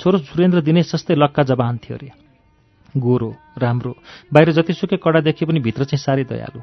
छोरो 0.00 0.18
सुरेन्द्र 0.28 0.60
दिनेश 0.60 0.92
जस्तै 0.92 1.14
लक्का 1.16 1.42
जवान 1.44 1.76
थियो 1.80 1.96
अरे। 1.96 2.23
गोरो 2.96 3.34
राम्रो 3.58 3.94
बाहिर 4.32 4.52
जतिसुकै 4.52 4.96
कडा 4.96 5.20
देखे 5.20 5.46
पनि 5.46 5.60
भित्र 5.60 5.84
चाहिँ 5.84 6.02
साह्रै 6.02 6.24
दयालु। 6.24 6.60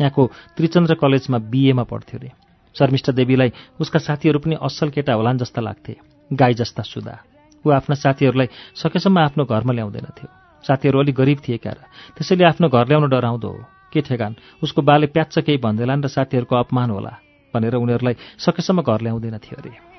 यहाँको 0.00 0.26
त्रिचन्द्र 0.56 0.94
कलेजमा 0.94 1.38
बिएमा 1.38 1.82
पढ्थ्यो 1.82 2.18
अरे। 2.18 2.30
शर्मिष्ठा 2.78 3.12
देवीलाई 3.12 3.52
उसका 3.80 3.98
साथीहरू 3.98 4.38
पनि 4.38 4.56
असल 4.62 4.88
केटा 4.88 5.12
होलान् 5.12 5.38
जस्ता 5.38 5.60
लाग्थे। 5.60 5.96
गाई 6.32 6.54
जस्ता 6.54 6.82
सुधा। 6.82 7.18
ऊ 7.66 7.70
आफ्ना 7.70 7.94
साथीहरूलाई 7.94 8.48
सकेसम्म 8.74 9.18
आफ्नो 9.18 9.44
घरमा 9.44 9.72
ल्याउँदैनथ्यो। 9.72 10.28
साथीहरू 10.64 10.98
अलिक 10.98 11.14
गरिब 11.14 11.38
थिए 11.48 11.56
क्यार 11.56 11.78
त्यसैले 12.16 12.44
आफ्नो 12.44 12.68
घर 12.68 12.86
ल्याउन 12.88 13.08
डराउँदो 13.08 13.48
हो। 13.48 13.64
के 13.92 14.00
ठेगान? 14.00 14.36
उसको 14.62 14.82
बाले 14.82 15.06
प्याच्च 15.06 15.38
केही 15.38 15.58
भन्दैलान् 15.58 16.04
र 16.04 16.08
साथीहरूको 16.08 16.56
अपमान 16.56 16.90
होला 16.90 17.12
भनेर 17.54 17.74
उनीहरूलाई 17.74 18.16
सकेसम्म 18.38 18.82
घर 18.82 19.00
ल्याउँदैन 19.00 19.38
थियो 19.38 19.56
अरे 19.58 19.90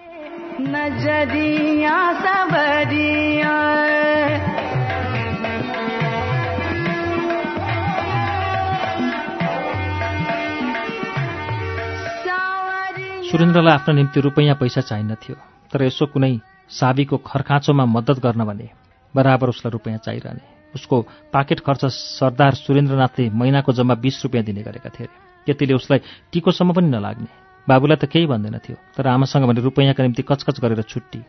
सुरेन्द्रलाई 13.32 13.74
आफ्नो 13.74 13.94
निम्ति 13.96 14.20
रुपैयाँ 14.20 14.56
पैसा 14.60 14.82
चाहिन्नथ्यो 14.82 15.36
तर 15.72 15.84
यसो 15.84 16.06
कुनै 16.12 16.44
साबीको 16.70 17.18
खर्खाँचोमा 17.24 17.86
मद्दत 17.88 18.20
गर्न 18.20 18.44
भने 18.44 18.68
बराबर 19.16 19.50
उसलाई 19.50 19.72
रुपियाँ 19.72 20.00
चाहिरहने। 20.04 20.76
उसको 20.76 20.96
पाकेट 21.32 21.60
खर्च 21.64 21.86
सरदार 22.20 22.54
सुरेन्द्रनाथले 22.60 23.30
महिनाको 23.32 23.72
जम्मा 23.72 23.96
बिस 24.04 24.24
रुपियाँ 24.24 24.44
दिने 24.44 24.62
गरेका 24.68 24.90
थिए। 24.92 25.08
त्यतिले 25.48 25.74
उसलाई 25.74 26.00
टिकोसम्म 26.28 26.74
पनि 26.76 26.88
नलाग्ने। 26.92 27.32
बाबुलाई 27.68 27.98
त 28.04 28.12
केही 28.12 28.28
भन्दैनथ्यो 28.28 28.76
तर 29.00 29.08
आमासँग 29.08 29.48
भने 29.48 29.62
रुपैयाँका 29.64 30.04
निम्ति 30.04 30.28
कचकच 30.28 30.60
गरेर 30.60 30.84
छुट्टी। 30.92 31.24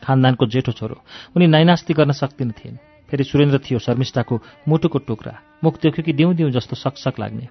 खानदानको 0.00 0.44
जेठो 0.48 0.72
छोरो 0.72 0.96
उनी 1.36 1.46
नाइनास्ती 1.46 1.92
गर्न 1.92 2.12
सक्दिन 2.16 2.56
थिएन 2.56 2.76
फेरि 3.08 3.24
सुरेन्द्र 3.24 3.60
थियो 3.60 3.78
शर्मिष्ठाको 3.84 4.40
मुटुको 4.64 4.98
टुक्रा। 5.04 5.60
मुख 5.60 5.74
देख्यो 5.76 6.04
कि 6.08 6.12
दिउँ 6.16 6.34
दिउँ 6.34 6.50
जस्तो 6.56 6.76
सकसक 6.88 7.20
लाग्ने। 7.20 7.46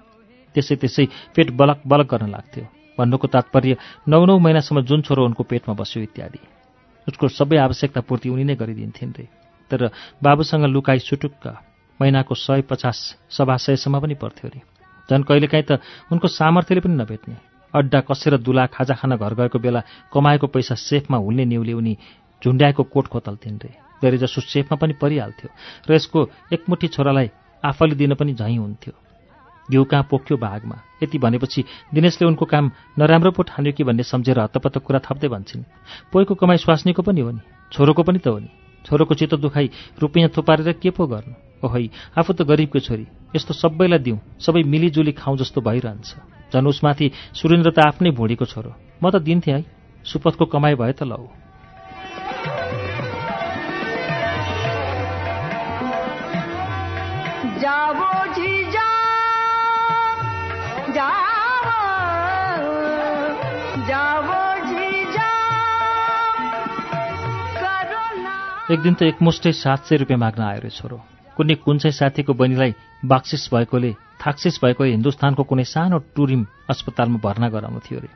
त्यसै 0.54 0.82
त्यसै 0.82 1.04
पेट 1.30 1.54
बलक 1.54 1.86
बलक 1.86 2.10
गर्न 2.10 2.30
लाग्थ्यो। 2.34 2.66
भन्नुको 2.98 3.26
तात्पर्य 3.28 3.76
नौ 4.08 4.24
नौ 4.26 4.38
महिनासम्म 4.38 4.80
जुन 4.88 5.02
छोरो 5.02 5.24
उनको 5.24 5.42
पेटमा 5.44 5.74
बस्यो 5.74 6.02
इत्यादि। 6.02 6.40
उसको 7.06 7.28
सबै 7.28 7.56
आवश्यकता 7.58 8.00
पूर्ति 8.00 8.28
उनी 8.28 8.44
नै 8.44 8.54
गरिदिन्थिन् 8.56 9.14
रे। 9.18 9.26
तर 9.70 9.90
बाबुसँग 10.22 10.64
लुकाई 10.66 10.98
सुटुक्क 10.98 11.44
महिनाको 12.00 12.34
सय 12.34 12.62
पचास 12.70 12.98
सभा 13.30 13.56
सयसम्म 13.56 14.00
पनि 14.00 14.14
पर्थ्यो 14.14 14.48
अरे 14.48 14.60
झन् 15.08 15.26
कहिलेकाहीँ 15.28 15.66
त 15.68 15.80
उनको 16.12 16.28
सामर्थ्यले 16.28 16.80
पनि 16.80 16.94
नभेट्ने। 16.96 17.36
अड्डा 17.74 18.00
कसेर 18.08 18.36
दुला 18.38 18.66
खाजा 18.70 18.94
खान 18.94 19.16
घर 19.16 19.34
गएको 19.34 19.58
बेला 19.58 19.80
कमाएको 20.12 20.46
पैसा 20.46 20.74
सेफमा 20.74 21.18
हुल्ने 21.18 21.44
न्युले 21.44 21.72
उनी 21.72 21.94
झुन्ड्याएको 22.42 22.82
कोट 22.84 23.06
खोतल्थिन् 23.10 23.58
रे। 23.62 23.70
धेरै 24.02 24.18
जसो 24.18 24.40
सेफमा 24.40 24.76
पनि 24.78 24.94
परिहाल्थ्यो 25.00 25.48
र 25.88 25.94
यसको 25.94 26.18
एकमुठी 26.54 26.88
छोरालाई 26.88 27.28
आफैले 27.64 27.94
दिन 27.94 28.14
पनि 28.14 28.34
झैँ 28.34 28.58
हुन्थ्यो। 28.58 28.92
घिउ 29.70 29.84
कहाँ 29.84 30.06
पोख्यो 30.10 30.36
भागमा? 30.36 30.76
यति 31.02 31.18
भनेपछि 31.18 31.64
दिनेशले 31.94 32.28
उनको 32.28 32.44
काम 32.44 32.70
नराम्रो 32.98 33.30
पो 33.30 33.42
ठान्यो 33.42 33.72
कि 33.72 33.84
भन्ने 33.84 34.02
सम्झेर 34.02 34.40
हत्तपत्त 34.40 34.78
कुरा 34.78 34.98
थप्दै 34.98 35.28
भन्छन्। 35.28 35.64
पोइको 36.12 36.34
कमाई 36.34 36.56
स्वास्नीको 36.56 37.02
पनि 37.02 37.20
हो 37.20 37.30
नि? 37.30 37.40
छोरोको 37.72 38.02
पनि 38.02 38.18
त 38.18 38.26
हो 38.28 38.38
नि? 38.38 38.48
छोरोको 38.84 39.14
चित्त 39.14 39.34
दुखाइ 39.34 39.70
रुपियाँ 40.00 40.30
थुपारेर 40.36 40.72
के 40.72 40.90
पो 40.90 41.06
गर्नु? 41.06 41.34
ओहै 41.64 41.88
आफू 42.18 42.32
त 42.32 42.42
गरिबको 42.44 42.78
छोरी। 42.78 43.06
यस्तो 43.36 43.54
सबैलाई 43.54 43.98
दिउँ। 43.98 44.18
सबै 44.40 44.62
मिलिजुली 44.62 45.12
खाउँ 45.12 45.36
जस्तो 45.40 45.60
भइरहन्छ। 45.60 46.52
झन् 46.52 46.66
उसमाथि 46.68 47.10
सुरेन्द्र 47.32 47.70
त 47.70 47.78
आफ्नै 47.88 48.10
भुँडीको 48.10 48.44
छोरो। 48.44 48.72
म 49.02 49.10
त 49.10 49.16
दिन्थेँ 49.24 49.54
है। 49.54 49.64
सुपथको 50.04 50.44
कमाई 50.44 50.74
भए 50.76 50.92
त 50.92 51.02
लौ। 51.08 51.43
एक 68.64 68.80
दिन 68.80 68.94
त 68.96 69.02
एकमुष्टै 69.04 69.52
सात 69.52 69.80
सय 69.84 69.96
रुपियाँ 70.00 70.18
माग्न 70.18 70.42
आयो 70.42 70.60
रे 70.64 70.70
छोरो। 70.72 70.96
कुनै 71.36 71.54
कुन 71.68 71.78
चाहिँ 71.84 71.92
साथीको 71.92 72.32
बहिनीलाई 72.32 72.72
बाक्सिस 73.04 73.52
भएकोले 73.52 73.92
थाक्सिस 74.16 74.56
भएकोले 74.56 74.90
हिन्दुस्तानको 74.90 75.42
कुनै 75.44 75.64
सानो 75.68 75.98
टुरिम 76.16 76.46
अस्पतालमा 76.72 77.20
भर्ना 77.20 77.48
गराउनु 77.52 77.80
थियो 77.84 78.00
अरे 78.00 78.08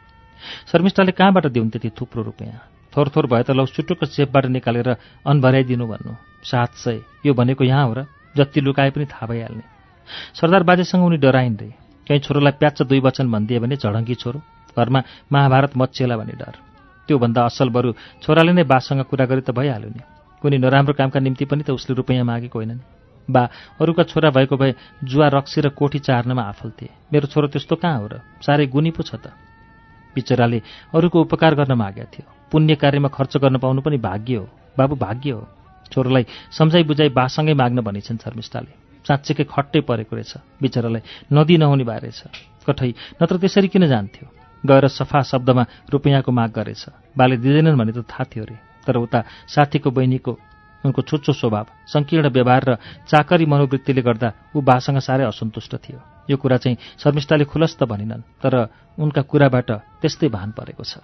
शर्मिष्ठाले 0.72 1.12
कहाँबाट 1.12 1.46
दिउन् 1.52 1.68
त्यति 1.68 1.90
थुप्रो 1.92 2.22
रुपियाँ? 2.32 2.64
थोर 2.96 3.08
थोर 3.12 3.26
भए 3.28 3.42
त 3.44 3.52
लौ 3.52 3.66
चुटुक्क 3.68 4.04
चेपबाट 4.08 4.44
निकालेर 4.56 4.88
अनभराइदिनु 5.28 5.84
भन्नु। 5.84 6.16
सात 6.40 6.80
सय। 6.80 7.28
यो 7.28 7.34
भनेको 7.36 7.64
यहाँ 7.68 7.84
हो 7.84 7.92
र 7.92 8.08
जति 8.32 8.60
लुकाए 8.64 8.90
पनि 8.96 9.04
थाहा 9.04 9.28
भइहाल्ने। 9.28 9.64
सरदार 10.32 10.62
बाजेसँग 10.64 11.04
उनी 11.04 11.16
डराइन् 11.20 11.60
रे। 11.60 11.70
कहीँ 12.08 12.24
छोरोलाई 12.24 12.56
प्याच्च 12.56 12.88
दुई 12.88 13.00
वचन 13.04 13.28
भनिदिए 13.28 13.58
भने 13.60 13.76
झडङ्गी 13.76 14.14
छोरो। 14.16 14.40
घरमा 14.72 15.00
महाभारत 15.28 15.76
मचिएला 15.76 16.16
भन्ने 16.16 16.40
डर। 16.40 16.54
त्योभन्दा 17.04 17.40
असल 17.44 17.68
बरु 17.68 17.92
छोराले 18.24 18.52
नै 18.56 18.64
बासँग 18.64 19.04
कुरा 19.12 19.24
गरे 19.28 19.44
त 19.44 19.52
भइहाल्यो 19.52 19.92
नि। 19.92 20.16
कुनै 20.42 20.58
नराम्रो 20.58 20.94
कामका 20.94 21.20
निम्ति 21.20 21.44
पनि 21.44 21.62
त 21.62 21.70
उसले 21.70 21.94
रुपियाँ 21.96 22.24
मागेको 22.24 22.58
होइनन्। 22.58 22.80
बा 23.28 23.42
अरूका 23.80 24.02
छोरा 24.02 24.30
भएको 24.30 24.56
भए 24.56 24.74
जुवा 25.04 25.28
रक्सी 25.28 25.60
र 25.60 25.68
कोठी 25.68 25.98
चार्नमा 25.98 26.42
आफल 26.42 26.70
थिए। 26.70 27.12
मेरो 27.12 27.26
छोरो 27.28 27.48
त्यस्तो 27.48 27.76
कहाँ 27.76 27.98
हो 28.00 28.06
र? 28.06 28.14
साह्रै 28.40 28.66
गुनी 28.66 28.90
पो 28.90 29.02
छ 29.02 29.20
त। 29.20 29.34
बिचराले 30.14 30.62
अरूको 30.94 31.20
उपकार 31.20 31.54
गर्न 31.54 31.72
मागेको 31.72 32.08
थियो। 32.08 32.26
पुण्य 32.50 32.74
कार्यमा 32.74 33.08
खर्च 33.08 33.36
गर्न 33.36 33.58
पाउनु 33.58 33.80
पनि 33.82 33.98
भाग्य 33.98 34.34
हो। 34.34 34.48
बाबु 34.78 34.94
भाग्य 34.96 35.30
हो। 35.30 35.42
छोरोलाई 35.92 36.24
सम्झाइ 36.50 36.82
बुझाइ 36.84 37.08
बासँगै 37.08 37.54
माग्न 37.54 37.80
भनिन्छन् 37.80 38.18
शर्मिष्ठाले। 38.18 38.72
साँच्चीकै 39.04 39.44
खट्टै 39.44 39.80
परेको 39.80 40.16
रहेछ। 40.16 40.32
बिचरालाई 40.62 41.02
नदी 41.32 41.56
नहुने 41.56 41.84
भए 41.84 41.98
रहेछ। 41.98 42.20
कठै 42.66 42.90
नत्र 43.20 43.36
त्यसरी 43.36 43.68
किन 43.68 43.86
जान्थ्यो? 43.88 44.26
गएर 44.64 44.88
सफा 44.88 45.20
शब्दमा 45.22 45.64
रुपियाँको 45.92 46.30
माग 46.32 46.50
गरेछ। 46.52 46.84
बाले 47.16 47.36
दिँदैनन् 47.36 47.78
भने 47.78 47.92
त 47.92 48.04
थाहा 48.04 48.24
थियो 48.24 48.44
अरे 48.44 48.67
तर 48.88 48.96
उता 48.96 49.20
साथीको 49.52 49.90
बहिनीको 49.92 50.32
उनको 50.78 51.02
छुच्चो 51.02 51.32
स्वभाव 51.36 51.66
सङ्कीर्ण 51.92 52.26
व्यवहार 52.32 52.62
र 52.64 52.70
चाकरी 53.10 53.44
मनोवृत्तिले 53.44 54.02
गर्दा 54.02 54.28
ऊ 54.56 54.58
बासँग 54.64 54.98
साह्रै 55.04 55.28
असन्तुष्ट 55.28 55.74
थियो। 55.84 56.00
यो 56.30 56.36
कुरा 56.38 56.56
चाहिँ 56.56 56.78
शर्मिष्ठाले 57.02 57.44
खुलस्त 57.44 57.84
भनिनन् 57.84 58.26
तर 58.40 58.54
उनका 58.96 59.22
कुराबाट 59.28 59.70
त्यस्तै 60.00 60.28
भान 60.32 60.56
परेको 60.56 60.84
छ। 60.86 61.02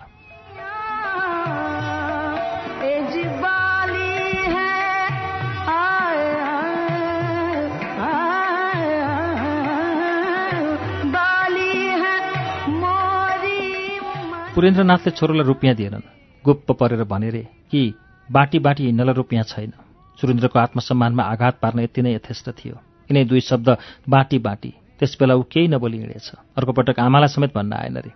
पुरेन्द्रनाथले 14.55 15.11
छोरोलाई 15.19 15.47
रुपियाँ 15.51 15.75
दिएनन्। 15.75 16.14
गुप्प 16.45 16.73
परेर 16.73 17.03
भने 17.05 17.31
रे 17.31 17.43
कि 17.71 17.83
बाटी 18.29 18.59
बाटी 18.59 18.85
हिँड्नलाई 18.85 19.15
रुपियाँ 19.15 19.45
छैन। 19.45 19.73
सुरेन्द्रको 20.19 20.59
आत्मसम्मानमा 20.59 21.23
आघात 21.25 21.59
पार्न 21.63 21.81
यति 21.81 22.03
नै 22.03 22.15
यथेष्ट 22.15 22.51
थियो। 22.51 22.75
यिनै 23.11 23.25
दुई 23.25 23.41
शब्द 23.41 23.69
बाटी 24.09 24.39
बाटी 24.39 24.73
त्यसबेला 25.01 25.35
ऊ 25.35 25.43
केही 25.43 25.69
नबोली 25.69 25.99
हिँडेछ 25.99 26.31
अर्को 26.57 26.73
पटक 26.73 27.01
आमालाई 27.01 27.29
समेत 27.29 27.55
भन्न 27.55 27.73
आएन 27.73 27.97
रे। 27.97 28.13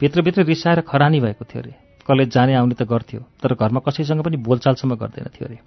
भित्रभित्र 0.00 0.42
रिसाएर 0.44 0.80
खरानी 0.80 1.20
भएको 1.20 1.44
थियो 1.44 1.62
अरे 1.62 1.74
कलेज 2.06 2.28
जाने 2.30 2.54
आउने 2.54 2.74
त 2.74 2.82
गर्थ्यो 2.86 3.20
तर 3.42 3.54
घरमा 3.54 3.80
कसैसँग 3.80 4.22
पनि 4.22 4.36
बोलचालसम्म 4.38 4.94
गर्दैन 4.94 5.28
थियो 5.34 5.48
अरे 5.48 5.58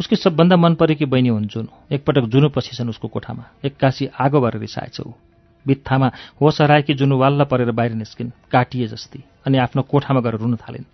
उसकी 0.00 0.16
सबभन्दा 0.16 0.56
मन 0.56 0.74
परेकी 0.74 1.04
बहिनी 1.04 1.28
हुन् 1.28 1.46
जुन। 1.46 1.68
एकपटक 1.92 2.24
जुनु 2.32 2.48
पसिछन् 2.48 2.88
उसको 2.88 3.08
कोठामा। 3.08 3.44
एक्कासी 3.64 4.08
आगो 4.14 4.40
भएर 4.40 4.56
रिसाएछ 4.58 5.00
ऊ। 5.00 5.12
बित्थामा 5.66 6.10
होस 6.40 6.60
हराएकी 6.60 6.94
जुनु 6.94 7.18
वाल्ल 7.18 7.44
परेर 7.44 7.70
बाहिर 7.70 7.92
निस्किन् 7.94 8.30
काटिए 8.50 8.86
जस्ती 8.88 9.24
अनि 9.46 9.58
आफ्नो 9.58 9.82
कोठामा 9.82 10.20
गएर 10.20 10.36
रुन 10.38 10.56
थालिन्। 10.56 10.84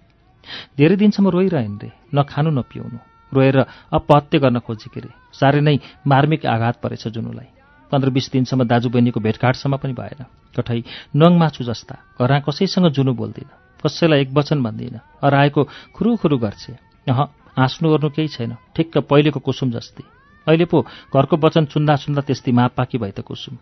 धेरै 0.78 0.96
दिनसम्म 0.96 1.28
रोइरहेन् 1.28 1.78
रे। 1.82 1.90
न 2.14 2.22
खानु 2.22 2.50
न 2.50 2.62
पिउनु। 2.62 2.98
रोएर 3.32 3.58
अपहत्य 3.92 4.38
गर्न 4.38 4.58
खोजेकी 4.58 5.00
रे। 5.00 5.10
साह्रै 5.32 5.60
नै 5.60 5.76
मार्मिक 6.06 6.46
आघात 6.46 6.76
परेछ 6.82 7.08
जुनुलाई। 7.08 7.48
पन्ध्र 7.90 8.10
बिस 8.10 8.32
दिनसम्म 8.32 8.64
दाजुबहिनीको 8.64 9.20
भेटघाटसम्म 9.20 9.76
पनि 9.76 9.92
भएन। 9.92 10.24
कठै 10.56 10.82
नङ 11.16 11.32
माछु 11.38 11.64
जस्ता 11.64 11.94
घरमा 12.20 12.38
कसैसँग 12.40 12.86
जुनु 12.88 13.12
बोल्दिन। 13.14 13.48
कसैलाई 13.80 14.20
एक 14.20 14.30
वचन 14.32 14.62
भन्दिनँ। 14.62 15.00
अराएको 15.22 15.60
खुरुखुरु 15.94 16.38
गर्छ। 16.38 16.70
अह 17.08 17.20
हाँस्नु 17.58 17.90
गर्नु 17.90 18.08
केही 18.10 18.28
छैन। 18.28 18.56
ठिक्क 18.76 18.98
पहिलेको 18.98 19.40
कुसुम 19.40 19.70
जस्तै। 19.70 20.04
अहिले 20.46 20.64
पो 20.64 20.82
घरको 21.16 21.36
वचन 21.36 21.64
चुन्दा 21.64 21.96
चुन्दा 21.96 22.22
त्यस्तै 22.22 22.52
मापाकी 22.52 22.98
भए 22.98 23.10
त 23.10 23.20
कुसुम। 23.20 23.58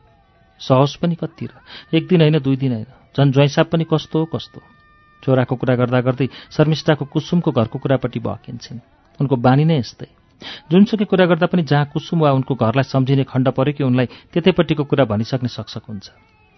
सहज 0.61 0.97
पनि 0.97 1.15
कति 1.15 1.47
र? 1.47 1.53
एक 1.95 2.07
दिन 2.09 2.21
होइन 2.21 2.39
दुई 2.39 2.57
दिन 2.57 2.73
होइन। 2.73 2.91
झन् 3.17 3.33
ज्वाइँसाप 3.33 3.71
पनि 3.71 3.85
कस्तो 3.85 4.25
कस्तो 4.25 4.61
छोराको 5.23 5.55
कुरा 5.57 5.75
गर्दा 5.77 6.01
गर्दै 6.01 6.27
शर्मिष्ठाको 6.51 7.05
कुसुमको 7.05 7.51
घरको 7.53 7.79
कुरापट्टि 7.79 8.21
बकिन्छन् 8.21 8.81
उनको 9.21 9.37
बानी 9.37 9.65
नै 9.65 9.79
यस्तै। 9.79 10.09
जुनसुकै 10.73 11.05
कुरा 11.05 11.25
गर्दा 11.29 11.47
पनि 11.53 11.63
जहाँ 11.69 11.93
कुसुम 11.93 12.21
वा 12.25 12.33
उनको 12.33 12.55
घरलाई 12.57 12.89
सम्झिने 12.89 13.25
खण्ड 13.29 13.49
पऱ्यो 13.53 13.73
कि 13.77 13.85
उनलाई 13.85 14.07
त्यतैपट्टिको 14.33 14.85
कुरा 14.89 15.05
भनिसक्ने 15.05 15.49
सक्सक 15.49 15.85
हुन्छ। 15.85 16.09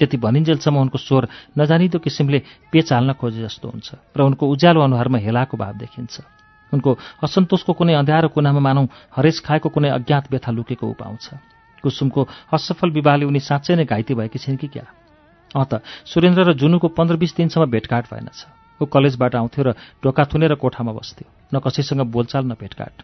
त्यति 0.00 0.16
भनिन्जेलसम्म 0.16 0.78
उनको 0.78 0.98
स्वर 0.98 1.28
नजानिदो 1.58 1.98
किसिमले 1.98 2.38
पेच 2.70 2.92
हाल्न 2.92 3.12
खोजे 3.18 3.42
जस्तो 3.42 3.66
हुन्छ 3.68 3.88
र 4.16 4.18
उनको 4.22 4.44
उज्यालो 4.46 4.80
अनुहारमा 4.80 5.18
हेलाको 5.18 5.56
भाव 5.58 5.74
देखिन्छ। 5.82 6.14
उनको 6.72 6.90
असन्तोषको 7.26 7.72
कुनै 7.74 7.94
अँध्यारो 7.98 8.28
कुनामा 8.30 8.60
मानौ 8.62 8.86
हरेस 9.10 9.42
खाएको 9.42 9.68
कुनै 9.68 9.90
अज्ञात 9.98 10.30
व्यथा 10.30 10.50
लुकेको 10.54 10.86
उपाउँछ। 10.86 11.26
कुसुमको 11.82 12.20
असफल 12.54 12.90
विवाहले 12.94 13.24
उनी 13.26 13.40
साँच्चै 13.42 13.74
नै 13.76 13.84
घाइते 13.84 14.14
भएकी 14.14 14.38
छिन् 14.38 14.56
कि 14.56 14.68
क्या? 14.70 14.86
अँ 15.52 15.64
त 15.64 15.82
सुरेन्द्र 16.04 16.42
र 16.48 16.52
जुनुको 16.56 16.88
पन्ध्र 16.88 17.16
बिस 17.16 17.36
दिनसम्म 17.36 17.66
भेटघाट 17.70 18.04
भएनछ। 18.08 18.38
ऊ 18.80 18.84
कलेजबाट 18.88 19.34
आउँथ्यो 19.36 19.62
र 19.62 19.70
ढोका 20.00 20.24
थुनेर 20.24 20.54
कोठामा 20.56 20.92
बस्थ्यो। 20.92 21.28
न 21.52 21.60
कसैसँग 21.60 22.00
बोलचाल 22.08 22.44
न 22.44 22.56
भेटघाट। 22.56 22.94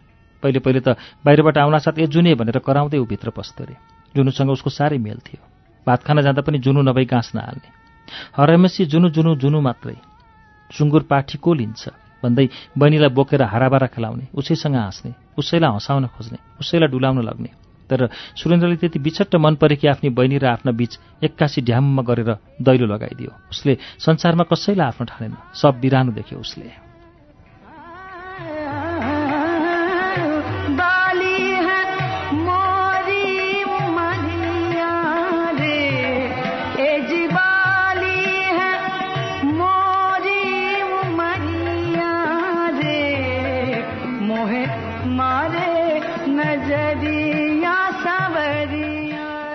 पहिले 0.43 0.59
पहिले 0.59 0.81
त 0.81 0.97
बाहिरबाट 1.21 1.57
आउनासाथ 1.57 1.99
ए 1.99 2.07
जुने 2.09 2.33
भनेर 2.35 2.59
कराउँदै 2.65 2.97
ऊ 2.97 3.05
भित्र 3.05 3.29
पस्थ्यो 3.29 3.65
अरे 3.65 3.75
जुनुसँग 4.15 4.49
उसको 4.49 4.69
साह्रै 4.69 4.97
मेल 4.97 5.19
थियो। 5.21 5.41
भात 5.87 6.03
खान 6.03 6.21
जाँदा 6.21 6.41
पनि 6.41 6.57
जुनु 6.57 6.81
नभई 6.81 7.05
गाँस 7.05 7.31
नहाल्ने। 7.35 7.69
हरमेसी 8.33 8.85
जुनु 8.89 9.09
जुनु 9.13 9.35
जुनु 9.37 9.61
मात्रै। 9.61 9.95
सुँगुर 10.71 11.03
पाठी 11.05 11.37
को 11.37 11.53
लिन्छ? 11.53 11.83
भन्दै 12.23 12.49
बहिनीलाई 12.75 13.09
बोकेर 13.15 13.41
हाराबारा 13.45 13.87
खेलाउने 13.93 14.27
उसैसँग 14.35 14.75
हाँस्ने 14.75 15.13
उसैलाई 15.37 15.71
हँसाउन 15.71 16.07
खोज्ने 16.11 16.37
उसैलाई 16.59 16.89
डुलाउन 16.91 17.21
लग्ने। 17.23 17.68
तर 17.89 18.09
सुरेन्द्रले 18.35 18.75
त्यति 18.75 18.99
बिछट्ट 18.99 19.35
मन 19.35 19.55
परे 19.55 19.75
कि 19.75 19.87
आफ्नी 19.87 20.09
बहिनी 20.09 20.37
र 20.37 20.45
आफ्ना 20.45 20.71
बीच 20.71 20.99
एक्कासी 21.23 21.61
ढ्याममा 21.61 22.03
गरेर 22.03 22.31
दैलो 22.61 22.85
लगाइदियो। 22.85 23.31
उसले 23.51 23.77
संसारमा 23.99 24.43
कसैलाई 24.43 24.87
आफ्नो 24.87 25.05
ठानेन 25.05 25.33
सब 25.53 25.79
बिरानो 25.81 26.11
देख्यो 26.11 26.39
उसले। 26.39 26.88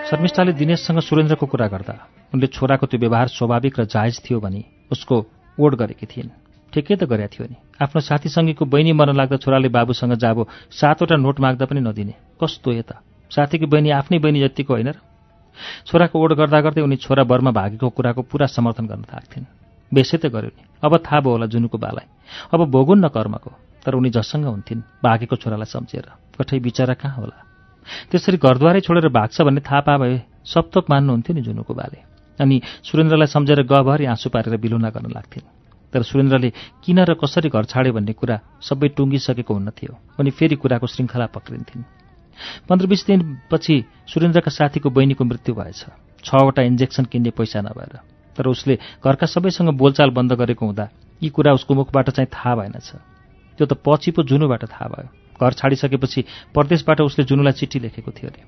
शर्मिष्ठाले 0.05 0.53
दिनेशसँग 0.53 1.01
सुरेन्द्रको 1.01 1.47
कुरा 1.47 1.67
गर्दा 1.67 1.95
उनले 2.33 2.47
छोराको 2.53 2.87
त्यो 2.87 3.01
व्यवहार 3.01 3.29
स्वाभाविक 3.29 3.81
र 3.81 3.85
जायज 3.89 4.21
थियो 4.21 4.41
भनी 4.41 4.65
उसको 4.93 5.17
ओड 5.57 5.75
गरेकी 5.81 6.07
थिइन्। 6.07 6.29
ठिकै 6.73 6.97
त 7.01 7.09
गरेका 7.09 7.33
थियो 7.33 7.47
नि। 7.49 7.57
आफ्नो 7.81 8.01
साथीसँगीको 8.05 8.65
बहिनी 8.69 8.93
मर्न 8.93 9.17
लाग्दा 9.17 9.37
छोराले 9.41 9.69
बाबुसँग 9.73 10.15
जाबो 10.21 10.45
सातवटा 10.69 11.17
नोट 11.17 11.41
माग्दा 11.41 11.65
पनि 11.65 11.81
नदिने। 11.81 12.15
कस्तो 12.37 12.73
यता 12.77 13.01
साथीकी 13.31 13.65
बहिनी 13.65 13.91
आफ्नै 13.97 14.19
बहिनी 14.21 14.45
जतिको 14.45 14.73
होइन 14.77 14.93
र? 14.93 15.01
छोराको 15.89 16.15
ओड 16.21 16.33
गर्दा 16.37 16.61
गर्दै 16.61 16.85
उनी 16.85 16.97
छोरा 17.01 17.25
बरमा 17.25 17.57
भागेको 17.57 17.89
कुराको 17.89 18.23
पुरा 18.29 18.47
समर्थन 18.53 18.85
गर्न 18.85 19.09
थाक्थिन् 19.09 19.49
बेसै 19.89 20.21
त 20.21 20.29
गर्यो 20.29 20.53
नि। 20.53 20.63
अब 20.85 21.01
थाहा 21.01 21.25
भयो 21.25 21.33
होला 21.33 21.47
जुनुको 21.49 21.81
बालाई। 21.81 22.07
अब 22.53 22.61
भोगुन् 22.69 23.01
न 23.01 23.09
कर्मको। 23.09 23.51
तर 23.81 23.97
उनी 23.97 24.13
जसँग 24.13 24.45
हुन्थिन् 24.45 24.85
भागेको 25.01 25.37
छोरालाई 25.41 25.69
सम्झेर। 25.73 26.07
कठै 26.37 26.59
बिचरा 26.61 26.95
कहाँ 27.01 27.17
होला? 27.17 27.54
त्यसरी 28.11 28.37
घरद्वारै 28.37 28.81
छोडेर 28.81 29.09
भाग्छ 29.09 29.41
भन्ने 29.43 29.61
थाहा 29.61 29.81
पा 29.81 29.95
भए 29.99 30.23
सप्तक 30.45 30.85
मान्नुहुन्थ्यो 30.91 31.35
नि 31.35 31.43
जुनुको 31.43 31.75
बाले। 31.75 31.99
अनि 32.39 32.57
सुरेन्द्रलाई 32.83 33.27
सम्झेर 33.27 33.63
गभरि 33.63 34.05
आँसु 34.05 34.29
पारेर 34.31 34.57
बिलुना 34.57 34.91
गर्न 34.91 35.11
लाग्थिन्। 35.11 35.47
तर 35.93 36.03
सुरेन्द्रले 36.03 36.51
किन 36.83 36.99
र 37.07 37.15
कसरी 37.15 37.49
घर 37.49 37.65
छाड्यो 37.71 37.93
भन्ने 37.95 38.13
कुरा 38.13 38.37
सबै 38.61 38.89
टुङ्गिसकेको 38.99 39.55
हुन्न 39.55 39.71
थियो 39.71 39.93
अनि 40.19 40.31
फेरि 40.31 40.57
कुराको 40.59 40.87
श्रृङ्खला 40.87 41.27
पक्रिन्थिन्। 41.31 41.83
पन्ध्र 42.69 42.87
बिस 42.91 43.07
दिनपछि 43.07 43.75
सुरेन्द्रका 44.11 44.51
साथीको 44.51 44.91
बहिनीको 44.91 45.25
मृत्यु 45.25 45.55
भएछ। 45.55 45.81
छवटा 46.25 46.63
इन्जेक्सन 46.63 47.05
किन्ने 47.07 47.31
पैसा 47.31 47.61
नभएर। 47.63 47.95
तर 48.37 48.47
उसले 48.51 48.75
घरका 49.07 49.27
सबैसँग 49.27 49.71
बोलचाल 49.79 50.11
बन्द 50.11 50.33
गरेको 50.35 50.67
हुँदा 50.67 50.89
यी 51.23 51.29
कुरा 51.31 51.53
उसको 51.55 51.75
मुखबाट 51.75 52.11
चाहिँ 52.11 52.27
थाहा 52.27 52.55
भएनछ। 52.59 52.89
त्यो 53.59 53.67
त 53.67 53.79
पछि 53.79 54.11
पो 54.11 54.23
जुनुबाट 54.27 54.65
थाहा 54.67 54.89
भयो। 54.91 55.24
घर 55.43 55.53
छाडिसकेपछि 55.53 56.25
परदेशबाट 56.55 57.01
उसले 57.01 57.25
जुनुलाई 57.25 57.53
चिठी 57.53 57.79
लेखेको 57.79 58.11
थियो 58.11 58.31
अरे। 58.31 58.43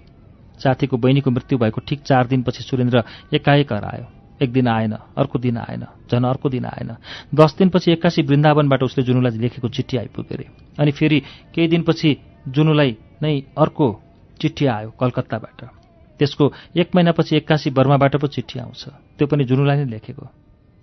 साथीको 0.63 0.97
बहिनीको 0.97 1.31
मृत्यु 1.31 1.59
भएको 1.59 1.81
ठिक 1.81 2.01
चार 2.03 2.27
दिनपछि 2.27 2.63
सुरेन्द्र 2.63 3.05
एकाएक 3.35 3.73
आयो। 3.73 4.07
एक 4.43 4.53
दिन 4.53 4.69
आएन 4.69 4.93
अर्को 4.93 5.39
दिन 5.39 5.57
आएन 5.57 5.85
झन् 6.13 6.25
अर्को 6.25 6.49
दिन 6.49 6.65
आएन। 6.65 6.97
दस 7.35 7.57
दिनपछि 7.59 7.93
एक्कासी 7.93 8.23
वृन्दावनबाट 8.23 8.83
उसले 8.83 9.05
जुनुलाई 9.05 9.39
लेखेको 9.39 9.69
चिठी 9.69 9.97
आइपुग्यो 9.97 10.37
अरे। 10.37 10.47
अनि 10.79 10.91
फेरि 10.93 11.21
केही 11.55 11.69
दिनपछि 11.69 12.17
जुनुलाई 12.49 12.97
नै 13.23 13.41
अर्को 13.59 13.87
चिठी 14.41 14.67
आयो 14.67 14.91
कलकत्ताबाट। 14.91 15.65
त्यसको 16.19 16.53
एक 16.77 16.89
महिनापछि 16.95 17.37
एक्कासी 17.37 17.71
बर्माबाट 17.71 18.17
पो 18.17 18.27
चिठी 18.27 18.59
आउँछ। 18.61 18.89
त्यो 19.19 19.27
पनि 19.27 19.45
जुनुलाई 19.45 19.77
नै 19.77 19.91
लेखेको। 19.91 20.29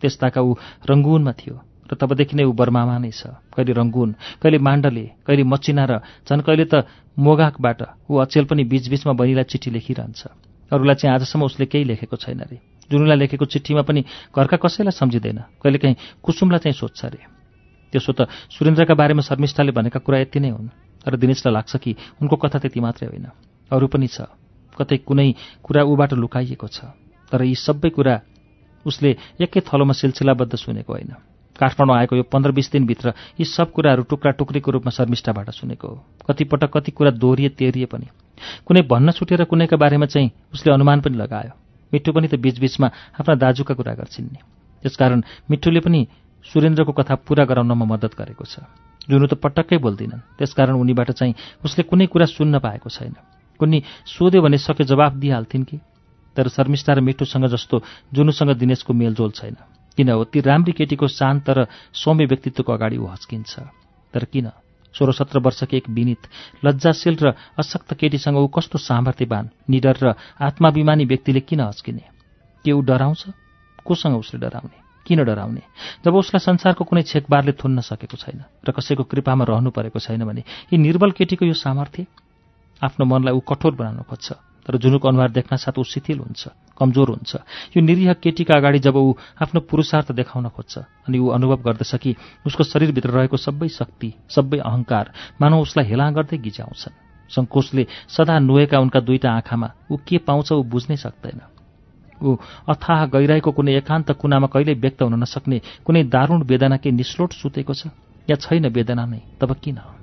त्यस्ताका 0.02 0.42
ऊ 0.42 0.54
रङ्गुनमा 0.89 1.32
थियो। 1.32 1.62
र 1.89 1.91
तबदेखि 1.96 2.36
नै 2.36 2.43
ऊ 2.43 2.54
बर्मामा 2.54 2.98
नै 2.98 3.12
छ। 3.12 3.36
कहिले 3.52 3.74
रङ्गुन 3.74 4.10
कहिले 4.41 4.58
माण्डले 4.58 5.06
कहिले 5.26 5.43
मचिना 5.43 5.84
र 5.86 5.93
झन् 6.26 6.46
कहिले 6.48 6.65
त 6.65 6.88
मोगाकबाट 7.17 7.80
ऊ 8.10 8.13
अचेल 8.24 8.46
पनि 8.46 8.63
बीचबीचमा 8.63 9.13
बहिनीलाई 9.13 9.48
चिठी 9.52 9.69
लेखिरहन्छ। 9.72 10.22
अरूलाई 10.72 10.96
चाहिँ 10.96 11.13
आजसम्म 11.15 11.43
उसले 11.43 11.65
केही 11.67 11.86
लेखेको 11.86 12.15
छैन 12.17 12.39
अरे 12.46 12.58
जुनुलाई 12.89 13.17
लेखेको 13.17 13.46
चिठीमा 13.46 13.84
पनि 13.84 14.02
घरका 14.32 14.58
कसैलाई 14.58 14.96
सम्झिँदैन। 14.96 15.39
कहिलेकाहीँ 15.62 16.24
कुसुमलाई 16.24 16.60
चाहिँ 16.63 16.78
सोध्छ 16.78 17.00
अरे 17.06 17.19
त्यसो 17.93 18.12
त 18.17 18.26
सुरेन्द्रका 18.50 18.93
बारेमा 18.96 19.22
शर्मिष्ठाले 19.22 19.72
भनेका 19.72 20.00
कुरा 20.02 20.17
यति 20.26 20.39
नै 20.39 20.50
हुन्। 20.50 20.67
तर 21.06 21.15
दिनेशलाई 21.19 21.54
लाग्छ 21.54 21.78
कि 21.78 21.91
उनको 22.22 22.36
कथा 22.41 22.58
त्यति 22.63 22.80
मात्रै 22.80 23.08
होइन। 23.12 23.28
अरू 23.72 23.88
पनि 23.88 24.08
छ। 24.08 24.26
कतै 24.74 24.98
कुनै 25.06 25.30
कुरा 25.62 25.82
ऊबाट 25.84 26.13
लुकाइएको 26.17 26.67
छ। 26.67 26.89
तर 27.30 27.43
यी 27.43 27.56
सबै 27.56 27.89
कुरा 27.93 28.15
उसले 28.86 29.10
एकै 29.41 29.62
थलोमा 29.62 29.93
सिलसिलाबद्ध 29.93 30.54
सुनेको 30.56 30.91
होइन। 30.93 31.13
काठमाडौँ 31.60 31.98
आएको 31.98 32.16
यो 32.16 32.24
पन्ध्र 32.24 32.52
बिस 32.52 32.72
दिनभित्र 32.72 33.13
यी 33.39 33.46
सब 33.46 33.72
कुराहरू 33.72 34.04
टुक्रा 34.04 34.32
टुक्रीको 34.32 34.72
रूपमा 34.72 34.89
शर्मिष्ठाबाट 34.89 35.50
सुनेको 35.50 35.88
हो। 35.88 36.04
कतिपटक 36.30 36.72
कति 36.74 36.92
कुरा 36.92 37.12
दोहोरिए 37.12 37.50
तेरिए 37.50 37.86
पनि। 37.86 38.08
कुनै 38.66 38.82
भन्न 38.82 39.12
छुटेर 39.12 39.44
कुनैका 39.44 39.78
बारेमा 39.78 40.06
चाहिँ 40.06 40.32
उसले 40.54 40.74
अनुमान 40.74 41.02
पनि 41.02 41.18
लगायो। 41.18 41.52
मिठो 41.94 42.12
पनि 42.12 42.28
त 42.28 42.36
बीचबीचमा 42.36 42.88
आफ्ना 43.20 43.36
दाजुका 43.36 43.74
कुरा 43.74 43.94
गर्छिन् 43.94 44.26
नि। 44.26 44.39
त्यसकारण 44.82 45.22
मिठुले 45.50 45.80
पनि 45.80 46.08
सुरेन्द्रको 46.44 46.92
कथा 46.92 47.16
पूरा 47.16 47.46
गराउनमा 47.46 47.86
मद्दत 47.86 48.18
गरेको 48.18 48.46
छ। 48.46 48.60
जुनु 49.10 49.28
त 49.28 49.34
पटक्कै 49.34 49.78
बोल्दिनन्। 49.78 50.38
त्यसकारण 50.38 50.76
उनीबाट 50.76 51.12
चाहिँ 51.12 51.36
उसले 51.66 51.84
कुनै 51.84 52.06
कुरा 52.08 52.26
सुन्न 52.26 52.60
पाएको 52.60 52.89
छैन। 52.89 53.13
कुनै 53.60 53.80
सोध्यो 54.06 54.42
भने 54.42 54.58
सके 54.58 54.84
जवाफ 54.84 55.13
दिइहाल्थिन् 55.13 55.63
कि? 55.63 55.78
तर 56.36 56.48
शर्मिष्ठा 56.50 56.94
र 56.94 57.00
मिठुसँग 57.00 57.46
जस्तो 57.46 57.82
जुनुसँग 58.13 58.52
दिनेशको 58.58 58.94
मेलजोल 58.94 59.32
छैन। 59.32 59.56
किन 59.98 60.10
हो? 60.10 60.24
ती 60.24 60.40
राम्री 60.42 60.72
केटीको 60.72 61.08
शान्त 61.08 61.50
र 61.50 61.66
सौम्य 61.94 62.26
व्यक्तित्वको 62.26 62.74
अगाडि 62.74 62.98
ऊ 62.98 63.06
हस्किन्छ। 63.06 63.60
तर 64.14 64.24
किन? 64.26 64.50
सोह्र 64.96 65.12
सत्र 65.14 65.40
वर्षकी 65.40 65.78
एक 65.78 65.90
विनित 65.90 66.22
लज्जाशील 66.66 67.18
र 67.22 67.34
अशक्त 67.58 67.94
केटीसँग 67.94 68.38
ऊ 68.38 68.48
कस्तो 68.48 68.78
सामर्थ्यवान 68.78 69.50
निडर 69.70 69.98
र 70.02 70.14
आत्माभिमानी 70.42 71.06
व्यक्तिले 71.06 71.40
किन 71.40 71.62
हस्किने? 71.62 72.06
के 72.66 72.72
ऊ 72.72 72.82
डराउँछ? 72.82 73.26
कोसँग 73.86 74.18
उसले 74.18 74.40
डराउने? 74.40 74.78
किन 75.06 75.24
डराउने? 75.24 75.62
जब 76.06 76.14
उसलाई 76.16 76.40
संसारको 76.40 76.84
कुनै 76.86 77.04
छेकबारले 77.04 77.52
थुन्न 77.52 77.82
सकेको 77.82 78.18
छैन 78.18 78.44
र 78.66 78.72
कसैको 78.72 79.04
कृपामा 79.04 79.46
रहनु 79.46 79.70
परेको 79.74 80.00
छैन 80.00 80.26
भने 80.26 80.44
यी 80.74 80.78
निर्बल 80.78 81.12
केटीको 81.12 81.46
यो 81.46 81.54
सामर्थ्य? 81.54 82.06
आफ्नो 82.82 83.06
मनलाई 83.06 83.34
ऊ 83.34 83.42
कठोर 83.42 83.74
बनाउन 83.76 84.06
खोज्छ। 84.10 84.53
तर 84.65 84.78
जुनुको 84.78 85.08
अनुहार 85.08 85.32
देख्न 85.32 85.56
साथ 85.58 85.76
ऊ 85.80 85.84
शिथिल 85.84 86.19
हुन्छ 86.19 86.47
कमजोर 86.78 87.10
हुन्छ। 87.10 87.32
यो 87.76 87.82
निरीह 87.82 88.13
केटीका 88.23 88.54
अगाडि 88.54 88.80
जब 88.80 88.95
ऊ 88.95 89.13
आफ्नो 89.43 89.60
पुरुषार्थ 89.69 90.12
देखाउन 90.12 90.47
खोज्छ 90.49 90.78
अनि 91.08 91.17
ऊ 91.19 91.28
अनुभव 91.36 91.60
गर्दछ 91.67 91.95
कि 91.95 92.15
उसको 92.45 92.63
शरीरभित्र 92.63 93.10
रहेको 93.10 93.38
सबै 93.38 93.67
शक्ति 93.69 94.13
सबै 94.30 94.58
अहङ्कार 94.60 95.12
मानव 95.41 95.60
उसलाई 95.62 95.86
हेला 95.86 96.10
गर्दै 96.12 96.38
गिजाउँछन्। 96.38 96.95
सङ्कोचले 97.30 97.84
सदा 98.08 98.39
नुहेका 98.39 98.80
उनका 98.80 98.99
दुईटा 98.99 99.30
आँखामा 99.32 99.69
ऊ 99.91 99.97
के 100.08 100.17
पाउँछ 100.28 100.52
ऊ 100.52 100.63
बुझ्नै 100.63 100.97
सक्दैन। 100.97 101.41
ऊ 102.21 102.36
अथाह 102.69 103.06
गइरहेको 103.12 103.52
कुनै 103.52 103.73
एकान्त 103.84 104.12
कुनामा 104.15 104.47
कहिल्यै 104.47 104.80
व्यक्त 104.80 105.02
हुन 105.04 105.15
नसक्ने 105.19 105.58
कुनै 105.86 106.04
दारुण 106.08 106.43
वेदना 106.47 106.78
के 106.78 106.91
निस्लोट 106.91 107.34
सुतेको 107.34 107.73
छ 107.73 107.91
या 108.28 108.36
छैन 108.39 108.71
वेदना 108.71 109.04
नै 109.06 109.19
तब 109.39 109.52
किन? 109.60 110.03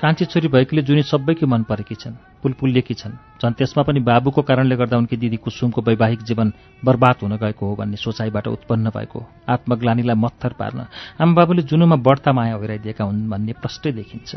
कान्छी 0.00 0.24
छोरी 0.24 0.48
भएकीले 0.48 0.82
जुनी 0.82 1.02
सबैकी 1.02 1.46
मन 1.46 1.62
परेकी 1.68 1.94
छन् 1.94 2.14
पुलपुल्यकी 2.42 2.94
छन् 2.94 3.12
झन् 3.36 3.52
त्यसमा 3.52 3.82
पनि 3.84 4.00
बाबुको 4.00 4.42
कारणले 4.48 4.76
गर्दा 4.76 4.96
उनकी 4.96 5.16
दिदी 5.16 5.36
कुसुमको 5.44 5.80
वैवाहिक 5.84 6.20
जीवन 6.24 6.52
बर्बाद 6.84 7.16
हुन 7.22 7.36
गएको 7.36 7.66
हो 7.68 7.76
भन्ने 7.76 7.96
सोचाइबाट 8.00 8.46
उत्पन्न 8.48 8.90
भएको 8.96 9.20
आत्मग्लानीलाई 9.48 10.16
मत्थर 10.16 10.52
पार्न 10.56 10.78
आमाबाबुले 11.20 11.62
जुनुमा 11.68 11.96
बढ्ता 12.00 12.32
माया 12.32 12.54
होइराइदिएका 12.56 13.04
हुन् 13.04 13.28
भन्ने 13.28 13.52
प्रष्टै 13.60 13.92
देखिन्छ। 13.92 14.32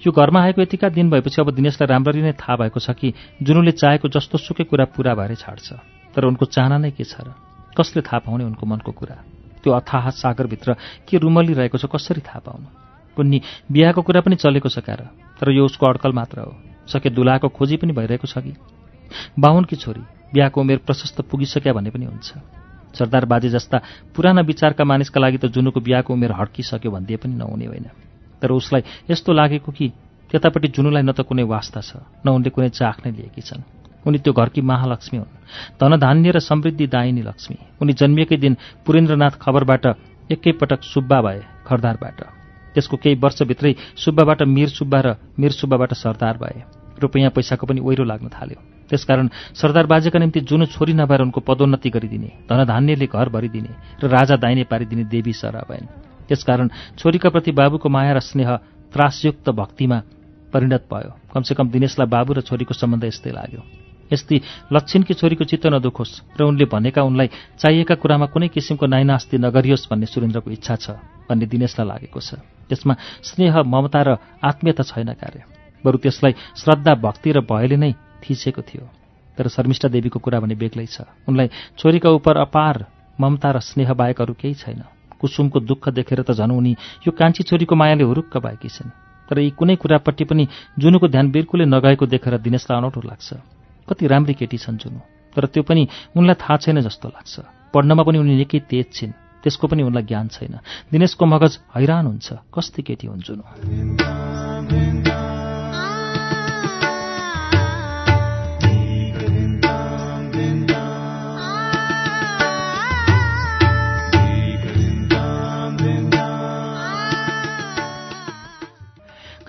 यो 0.00 0.12
घरमा 0.12 0.40
आएको 0.42 0.62
यतिका 0.62 0.88
दिन 0.96 1.10
भएपछि 1.10 1.40
अब 1.40 1.50
दिनेशलाई 1.60 1.88
राम्ररी 1.92 2.22
नै 2.22 2.32
थाहा 2.40 2.56
भएको 2.56 2.80
छ 2.80 2.96
कि 2.96 3.12
जुनुले 3.44 3.72
चाहेको 3.76 4.08
जस्तो 4.08 4.38
सुकै 4.38 4.64
कुरा 4.64 4.84
पुरा 4.96 5.12
भएरै 5.14 5.36
छाड्छ 5.36 5.68
तर 6.16 6.24
उनको 6.24 6.44
चाहना 6.48 6.76
नै 6.80 6.90
के 6.96 7.04
छ 7.04 7.20
र? 7.20 7.36
कसले 7.76 8.00
थाहा 8.00 8.18
पाउने 8.24 8.44
उनको 8.44 8.64
मनको 8.64 8.92
कुरा? 8.92 9.16
त्यो 9.60 9.72
अथाह 9.72 10.04
सागरभित्र 10.20 10.68
के 11.04 11.18
रुमलिरहेको 11.20 11.76
छ 11.76 11.84
कसरी 11.84 12.20
थाहा 12.24 12.40
पाउनु? 12.48 12.89
कुन्नी 13.20 13.38
बिहाको 13.68 14.00
कुरा 14.02 14.20
पनि 14.24 14.36
चलेको 14.40 14.68
छ 14.72 14.80
क्यार। 14.80 15.00
तर 15.36 15.52
यो 15.52 15.64
उसको 15.68 15.86
अड्कल 15.86 16.12
मात्र 16.16 16.40
हो। 16.40 16.52
सके 16.88 17.10
दुलाको 17.12 17.48
खोजी 17.52 17.76
पनि 17.76 17.92
भइरहेको 17.92 18.26
छ 18.26 18.40
कि? 18.40 18.56
बाहुनकी 19.38 19.76
छोरी 19.76 20.02
बिहाको 20.32 20.60
उमेर 20.60 20.78
प्रशस्त 20.86 21.20
पुगिसक्या 21.28 21.72
भन्ने 21.72 21.90
पनि 21.90 22.04
हुन्छ। 22.08 22.28
सरदार 22.90 23.24
बाजे 23.24 23.48
जस्ता 23.48 23.78
पुराना 24.16 24.40
विचारका 24.42 24.84
मानिसका 24.84 25.20
लागि 25.20 25.38
त 25.38 25.46
जुनुको 25.46 25.80
बिहाको 25.80 26.10
उमेर 26.10 26.32
हड्किसक्यो 26.32 26.90
भनिदिए 26.90 27.16
पनि 27.22 27.34
नहुने 27.34 27.66
होइन। 27.66 27.86
तर 28.42 28.50
उसलाई 28.50 28.82
यस्तो 29.10 29.30
लागेको 29.30 29.70
कि 29.72 29.86
त्यतापट्टि 30.30 30.68
जुनुलाई 30.74 31.02
न 31.02 31.12
त 31.12 31.22
कुनै 31.22 31.42
वास्ता 31.46 31.80
छ 31.80 32.02
न 32.26 32.34
उनले 32.34 32.50
कुनै 32.50 32.70
चाख 32.74 33.06
नै 33.06 33.12
लिएकी 33.12 33.42
छन्। 33.42 33.62
उनी 34.06 34.18
त्यो 34.18 34.32
घरकी 34.32 34.60
महालक्ष्मी 34.64 35.18
हुन्। 35.18 35.34
धनधान्य 35.78 36.30
र 36.30 36.38
समृद्धि 36.40 36.86
दायिनी 36.86 37.22
लक्ष्मी। 37.22 37.56
उनी 37.82 37.92
जन्मिएकै 37.92 38.36
दिन 38.42 38.56
पुरेन्द्रनाथ 38.86 39.38
खबरबाट 39.38 39.84
एकैपटक 40.30 40.80
सुब्बा 40.82 41.18
भए 41.22 41.42
खरदारबाट 41.66 42.39
त्यसको 42.74 42.96
केही 42.96 43.16
वर्षभित्रै 43.18 43.72
सुब्बाबाट 43.96 44.42
मिर 44.46 44.68
सुब्बा 44.68 45.00
र 45.00 45.08
मिर 45.38 45.50
सुब्बाबाट 45.50 45.92
सरदार 45.94 46.36
भए। 46.38 46.62
रुपैयाँ 47.00 47.30
पैसाको 47.32 47.66
पनि 47.66 47.80
ओहिरो 47.80 48.04
लाग्न 48.04 48.28
थाल्यो। 48.28 48.60
त्यसकारण 48.90 49.28
सरदार 49.54 49.86
बाजेका 49.86 50.18
निम्ति 50.18 50.40
जुन 50.44 50.66
छोरी 50.68 50.92
नभएर 50.92 51.20
उनको 51.22 51.40
पदोन्नति 51.40 51.90
गरिदिने 51.90 52.30
धनधान्यले 52.44 53.06
घर 53.06 53.28
भरिदिने 53.28 53.72
र 53.98 54.04
राजा 54.06 54.36
दाइने 54.36 54.64
पारिदिने 54.68 55.04
देवी 55.08 55.32
सरा 55.32 55.64
भएन। 55.64 55.86
त्यसकारण 56.28 56.68
छोरीका 56.98 57.28
प्रति 57.30 57.50
बाबुको 57.52 57.88
माया 57.88 58.12
र 58.12 58.20
स्नेह 58.20 58.50
त्रासयुक्त 58.92 59.50
भक्तिमा 59.50 59.98
परिणत 60.52 60.84
भयो। 60.92 61.10
कमसेकम 61.32 61.66
दिनेशलाई 61.70 62.08
बाबु 62.10 62.32
र 62.36 62.40
छोरीको 62.42 62.74
सम्बन्ध 62.74 63.04
यस्तै 63.04 63.30
लाग्यो। 63.30 63.62
यस्तै 64.12 64.36
लक्षिणकी 64.74 65.14
छोरीको 65.14 65.44
चित्त 65.46 65.66
नदुखोस् 65.70 66.36
र 66.36 66.40
उनले 66.42 66.66
भनेका 66.66 67.00
उनलाई 67.00 67.28
चाहिएका 67.56 67.94
कुरामा 67.94 68.26
कुनै 68.34 68.48
किसिमको 68.50 68.86
नाइनास्ति 68.86 69.38
नगरियोस् 69.38 69.88
भन्ने 69.88 70.06
सुरेन्द्रको 70.10 70.50
इच्छा 70.50 70.76
छ। 70.76 70.86
भन्ने 71.30 71.46
दिनेशलाई 71.46 71.86
लागेको 71.86 72.20
छ। 72.20 72.42
त्यसमा 72.66 72.94
स्नेह 73.22 73.54
ममता 73.62 74.00
र 74.02 74.08
आत्मीयता 74.42 74.82
छैन 74.82 75.14
कार्य। 75.14 75.40
बरु 75.84 75.98
त्यसलाई 76.02 76.32
श्रद्धा 76.58 76.92
भक्ति 76.98 77.30
र 77.32 77.38
भयले 77.46 77.76
नै 77.78 77.92
थिचेको 78.20 78.62
थियो। 78.62 78.84
तर 79.38 79.48
शर्मिष्ठा 79.48 79.88
देवीको 79.88 80.18
कुरा 80.18 80.42
भने 80.42 80.54
बेग्लै 80.58 80.86
छ। 80.86 81.06
उनलाई 81.24 81.48
छोरीका 81.78 82.10
उप 82.10 82.28
अपार 82.28 82.76
ममता 83.16 83.48
र 83.50 83.58
स्नेह 83.62 83.94
बाहेक 83.94 84.20
अरू 84.20 84.34
केही 84.34 84.54
छैन। 84.54 84.82
कुसुमको 85.20 85.60
दुःख 85.60 85.88
देखेर 85.92 86.22
त 86.22 86.32
झन् 86.32 86.52
उनी 86.52 86.72
यो 87.04 87.10
कान्छी 87.12 87.42
छोरीको 87.44 87.74
मायाले 87.76 88.04
हुरुक्क 88.04 88.36
भएकी 88.36 88.68
छिन्। 88.68 88.90
तर 89.28 89.38
यी 89.38 89.50
कुनै 89.52 89.76
कुरापट्टि 89.76 90.24
पनि 90.24 90.44
जुनुको 90.80 91.06
ध्यान 91.08 91.30
बिल्कुलै 91.30 91.64
नगएको 91.64 92.06
देखेर 92.08 92.34
दिनेशलाई 92.40 92.76
अनौठो 92.80 93.00
लाग्छ। 93.04 93.28
कति 93.88 94.04
राम्री 94.06 94.34
केटी 94.34 94.58
छन् 94.58 94.80
जुनु। 94.80 95.00
तर 95.36 95.46
त्यो 95.52 95.62
पनि 95.62 95.82
उनलाई 96.16 96.34
थाहा 96.34 96.56
छैन 96.56 96.80
जस्तो 96.80 97.08
लाग्छ। 97.08 97.34
पढ्नमा 97.72 98.02
पनि 98.02 98.18
उनी 98.18 98.34
निकै 98.36 98.58
तेज 98.66 98.86
छिन्। 98.92 99.12
त्यसको 99.42 99.66
पनि 99.66 99.82
उनलाई 99.82 100.02
ज्ञान 100.02 100.28
छैन। 100.28 100.58
दिनेशको 100.92 101.26
मगज 101.26 101.58
हैरान 101.76 102.06
हुन्छ। 102.06 102.32
कस्ती 102.54 102.82
केटी 102.82 103.06
हुन् 103.06 104.29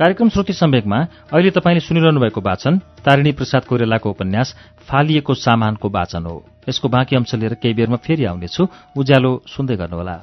कार्यक्रम 0.01 0.29
श्रुति 0.29 0.53
सम्वेकमा 0.53 0.97
अहिले 1.33 1.49
तपाईँले 1.51 1.79
सुनिरहनु 1.79 2.19
भएको 2.19 2.41
वाचन 2.41 2.77
तारिणी 3.05 3.31
प्रसाद 3.31 3.65
कोइरालाको 3.65 4.09
उपन्यास 4.09 4.55
फालिएको 4.89 5.33
सामानको 5.33 5.89
वाचन 5.89 6.25
हो। 6.25 6.37
यसको 6.69 6.89
बाँकी 6.89 7.15
अंश 7.15 7.35
लिएर 7.35 7.53
केही 7.53 7.73
बेरमा 7.73 7.95
फेरि 8.01 8.25
आउनेछु। 8.25 8.67
उज्यालो 8.97 9.43
सुन्दै 9.47 9.75
गर्नुहोला। 9.77 10.17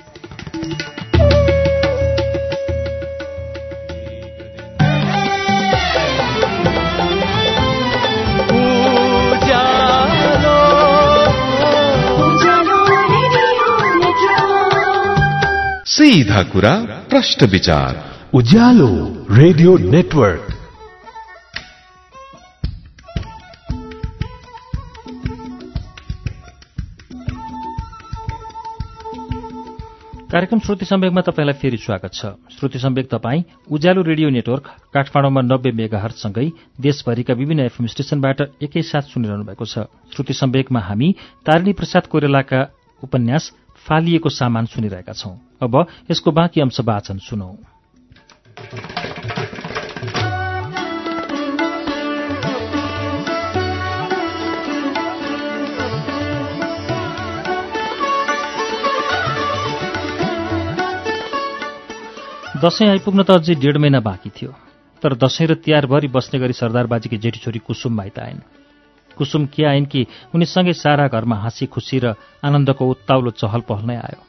सीधा 15.86 16.42
कुरा 16.42 16.74
प्रश्न 17.10 17.46
विचार। 17.46 18.17
Ujyaalo 18.34 18.86
radio 19.30 19.76
network. 19.90 20.40
कार्यक्रम 30.30 30.58
श्रुति 30.58 30.84
सम्वेकमा 30.84 31.20
तपाईँलाई 31.20 31.52
फेरि 31.52 31.76
स्वागत 31.76 32.12
छ। 32.12 32.26
श्रुति 32.58 32.78
सम्वेक 32.78 33.08
तपाईँ 33.10 33.42
उज्यालो 33.70 34.02
रेडियो 34.02 34.28
नेटवर्क 34.28 34.68
काठमाडौँमा 34.94 35.40
नब्बे 35.40 35.72
मेगा 35.72 35.98
हर्चसँगै 35.98 36.46
देशभरिका 36.80 37.34
विभिन्न 37.34 37.64
एफएम 37.64 37.86
स्टेशनबाट 37.86 38.40
एकैसाथ 38.62 39.08
सुनिरहनु 39.08 39.44
भएको 39.44 39.64
छ। 39.64 39.88
श्रुति 40.12 40.34
सम्वेकमा 40.34 40.80
हामी 40.80 41.14
तारिणी 41.46 41.72
प्रसाद 41.72 42.06
कोइरालाका 42.06 42.60
उपन्यास 43.02 43.50
फालिएको 43.88 44.28
सामान 44.28 44.66
सुनिरहेका 44.66 45.12
छौं। 45.12 45.34
अब 45.62 45.86
यसको 46.10 46.30
बाँकी 46.32 46.60
अंश 46.60 46.80
वाचन 46.84 47.18
सुनौ। 47.24 47.77
दसैँ 48.68 48.80
आइपुग्न 62.88 63.22
त 63.22 63.30
अझै 63.30 63.54
डेढ 63.54 63.76
महिना 63.76 64.00
बाँकी 64.04 64.30
थियो 64.36 64.52
तर 65.02 65.14
दसैँ 65.16 65.46
र 65.46 65.54
तिहारभरि 65.54 66.08
बस्ने 66.12 66.40
गरी 66.40 66.52
सरदारबाजीकी 66.52 67.16
जेठी 67.16 67.40
छोरी 67.40 67.58
कुसुम 67.64 67.96
माइत 67.96 68.18
आइन्। 68.18 68.44
कुसुम 69.16 69.46
के 69.46 69.64
आइन् 69.64 69.86
कि 69.86 70.06
उनीसँगै 70.34 70.72
सारा 70.76 71.08
घरमा 71.08 71.36
हाँसी 71.36 71.66
खुसी 71.72 71.98
र 72.04 72.14
आनन्दको 72.44 72.84
उत्ताउलो 72.84 73.30
चहल 73.30 73.60
पहल 73.64 73.84
नै 73.86 73.96
आयो। 73.96 74.20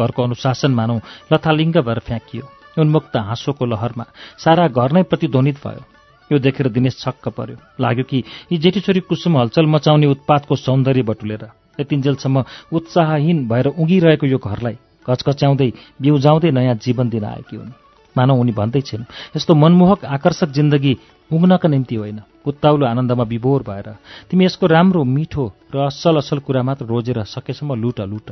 घरको 0.00 0.22
अनुशासन 0.22 0.72
मानौ 0.72 1.00
लथालिङ्ग 1.32 1.76
भएर 1.84 1.98
फ्याँकियो। 1.98 2.63
उन्मुक्त 2.78 3.16
हाँसोको 3.18 3.64
लहरमा 3.66 4.04
सारा 4.38 4.68
घर 4.68 4.92
नै 4.92 5.02
प्रतिध्वनित 5.02 5.56
भयो। 5.64 5.82
यो 6.30 6.38
देखेर 6.38 6.68
दिनेश 6.68 6.96
छक्क 6.98 7.28
पर्यो। 7.28 7.56
लाग्यो 7.80 8.04
कि 8.04 8.18
यी 8.52 8.58
जेठी 8.58 8.80
छोरी 8.80 9.00
कुसुम 9.00 9.36
हलचल 9.38 9.66
मचाउने 9.66 10.06
उत्पातको 10.06 10.56
सौन्दर्य 10.56 11.02
बटुलेर 11.04 11.44
यतिन्जेलसम्म 11.80 12.44
उत्साहहीन 12.72 13.46
भएर 13.48 13.66
उगिरहेको 13.76 14.26
यो 14.26 14.38
घरलाई 14.38 14.76
घचकच्याउँदै 15.06 15.70
बिउजाउँदै 16.00 16.50
नयाँ 16.50 16.74
जीवन 16.80 17.08
दिन 17.08 17.24
आएकी 17.24 17.56
हुन्। 17.56 17.76
मानव 18.16 18.40
उनी 18.40 18.52
भन्दैछिन् 18.52 19.04
यस्तो 19.36 19.54
मनमोहक 19.54 20.04
आकर्षक 20.06 20.48
जिन्दगी 20.56 20.96
उग्नका 21.30 21.68
निम्ति 21.68 21.94
होइन। 21.94 22.20
उत्ताउलो 22.46 22.86
आनन्दमा 22.86 23.24
विभोर 23.24 23.62
भएर। 23.68 23.88
तिमी 24.30 24.44
यसको 24.44 24.66
राम्रो 24.66 25.04
मिठो 25.04 25.44
र 25.74 25.76
असल 25.86 26.16
असल 26.16 26.38
कुरा 26.46 26.62
मात्र 26.62 26.86
रोजेर 26.86 27.22
सकेसम्म 27.26 27.74
लुट 27.74 28.00
लुट। 28.00 28.30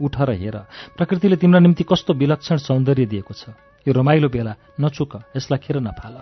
उठ 0.00 0.16
र 0.20 0.30
हेर। 0.32 0.56
प्रकृतिले 0.96 1.36
तिम्रो 1.36 1.58
निम्ति 1.58 1.84
कस्तो 1.84 2.14
विलक्षण 2.14 2.56
सौन्दर्य 2.56 3.06
दिएको 3.06 3.34
छ। 3.34 3.48
यो 3.88 3.92
रमाइलो 3.92 4.28
बेला 4.28 4.54
नचुक 4.80 5.36
यसलाई 5.36 5.58
खेर 5.58 5.76
नफाल। 5.80 6.14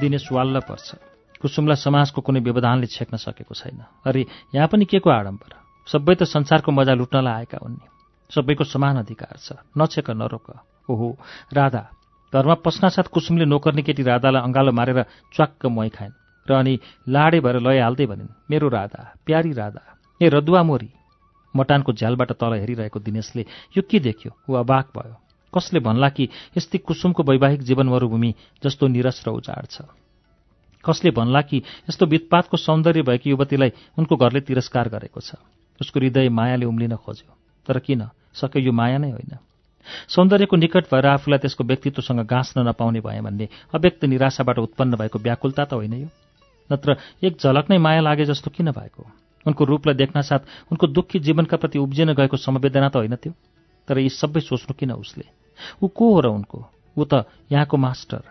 दिनेश 0.00 0.28
सुवाल 0.28 0.60
पर्छ। 0.60 0.94
कुसुमलाई 1.40 1.76
समाजको 1.76 2.20
कुनै 2.20 2.40
व्यवधानले 2.40 2.86
छेक्न 2.86 3.16
सकेको 3.16 3.54
छैन। 3.54 3.84
अरे 4.06 4.26
यहाँ 4.54 4.68
पनि 4.68 4.84
के 4.84 4.98
को 4.98 5.10
आडम्बर? 5.10 5.52
सबै 5.88 6.14
त 6.14 6.22
संसारको 6.24 6.72
मजा 6.72 6.94
लुट्नलाई 6.94 7.34
आएका 7.44 7.58
हुन् 7.62 7.76
सबैको 8.30 8.64
समान 8.64 8.96
अधिकार 8.96 9.36
छ। 9.36 9.52
नछेक 9.76 10.10
नरोक। 10.10 10.69
ओहो 10.90 11.08
राधा 11.52 11.82
घरमा 12.32 12.54
पस्नासाथ 12.64 13.08
कुसुमले 13.14 13.44
नोकर्नी 13.44 13.82
केटी 13.82 14.02
राधालाई 14.02 14.42
अँगालो 14.42 14.72
मारेर 14.72 15.02
च्वाक्क 15.34 15.66
मै 15.66 15.88
खाइन् 15.88 16.18
र 16.46 16.50
अनि 16.54 16.74
लाडे 17.08 17.40
भएर 17.40 17.56
लैहाल्दै 17.60 18.06
भनिन् 18.06 18.34
मेरो 18.50 18.68
राधा 18.68 19.02
प्यारी 19.26 19.52
राधा 19.52 19.84
ए 20.22 20.28
रदुवा 20.28 20.62
मोरी 20.62 20.90
मटानको 21.56 21.92
झ्यालबाट 21.92 22.32
तल 22.32 22.52
हेरिरहेको 22.54 23.00
दिनेशले 23.00 23.46
यो 23.76 23.82
के 23.82 23.98
देख्यो? 23.98 24.30
ऊ 24.50 24.54
अबाक 24.54 24.86
भयो। 24.96 25.14
कसले 25.54 25.80
भन्ला 25.80 26.08
कि 26.08 26.28
यस्तै 26.56 26.78
कुसुमको 26.78 27.22
वैवाहिक 27.22 27.62
जीवन 27.62 27.86
मरुभूमि 27.88 28.34
जस्तो 28.64 28.86
निरस 28.86 29.24
र 29.26 29.30
उजाड 29.30 29.66
छ? 29.66 29.82
कसले 30.86 31.10
भन्ला 31.10 31.40
कि 31.40 31.58
यस्तो 31.90 32.06
वित्पातको 32.06 32.56
सौन्दर्य 32.56 33.02
भएकी 33.02 33.30
युवतीलाई 33.30 33.70
उनको 33.98 34.16
घरले 34.16 34.40
तिरस्कार 34.40 34.88
गरेको 34.88 35.20
छ? 35.20 35.34
उसको 35.80 36.00
हृदय 36.00 36.28
मायाले 36.28 36.66
उम्लिन 36.66 36.96
खोज्यो। 36.96 37.34
तर 37.66 37.78
किन? 37.78 38.08
सक्यो 38.34 38.62
यो 38.62 38.72
माया 38.72 38.98
नै 38.98 39.10
होइन। 39.10 39.38
सौन्दर्यको 40.08 40.56
निकट 40.56 40.84
भएर 40.92 41.06
आफूलाई 41.06 41.38
त्यसको 41.38 41.64
व्यक्तित्वसँग 41.64 42.20
गाँच्न 42.26 42.68
नपाउने 42.68 43.00
भए 43.00 43.20
भन्ने 43.20 43.48
अव्यक्त 43.74 44.04
निराशाबाट 44.04 44.58
उत्पन्न 44.58 44.96
भएको 44.96 45.18
व्याकुलता 45.18 45.64
त 45.64 45.72
होइन 45.72 45.94
यो। 45.94 46.08
नत्र 46.72 46.96
एक 47.22 47.36
झलक 47.36 47.70
नै 47.70 47.78
माया 47.78 48.00
लागे 48.00 48.24
जस्तो 48.24 48.50
किन 48.50 48.70
भएको? 48.70 49.10
उनको 49.46 49.64
रूपलाई 49.64 49.94
देख्न 49.94 50.20
साथ 50.20 50.38
उनको 50.72 50.86
दुःखी 50.86 51.18
जीवनका 51.18 51.56
प्रति 51.56 51.78
उब्जिन 51.78 52.12
गएको 52.12 52.36
समवेदना 52.36 52.88
त 52.88 52.96
होइन 52.96 53.14
त्यो। 53.16 53.32
तर 53.88 53.98
यी 53.98 54.08
सबै 54.08 54.40
सोच्नु 54.40 54.74
किन 54.78 54.92
उसले? 54.92 55.24
ऊ 55.82 55.88
को 55.88 56.14
हो 56.14 56.20
र 56.20 56.26
उनको? 56.26 56.66
ऊ 56.98 57.04
त 57.04 57.26
यहाँको 57.52 57.76
मास्टर। 57.76 58.22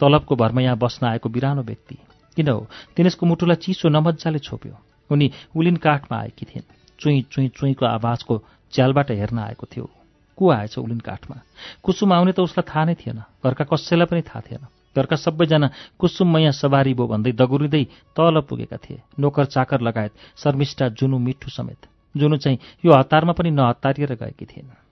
तलबको 0.00 0.36
भरमा 0.36 0.60
यहाँ 0.60 0.76
बस्न 0.76 1.06
आएको 1.06 1.28
बिरानो 1.28 1.62
व्यक्ति। 1.62 1.96
किन 2.36 2.48
हो? 2.48 2.66
दिनेशको 2.96 3.26
मुटुलाई 3.26 3.56
चिसो 3.56 3.88
नमजाले 3.88 4.38
छोप्यो। 4.38 4.78
उनी 5.10 5.32
उलिन 5.56 5.76
काठमा 5.76 6.18
आएकी 6.18 6.46
थिइन्। 6.46 6.72
चुइँ 7.00 7.22
चुइँ 7.22 7.48
चुइँको 7.48 7.86
आवाजको 7.86 8.42
च्यालबाट 8.72 9.10
हेर्न 9.10 9.38
आएको 9.38 9.66
थियो। 9.76 9.90
को 10.36 10.50
आएछ 10.50 10.78
उलिन 10.78 11.00
काठमा? 11.00 11.36
कुसुम 11.82 12.12
आउने 12.12 12.32
त 12.32 12.40
उसलाई 12.40 12.70
थाहा 12.70 12.84
नै 12.84 12.94
थिएन। 12.94 13.22
घरका 13.44 13.64
कसैलाई 13.64 14.06
पनि 14.06 14.22
थाहा 14.22 14.40
थिएन। 14.40 14.66
घरका 14.96 15.16
सबैजना 15.16 15.70
कुसुम 15.98 16.32
मैया 16.32 16.50
सवारी 16.50 16.94
भो 16.94 17.06
भन्दै 17.06 17.32
दगुरिँदै 17.32 17.84
तल 18.16 18.40
पुगेका 18.40 18.76
थिए। 18.76 19.02
नोकर 19.20 19.44
चाकर 19.44 19.80
लगायत 19.80 20.12
शर्मिष्ठा 20.36 20.88
जुनु 20.88 21.18
मिठु 21.18 21.50
समेत। 21.50 21.86
जुनु 22.16 22.36
चाहिँ 22.36 22.58
यो 22.84 22.92
हतारमा 22.92 23.32
पनि 23.32 23.50
नहतारिएर 23.50 24.14
गएकी 24.14 24.44
थिइन्। 24.44 24.85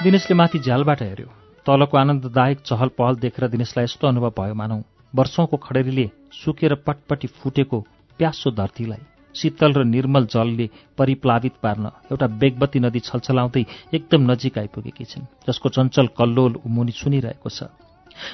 दिनेशले 0.00 0.34
माथि 0.34 0.58
झ्यालबाट 0.58 1.02
हेऱ्यो। 1.02 1.26
तलको 1.66 1.96
आनन्ददायक 1.98 2.58
चहल 2.64 2.88
पहल 2.96 3.14
देखेर 3.20 3.48
दिनेशलाई 3.52 3.84
यस्तो 3.84 4.06
अनुभव 4.08 4.32
भयो 4.32 4.54
मानौ। 4.56 4.78
वर्षौंको 5.12 5.56
खडेरीले 5.56 6.06
सुकेर 6.32 6.74
पटपटी 6.86 7.26
फुटेको 7.36 7.78
प्यासो 8.20 8.50
धरतीलाई 8.50 9.02
शीतल 9.34 9.72
र 9.76 9.84
निर्मल 9.84 10.24
जलले 10.32 10.66
परिप्लावित 10.98 11.54
पार्न 11.60 11.84
एउटा 12.10 12.26
बेगवती 12.32 12.80
नदी 12.80 13.00
छलछलाउँदै 13.04 13.64
एकदम 13.92 14.20
नजिक 14.30 14.58
आइपुगेकी 14.58 15.04
छिन् 15.04 15.28
जसको 15.46 15.68
चञ्चल 15.68 16.06
कल्लोल 16.16 16.56
मुनि 16.66 16.92
सुनिरहेको 16.96 17.50
छ। 17.50 17.68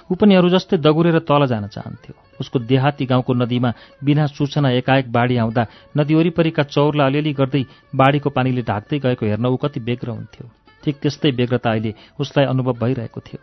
ऊ 0.06 0.14
पनि 0.14 0.34
अरू 0.38 0.48
जस्तै 0.48 0.78
दगुरेर 0.78 1.18
तल 1.26 1.46
जान 1.46 1.66
चाहन्थ्यो। 1.66 2.14
उसको 2.40 2.58
देहाती 2.62 3.06
गाउँको 3.10 3.32
नदीमा 3.34 3.72
बिना 4.06 4.26
सूचना 4.30 4.70
एकाएक 4.78 5.10
बाढी 5.10 5.36
आउँदा 5.42 5.66
नदी 5.98 6.14
वरिपरिका 6.14 6.62
चौरलाई 6.70 7.06
अलिअलि 7.10 7.32
गर्दै 7.34 7.62
बाढीको 7.92 8.30
पानीले 8.30 8.62
ढाक्दै 8.62 8.98
गएको 9.02 9.26
हेर्न 9.26 9.46
ऊ 9.46 9.56
कति 9.58 9.80
बेग्र 9.82 10.10
हुन्थ्यो। 10.10 10.46
ठिक 10.86 10.96
त्यस्तै 11.02 11.30
बेग्रता 11.34 11.70
अहिले 11.70 11.92
उसलाई 12.14 12.46
अनुभव 12.46 12.74
भइरहेको 12.78 13.20
थियो। 13.20 13.42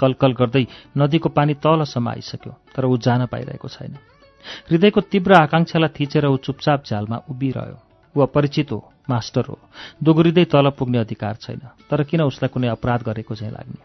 कलकल 0.00 0.32
गर्दै 0.36 0.64
नदीको 0.98 1.28
पानी 1.32 1.54
तलसम्म 1.64 2.08
आइसक्यो 2.08 2.52
तर 2.76 2.84
ऊ 2.84 2.96
जान 3.00 3.26
पाइरहेको 3.32 3.68
छैन। 3.68 3.96
हृदयको 4.68 5.00
तीव्र 5.00 5.32
आकाङ्क्षालाई 5.40 5.90
थिचेर 5.96 6.26
ऊ 6.28 6.36
चुपचाप 6.44 6.84
झालमा 6.84 7.16
उभिरह्यो। 7.32 7.78
ऊ 8.14 8.18
अपरिचित 8.20 8.72
हो 8.72 8.78
मास्टर 9.08 9.44
हो। 9.48 9.56
दोगुरिँदै 10.04 10.44
तल 10.52 10.70
पुग्ने 10.76 10.98
अधिकार 10.98 11.34
छैन 11.40 11.60
तर 11.88 12.02
किन 12.04 12.20
उसलाई 12.28 12.48
कुनै 12.52 12.68
अपराध 12.68 13.00
गरेको 13.08 13.34
चाहिँ 13.34 13.52
लाग्ने? 13.52 13.82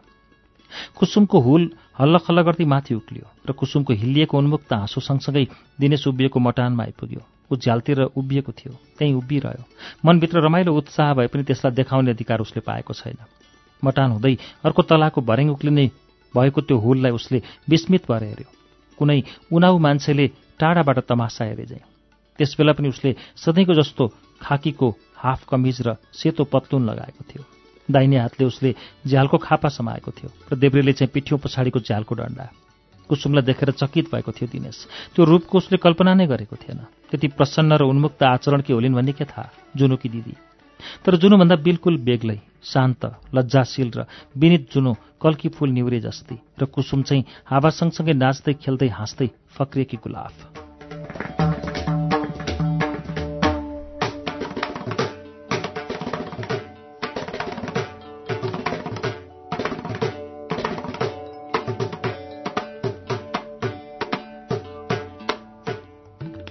कुसुमको 0.98 1.38
हुल 1.40 1.64
हल्लखल्ल 2.00 2.42
गर्दै 2.42 2.66
माथि 2.66 2.94
उक्लियो 2.94 3.26
र 3.48 3.52
कुसुमको 3.52 3.94
हिल्लिएको 3.94 4.38
उन्मुक्त 4.38 4.74
हाँसो 4.74 5.00
सँगसँगै 5.02 5.46
दिनेश 5.80 6.08
उभिएको 6.08 6.40
मटानमा 6.40 6.84
आइपुग्यो। 6.84 7.22
ऊ 7.52 7.56
झ्यालतिर 7.56 8.02
उभिएको 8.14 8.52
थियो 8.52 8.74
त्यहीँ 8.98 9.14
उभिरह्यो। 9.16 9.64
मनभित्र 10.06 10.46
रमाइलो 10.46 10.74
उत्साह 10.74 11.14
भए 11.14 11.28
पनि 11.28 11.44
त्यसलाई 11.44 11.74
देखाउने 11.76 12.12
अधिकार 12.12 12.40
उसले 12.40 12.62
पाएको 12.62 12.94
छैन। 12.94 13.18
मटान 13.84 14.12
हुँदै 14.12 14.36
अर्को 14.66 14.82
तलाको 14.84 15.22
भर्याङ 15.22 15.50
उक्लिने 15.50 15.86
भएको 16.34 16.62
त्यो 16.62 16.78
हुललाई 16.78 17.12
उसले 17.12 17.42
विस्मित 17.70 18.12
भएर 18.12 18.24
हेऱ्यो। 18.24 18.50
कुनै 18.98 19.22
उनाउ 19.52 19.78
मान्छेले 19.78 20.28
टाढाबाट 20.60 21.00
तमासा 21.08 21.46
हेरे 21.46 21.66
जाए 21.66 21.84
त्यसबेला 22.40 22.74
पनि 22.74 22.88
उसले 22.90 23.16
सधैँको 23.36 23.74
जस्तो 23.74 24.08
खाकीको 24.42 24.88
हाफ 25.16 25.44
कमिज 25.50 25.82
र 25.88 25.96
सेतो 26.14 26.44
पत्लुन 26.44 26.86
लगाएको 26.86 27.24
थियो। 27.24 27.44
दाहिने 27.90 28.18
हातले 28.20 28.46
उसले 28.46 28.76
झ्यालको 29.08 29.38
खापा 29.40 29.70
समाएको 29.70 30.12
थियो 30.12 30.30
र 30.52 30.56
देब्रेले 30.56 30.94
चाहिँ 30.94 31.12
पिठ्यौँ 31.14 31.40
पछाडिको 31.40 31.80
झ्यालको 31.80 32.16
डन्डा। 32.16 32.46
कुसुमलाई 33.10 33.44
देखेर 33.44 33.72
चकित 33.72 34.06
भएको 34.14 34.32
थियो 34.32 34.48
दिनेश। 34.54 34.78
त्यो 35.16 35.26
रूपको 35.26 35.58
उसले 35.58 35.78
कल्पना 35.78 36.14
नै 36.14 36.26
गरेको 36.28 36.56
थिएन। 36.56 36.80
त्यति 37.10 37.28
प्रसन्न 37.34 37.74
र 37.74 37.84
उन्मुक्त 37.84 38.24
आचरणकी 38.24 38.74
होलिन् 38.74 38.94
भन्ने 38.94 39.14
के 39.18 39.26
थाहा? 39.26 39.50
जुनुकी 39.76 40.10
दिदी। 40.10 40.34
तर 41.06 41.16
जुनुभन्दा 41.18 41.56
बिल्कुल 41.60 41.98
बेग्लै 41.98 42.40
शान्त 42.64 43.02
लज्जाशील 43.36 43.90
र 43.96 44.06
विनित 44.38 44.70
जुनु 44.72 44.94
कल्की 45.22 45.50
फूल 45.50 45.70
निउरे 45.70 46.00
जस्ती 46.00 46.38
र 46.62 46.66
कुसुम 46.66 47.02
चाहिँ 47.04 47.24
हावा 47.46 47.70
सँगसँगै 47.70 48.14
नाच्दै 48.14 48.54
खेल्दै 48.54 48.88
हाँस्दै 48.88 49.28
फक्रिएकी 49.58 49.98
गुलाफ। 49.98 51.49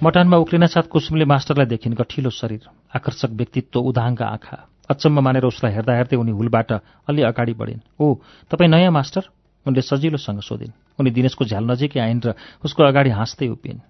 मटानमा 0.03 0.37
उक्लिन 0.37 0.65
साथ 0.67 0.87
कुसुमले 0.87 1.25
मास्टरलाई 1.25 1.65
देखिन् 1.67 1.93
गठिलो 1.93 2.29
शरीर 2.31 2.63
आकर्षक 2.95 3.29
व्यक्तित्व 3.35 3.79
उदाङ्ग 3.79 4.21
आँखा। 4.23 4.57
अचम्म 4.89 5.19
मानेर 5.19 5.43
उसलाई 5.43 5.73
हेर्दा 5.73 5.93
हेर्दै 5.93 6.15
उनी 6.15 6.31
हुलबाट 6.31 6.71
अलि 7.09 7.21
अगाडि 7.21 7.53
बढिन्। 7.59 7.83
ओ 7.99 8.15
तपाईँ 8.47 8.71
नयाँ 8.71 8.91
मास्टर? 8.95 9.23
उनले 9.65 9.81
सजिलोसँग 9.83 10.39
सोधिन्। 10.39 10.71
उनी 10.99 11.09
दिनेशको 11.11 11.43
झ्याल 11.45 11.63
नजिकै 11.67 11.99
आइन् 11.99 12.23
र 12.23 12.33
उसको 12.63 12.79
अगाडि 12.79 13.09
हाँस्दै 13.11 13.47
उभिन्। 13.51 13.83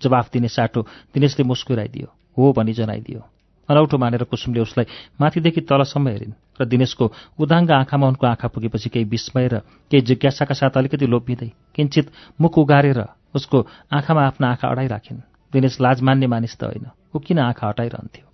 जवाफ 0.00 0.26
दिने 0.28 0.48
साटो 0.48 0.80
दिनेशले 1.16 1.44
मुस्कुराइदियो। 1.48 2.08
हो 2.36 2.52
भनी 2.52 2.72
जनाइदियो। 2.76 3.20
अनौठो 3.68 3.96
मानेर 3.96 4.28
कुसुमले 4.28 4.60
उसलाई 4.60 4.84
माथिदेखि 5.16 5.60
तलसम्म 5.64 6.08
हेरिन् 6.08 6.36
र 6.60 6.64
दिनेशको 6.68 7.04
उदाङ्ग 7.40 7.70
आँखामा 7.80 8.06
उनको 8.06 8.26
आँखा 8.28 8.48
पुगेपछि 8.52 8.88
केही 8.92 9.08
विस्मय 9.08 9.48
र 9.48 9.54
केही 9.88 10.04
जिज्ञासाका 10.04 10.54
साथ 10.54 10.76
अलिकति 10.76 11.06
लोभिँदै 11.08 11.48
किञ्चित 11.74 12.12
मुख 12.40 12.58
उगारेर 12.60 13.00
उसको 13.34 13.56
आँखामा 13.88 14.22
आफ्ना 14.26 14.46
आँखा 14.52 14.68
अडाइराखिन्। 14.68 15.35
दिनेश 15.56 15.80
लाज 15.80 16.02
मान्ने 16.02 16.26
मानिस 16.26 16.54
त 16.60 16.64
होइन। 16.64 16.86
ऊ 17.16 17.18
किन 17.18 17.38
आँखा 17.38 17.68
हटाइरहन्थ्यो? 17.68 18.26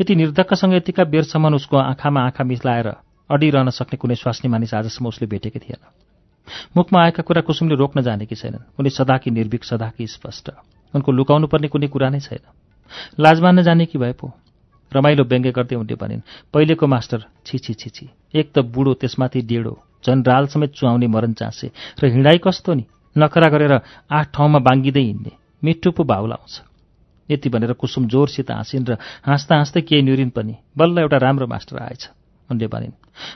यति 0.00 0.14
निर्धक्कसँग 0.14 0.74
यतिका 0.74 1.04
बेरसम्म 1.04 1.54
उसको 1.54 1.76
आँखामा 1.76 2.20
आँखा 2.20 2.44
मिलाएर 2.44 2.88
अडिरहन 3.30 3.70
सक्ने 3.70 3.96
कुनै 3.96 4.14
स्वास्नी 4.14 4.50
मानिस 4.50 4.74
आजसम्म 4.74 5.08
उसले 5.08 5.26
भेटेकै 5.26 5.58
थिएन। 5.58 5.80
मुखमा 6.76 7.02
आएका 7.02 7.22
कुरा 7.22 7.40
कुसुमले 7.40 7.74
रोक्न 7.74 8.02
जानेकी 8.02 8.34
छैनन्। 8.34 8.68
उनी 8.78 8.90
सदाकी 8.90 9.30
निर्भीक 9.30 9.64
सदाकी 9.64 10.06
स्पष्ट। 10.06 10.50
उनको 10.94 11.12
लुकाउनु 11.12 11.46
पर्ने 11.46 11.68
कुनै 11.68 11.88
कुरा 11.88 12.08
नै 12.08 12.20
छैन। 12.20 12.44
लाज 13.20 13.40
मान्न 13.40 13.62
जाने 13.62 13.86
कि 13.86 13.98
भए 13.98 14.12
पो? 14.12 14.32
रमाइलो 14.92 15.24
व्यङ्ग्य 15.24 15.50
गर्दै 15.50 15.76
उनले 15.76 15.94
भनिन् 15.94 16.26
पहिलेको 16.52 16.86
मास्टर 16.86 17.24
छि 17.46 17.58
छि 17.58 17.74
छि 17.74 17.90
छि। 17.90 18.08
एक 18.34 18.52
त 18.52 18.58
बुढो 18.58 18.94
त्यसमाथि 18.94 19.40
डेढो। 19.40 19.78
झन् 20.04 20.24
राल 20.26 20.46
समेत 20.46 20.72
चुहाउने 20.72 21.06
मरण 21.06 21.32
चाँसे। 21.32 21.70
र 22.02 22.06
हिँडाइ 22.06 22.38
कस्तो 22.38 22.74
नि? 22.74 22.84
नखरा 23.18 23.48
गरेर 23.48 23.80
आठ 24.10 24.26
ठाउँमा 24.34 24.58
बाङ्गिँदै 24.58 25.00
हिँड्ने। 25.00 25.41
मिठो 25.62 25.90
पो 25.90 26.04
भाउ 26.04 26.26
लाउँछ 26.26 26.60
यति 27.28 27.48
भनेर 27.48 27.72
कुसुम 27.72 28.06
जोरसित 28.06 28.50
हाँसिन् 28.50 28.86
र 28.86 28.96
हाँस्दा 29.22 29.56
हाँस्दै 29.56 29.80
केही 29.80 30.02
न्युरिन् 30.02 30.30
पनि। 30.30 30.54
बल्ल 30.76 30.98
एउटा 30.98 31.16
राम्रो 31.16 31.46
मास्टर 31.46 31.78
आएछ 31.78 32.08
उनले 32.50 32.66
भनिन्। 32.66 32.92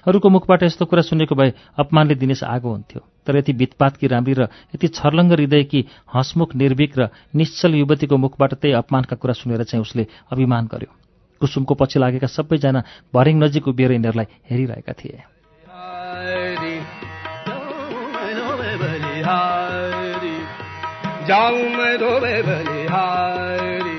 अरूको 0.07 0.29
मुखबाट 0.29 0.63
यस्तो 0.63 0.85
कुरा 0.85 1.03
सुनेको 1.03 1.35
भए 1.35 1.53
अपमानले 1.79 2.15
दिनेश 2.15 2.43
आगो 2.45 2.69
हुन्थ्यो। 2.69 3.01
तर 3.27 3.37
यति 3.37 3.53
बितपातकी 3.53 4.07
राम्री 4.07 4.35
र 4.35 4.43
यति 4.75 4.89
छर्लङ्ग 4.89 5.33
हृदयकी 5.33 5.81
हँसमुख 6.15 6.55
निर्भीक 6.55 6.99
र 6.99 7.09
निश्चल 7.35 7.75
युवतीको 7.75 8.17
मुखबाट 8.17 8.55
त्यही 8.55 8.75
अपमानका 8.75 9.17
कुरा 9.17 9.33
सुनेर 9.33 9.63
चाहिँ 9.65 9.83
उसले 9.83 10.07
अभिमान 10.33 10.67
गर्यो। 10.67 10.91
कुसुमको 11.41 11.75
पछि 11.75 11.99
लागेका 11.99 12.27
सबैजना 12.27 12.83
भरिङ 13.15 13.37
नजिक 13.45 13.69
उभिएर 13.69 13.93
यिनीहरूलाई 13.93 14.27
हेरिरहेका 14.51 14.93
थिए। 14.93 15.23
जाऊं 21.29 21.63
मैं 21.71 21.95
धोबे 21.99 22.35
बलिहारी 22.43 23.97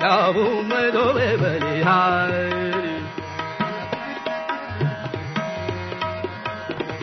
जाऊं 0.00 0.46
मैं 0.68 0.86
धोबे 0.92 1.28
बलिहारी 1.38 2.46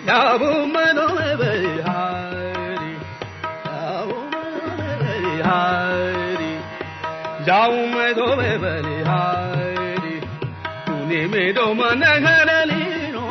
जाऊं 0.08 0.66
मैं 0.74 0.90
धोबे 0.96 1.30
बलिहारी 1.38 2.92
जाऊं 7.46 7.76
तूने 10.88 11.26
मेरो 11.32 11.68
मन 11.80 12.04
घर 12.20 12.52
लिनो 12.66 13.28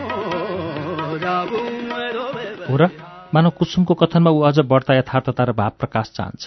मानव 3.34 3.50
कुसुमको 3.50 3.94
कथनमा 3.94 4.30
ऊ 4.30 4.40
अझ 4.40 4.58
बढ्ता 4.62 4.94
यथार्थता 4.94 5.44
र 5.44 5.52
भाव 5.52 5.72
प्रकाश 5.78 6.06
चाहन्छ। 6.14 6.44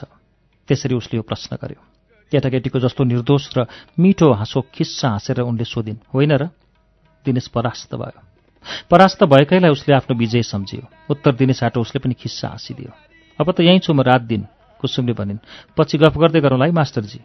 त्यसरी 0.67 0.95
उसले 0.95 1.19
यो 1.19 1.23
प्रश्न 1.27 1.59
गर्यो। 1.59 1.83
केटाकेटीको 2.31 2.79
जस्तो 2.79 3.03
निर्दोष 3.03 3.43
र 3.57 3.67
मिठो 3.99 4.31
हाँसो 4.31 4.61
खिस्सा 4.71 5.09
हाँसेर 5.09 5.43
उनले 5.43 5.63
सोधिन् 5.63 5.99
होइन 6.15 6.31
र? 6.31 6.43
दिनेश 7.25 7.47
परास्त 7.47 7.95
भयो। 7.95 8.23
परास्त 8.87 9.23
भएकैलाई 9.23 9.71
उसले 9.71 9.95
आफ्नो 9.95 10.15
विजय 10.15 10.43
सम्झियो। 10.43 11.11
उत्तर 11.11 11.35
दिने 11.35 11.53
साटो 11.53 11.81
उसले 11.81 11.99
पनि 11.99 12.13
खिस्सा 12.13 12.47
हाँसिदियो। 12.47 12.91
अब 13.39 13.51
त 13.51 13.59
यहीँ 13.67 13.79
छु 13.79 13.93
म 13.93 14.01
रात 14.01 14.21
दिन 14.21 14.47
कुसुमले 14.79 15.13
भनिन्। 15.13 15.43
पछि 15.75 15.97
गफ 15.97 16.15
गर्दै 16.17 16.39
गरौँला 16.39 16.65
है 16.65 16.71
मास्टरजी। 16.71 17.19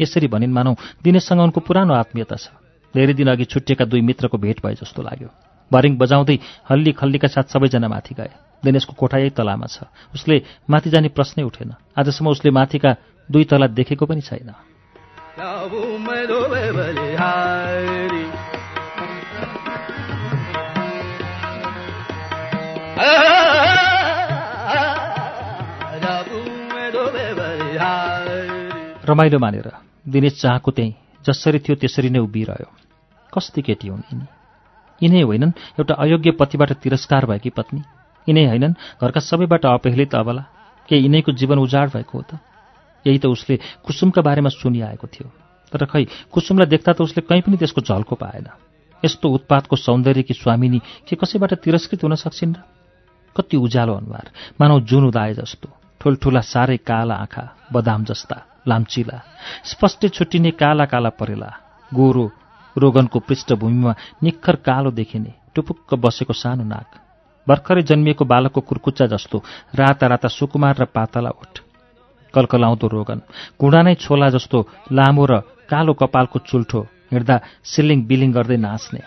यसरी 0.00 0.26
भनिन् 0.26 0.50
मानौ 0.50 0.74
दिनेशसँग 1.02 1.40
उनको 1.40 1.60
पुरानो 1.60 1.94
आत्मीयता 1.94 2.36
छ। 2.36 2.50
धेरै 2.94 3.14
दिन 3.14 3.30
अघि 3.30 3.44
छुट्टिएका 3.44 3.84
दुई 3.84 4.00
मित्रको 4.00 4.38
भेट 4.38 4.66
भए 4.66 4.74
जस्तो 4.74 5.02
लाग्यो। 5.02 5.30
भरिङ 5.70 5.96
बजाउँदै 5.96 6.38
हल्ली 6.70 6.92
खल्लीका 6.92 7.28
साथ 7.28 7.54
सबैजना 7.54 7.88
माथि 7.88 8.14
गए। 8.14 8.45
दिनेशको 8.64 8.92
कोठा 8.92 9.18
यही 9.18 9.30
तलामा 9.30 9.66
छ। 9.66 9.78
उसले 10.14 10.42
माथि 10.70 10.90
जाने 10.90 11.08
प्रश्नै 11.08 11.44
उठेन। 11.44 11.74
आजसम्म 11.98 12.28
उसले 12.28 12.50
माथिका 12.50 12.96
दुई 13.30 13.44
तला 13.44 13.66
देखेको 13.66 14.06
पनि 14.06 14.20
छैन। 14.20 14.50
रमाइलो 29.06 29.38
मानेर 29.38 29.72
दिनेश 30.08 30.40
चाहको 30.40 30.70
त्यहीँ 30.70 30.94
जसरी 31.26 31.58
थियो 31.58 31.76
त्यसरी 31.76 32.10
नै 32.10 32.18
उभिरह्यो। 32.18 32.70
कस्ती 33.34 33.62
केटी 33.62 33.88
हुन् 33.88 34.00
यिनी। 34.00 34.26
यिनै 35.02 35.22
होइनन् 35.22 35.50
एउटा 35.50 35.94
अयोग्य 35.94 36.30
पतिबाट 36.30 36.72
तिरस्कार 36.72 37.26
भएकी 37.26 37.50
पत्नी। 37.50 37.82
यिनै 38.28 38.44
होइनन् 38.46 38.74
घरका 39.02 39.20
सबैबाट 39.20 39.66
अपहेलित 39.66 40.14
अबला। 40.14 40.44
के 40.88 40.96
यिनैको 40.96 41.32
जीवन 41.32 41.58
उजाड 41.58 41.90
भएको 41.90 42.18
हो 42.18 42.24
त। 42.30 42.38
यही 43.06 43.18
त 43.18 43.26
उसले 43.26 43.56
कुसुमका 43.56 44.22
बारेमा 44.22 44.48
सुनिआएको 44.48 45.06
थियो। 45.06 45.30
तर 45.72 45.84
खै 45.86 46.06
कुसुमलाई 46.32 46.66
देख्दा 46.66 46.92
त 46.92 47.00
उसले 47.00 47.22
कहीँ 47.22 47.42
पनि 47.42 47.56
त्यसको 47.56 47.80
झल्को 47.80 48.14
पाएन। 48.16 48.46
यस्तो 49.04 49.28
उत्पातको 49.28 49.76
सौन्दर्यकी 49.76 50.34
स्वामिनी 50.34 50.78
के 51.08 51.16
कसैबाट 51.16 51.54
तिरस्कृत 51.54 52.04
हुन 52.04 52.14
सक्छिन् 52.14 52.54
र? 52.54 52.58
कति 53.36 53.56
उज्यालो 53.56 53.94
अनुहार। 53.94 54.30
मानव 54.60 54.80
जुन 54.80 55.04
उदाए 55.04 55.34
जस्तो। 55.34 55.68
ठुल्ठुला 56.00 56.40
साह्रै 56.40 56.76
काला 56.76 57.14
आँखा 57.14 57.56
बदाम 57.72 58.04
जस्ता 58.04 58.46
लाम्चिला। 58.68 59.22
स्पष्ट 59.64 60.06
छुट्टिने 60.06 60.50
काला 60.50 60.84
काला 60.84 61.08
परेला। 61.08 61.50
गोरो 61.94 62.30
रोगनको 62.78 63.18
पृष्ठभूमिमा 63.18 63.94
निखर 64.22 64.56
कालो 64.56 64.90
देखिने 64.90 65.34
टुपुक्क 65.54 65.94
बसेको 65.94 66.32
सानो 66.32 66.64
नाक। 66.64 67.05
भर्खरै 67.48 67.82
जन्मिएको 67.82 68.24
बालकको 68.24 68.60
कुर्कुच्चा 68.60 69.06
जस्तो 69.06 69.36
राता 69.74 70.06
राता 70.06 70.28
सुकुमार 70.28 70.74
र 70.76 70.84
पातला 70.90 71.30
ओठ 71.32 71.54
कलकलाउँदो 72.34 72.86
रोगन 72.86 73.20
घुँडा 73.60 73.80
नै 73.82 73.94
छोला 73.94 74.28
जस्तो 74.30 74.58
लामो 74.92 75.24
र 75.26 75.32
कालो 75.70 75.92
कपालको 75.94 76.38
चुल्ठो 76.50 76.80
हिँड्दा 77.12 77.36
सिल्लिङ 77.64 77.98
बिलिङ 78.06 78.30
गर्दै 78.32 78.56
नाच्ने। 78.56 79.00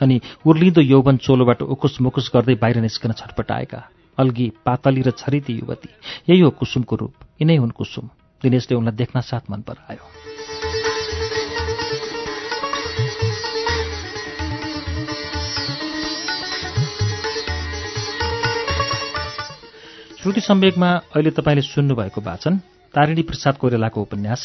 अनि 0.00 0.16
उर्लिँदो 0.46 0.80
यौवन 0.82 1.16
चोलोबाट 1.16 1.62
उकुस 1.62 2.00
मुकुस 2.00 2.30
गर्दै 2.34 2.54
बाहिर 2.56 2.80
निस्कन 2.80 3.12
छटपटाएका 3.12 3.80
अल्गी 4.18 4.46
पातली 4.64 5.02
र 5.02 5.10
छरिती 5.12 5.52
युवती। 5.60 5.88
यही 6.28 6.40
हो 6.40 6.50
कुसुमको 6.50 6.96
रूप 6.96 7.14
यिनै 7.40 7.56
हुन् 7.56 7.76
कुसुम। 7.76 8.08
दिनेशले 8.42 8.76
उनलाई 8.76 8.96
देख्न 8.96 9.20
साथ 9.20 9.50
मन 9.50 9.60
परायो 9.68 10.04
श्रुति 20.20 20.40
सम्वेकमा 20.40 20.88
अहिले 21.16 21.30
तपाईँले 21.30 21.62
सुन्नुभएको 21.64 22.20
वाचन 22.20 22.56
तारिणी 22.94 23.22
प्रसाद 23.22 23.56
कोइरालाको 23.56 24.00
उपन्यास 24.02 24.40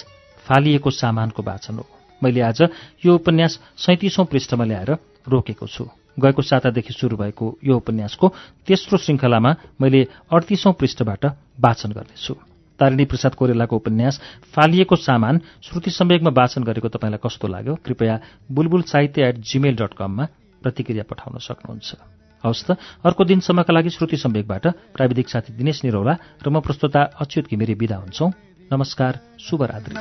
फालिएको 0.48 0.90
सामानको 0.90 1.44
वाचन 1.44 1.76
हो। 1.76 1.86
मैले 2.24 2.42
आज 2.42 2.62
यो 3.06 3.16
उपन्यास 3.16 3.60
सैतिसौँ 3.78 4.26
पृष्ठमा 4.26 4.64
ल्याएर 4.64 4.92
रोकेको 5.28 5.68
छु। 5.68 5.84
गएको 6.16 6.42
सातादेखि 6.42 6.94
सुरु 6.94 7.18
भएको 7.18 7.60
यो 7.60 7.76
उपन्यासको 7.76 8.28
तेस्रो 8.68 8.98
श्रृङ्खलामा 8.98 9.52
मैले 9.82 10.08
अडतिसौँ 10.32 10.74
पृष्ठबाट 10.80 11.26
वाचन 11.60 11.92
गर्नेछु। 11.92 12.34
तारिणी 12.80 13.06
प्रसाद 13.06 13.36
कोइरालाको 13.36 13.76
उपन्यास 13.76 14.22
फालिएको 14.56 14.96
सामान 14.96 15.42
श्रुति 15.60 15.92
सम्वेकमा 15.92 16.32
वाचन 16.32 16.64
गरेको 16.64 16.88
तपाईँलाई 16.88 17.20
कस्तो 17.20 17.48
लाग्यो? 17.48 17.76
कृपया 17.76 18.20
बुलबुल 18.48 18.82
साहित्य 18.88 19.28
एट 19.28 19.36
जीमेल 19.44 19.76
डट 19.76 19.94
कममा 20.00 20.26
प्रतिक्रिया 20.64 21.04
पठाउन 21.04 21.40
सक्नुहुन्छ। 21.44 21.90
हवस् 22.46 22.66
त 22.68 22.78
अर्को 23.06 23.22
दिनसम्मका 23.26 23.74
लागि 23.74 23.90
श्रुति 23.90 24.18
सम्वेकबाट 24.18 24.66
प्राविधिक 24.94 25.28
साथी 25.30 25.52
दिनेश 25.58 25.84
निरौला 25.86 26.14
र 26.46 26.50
म 26.50 26.62
प्रस्तुता 26.62 27.02
अच्युत 27.22 27.46
घिमिरे 27.50 27.74
विदा 27.74 27.98
हुन्छौ। 27.98 28.26
नमस्कार 28.72 29.14
शुभरात्रि 29.40 29.94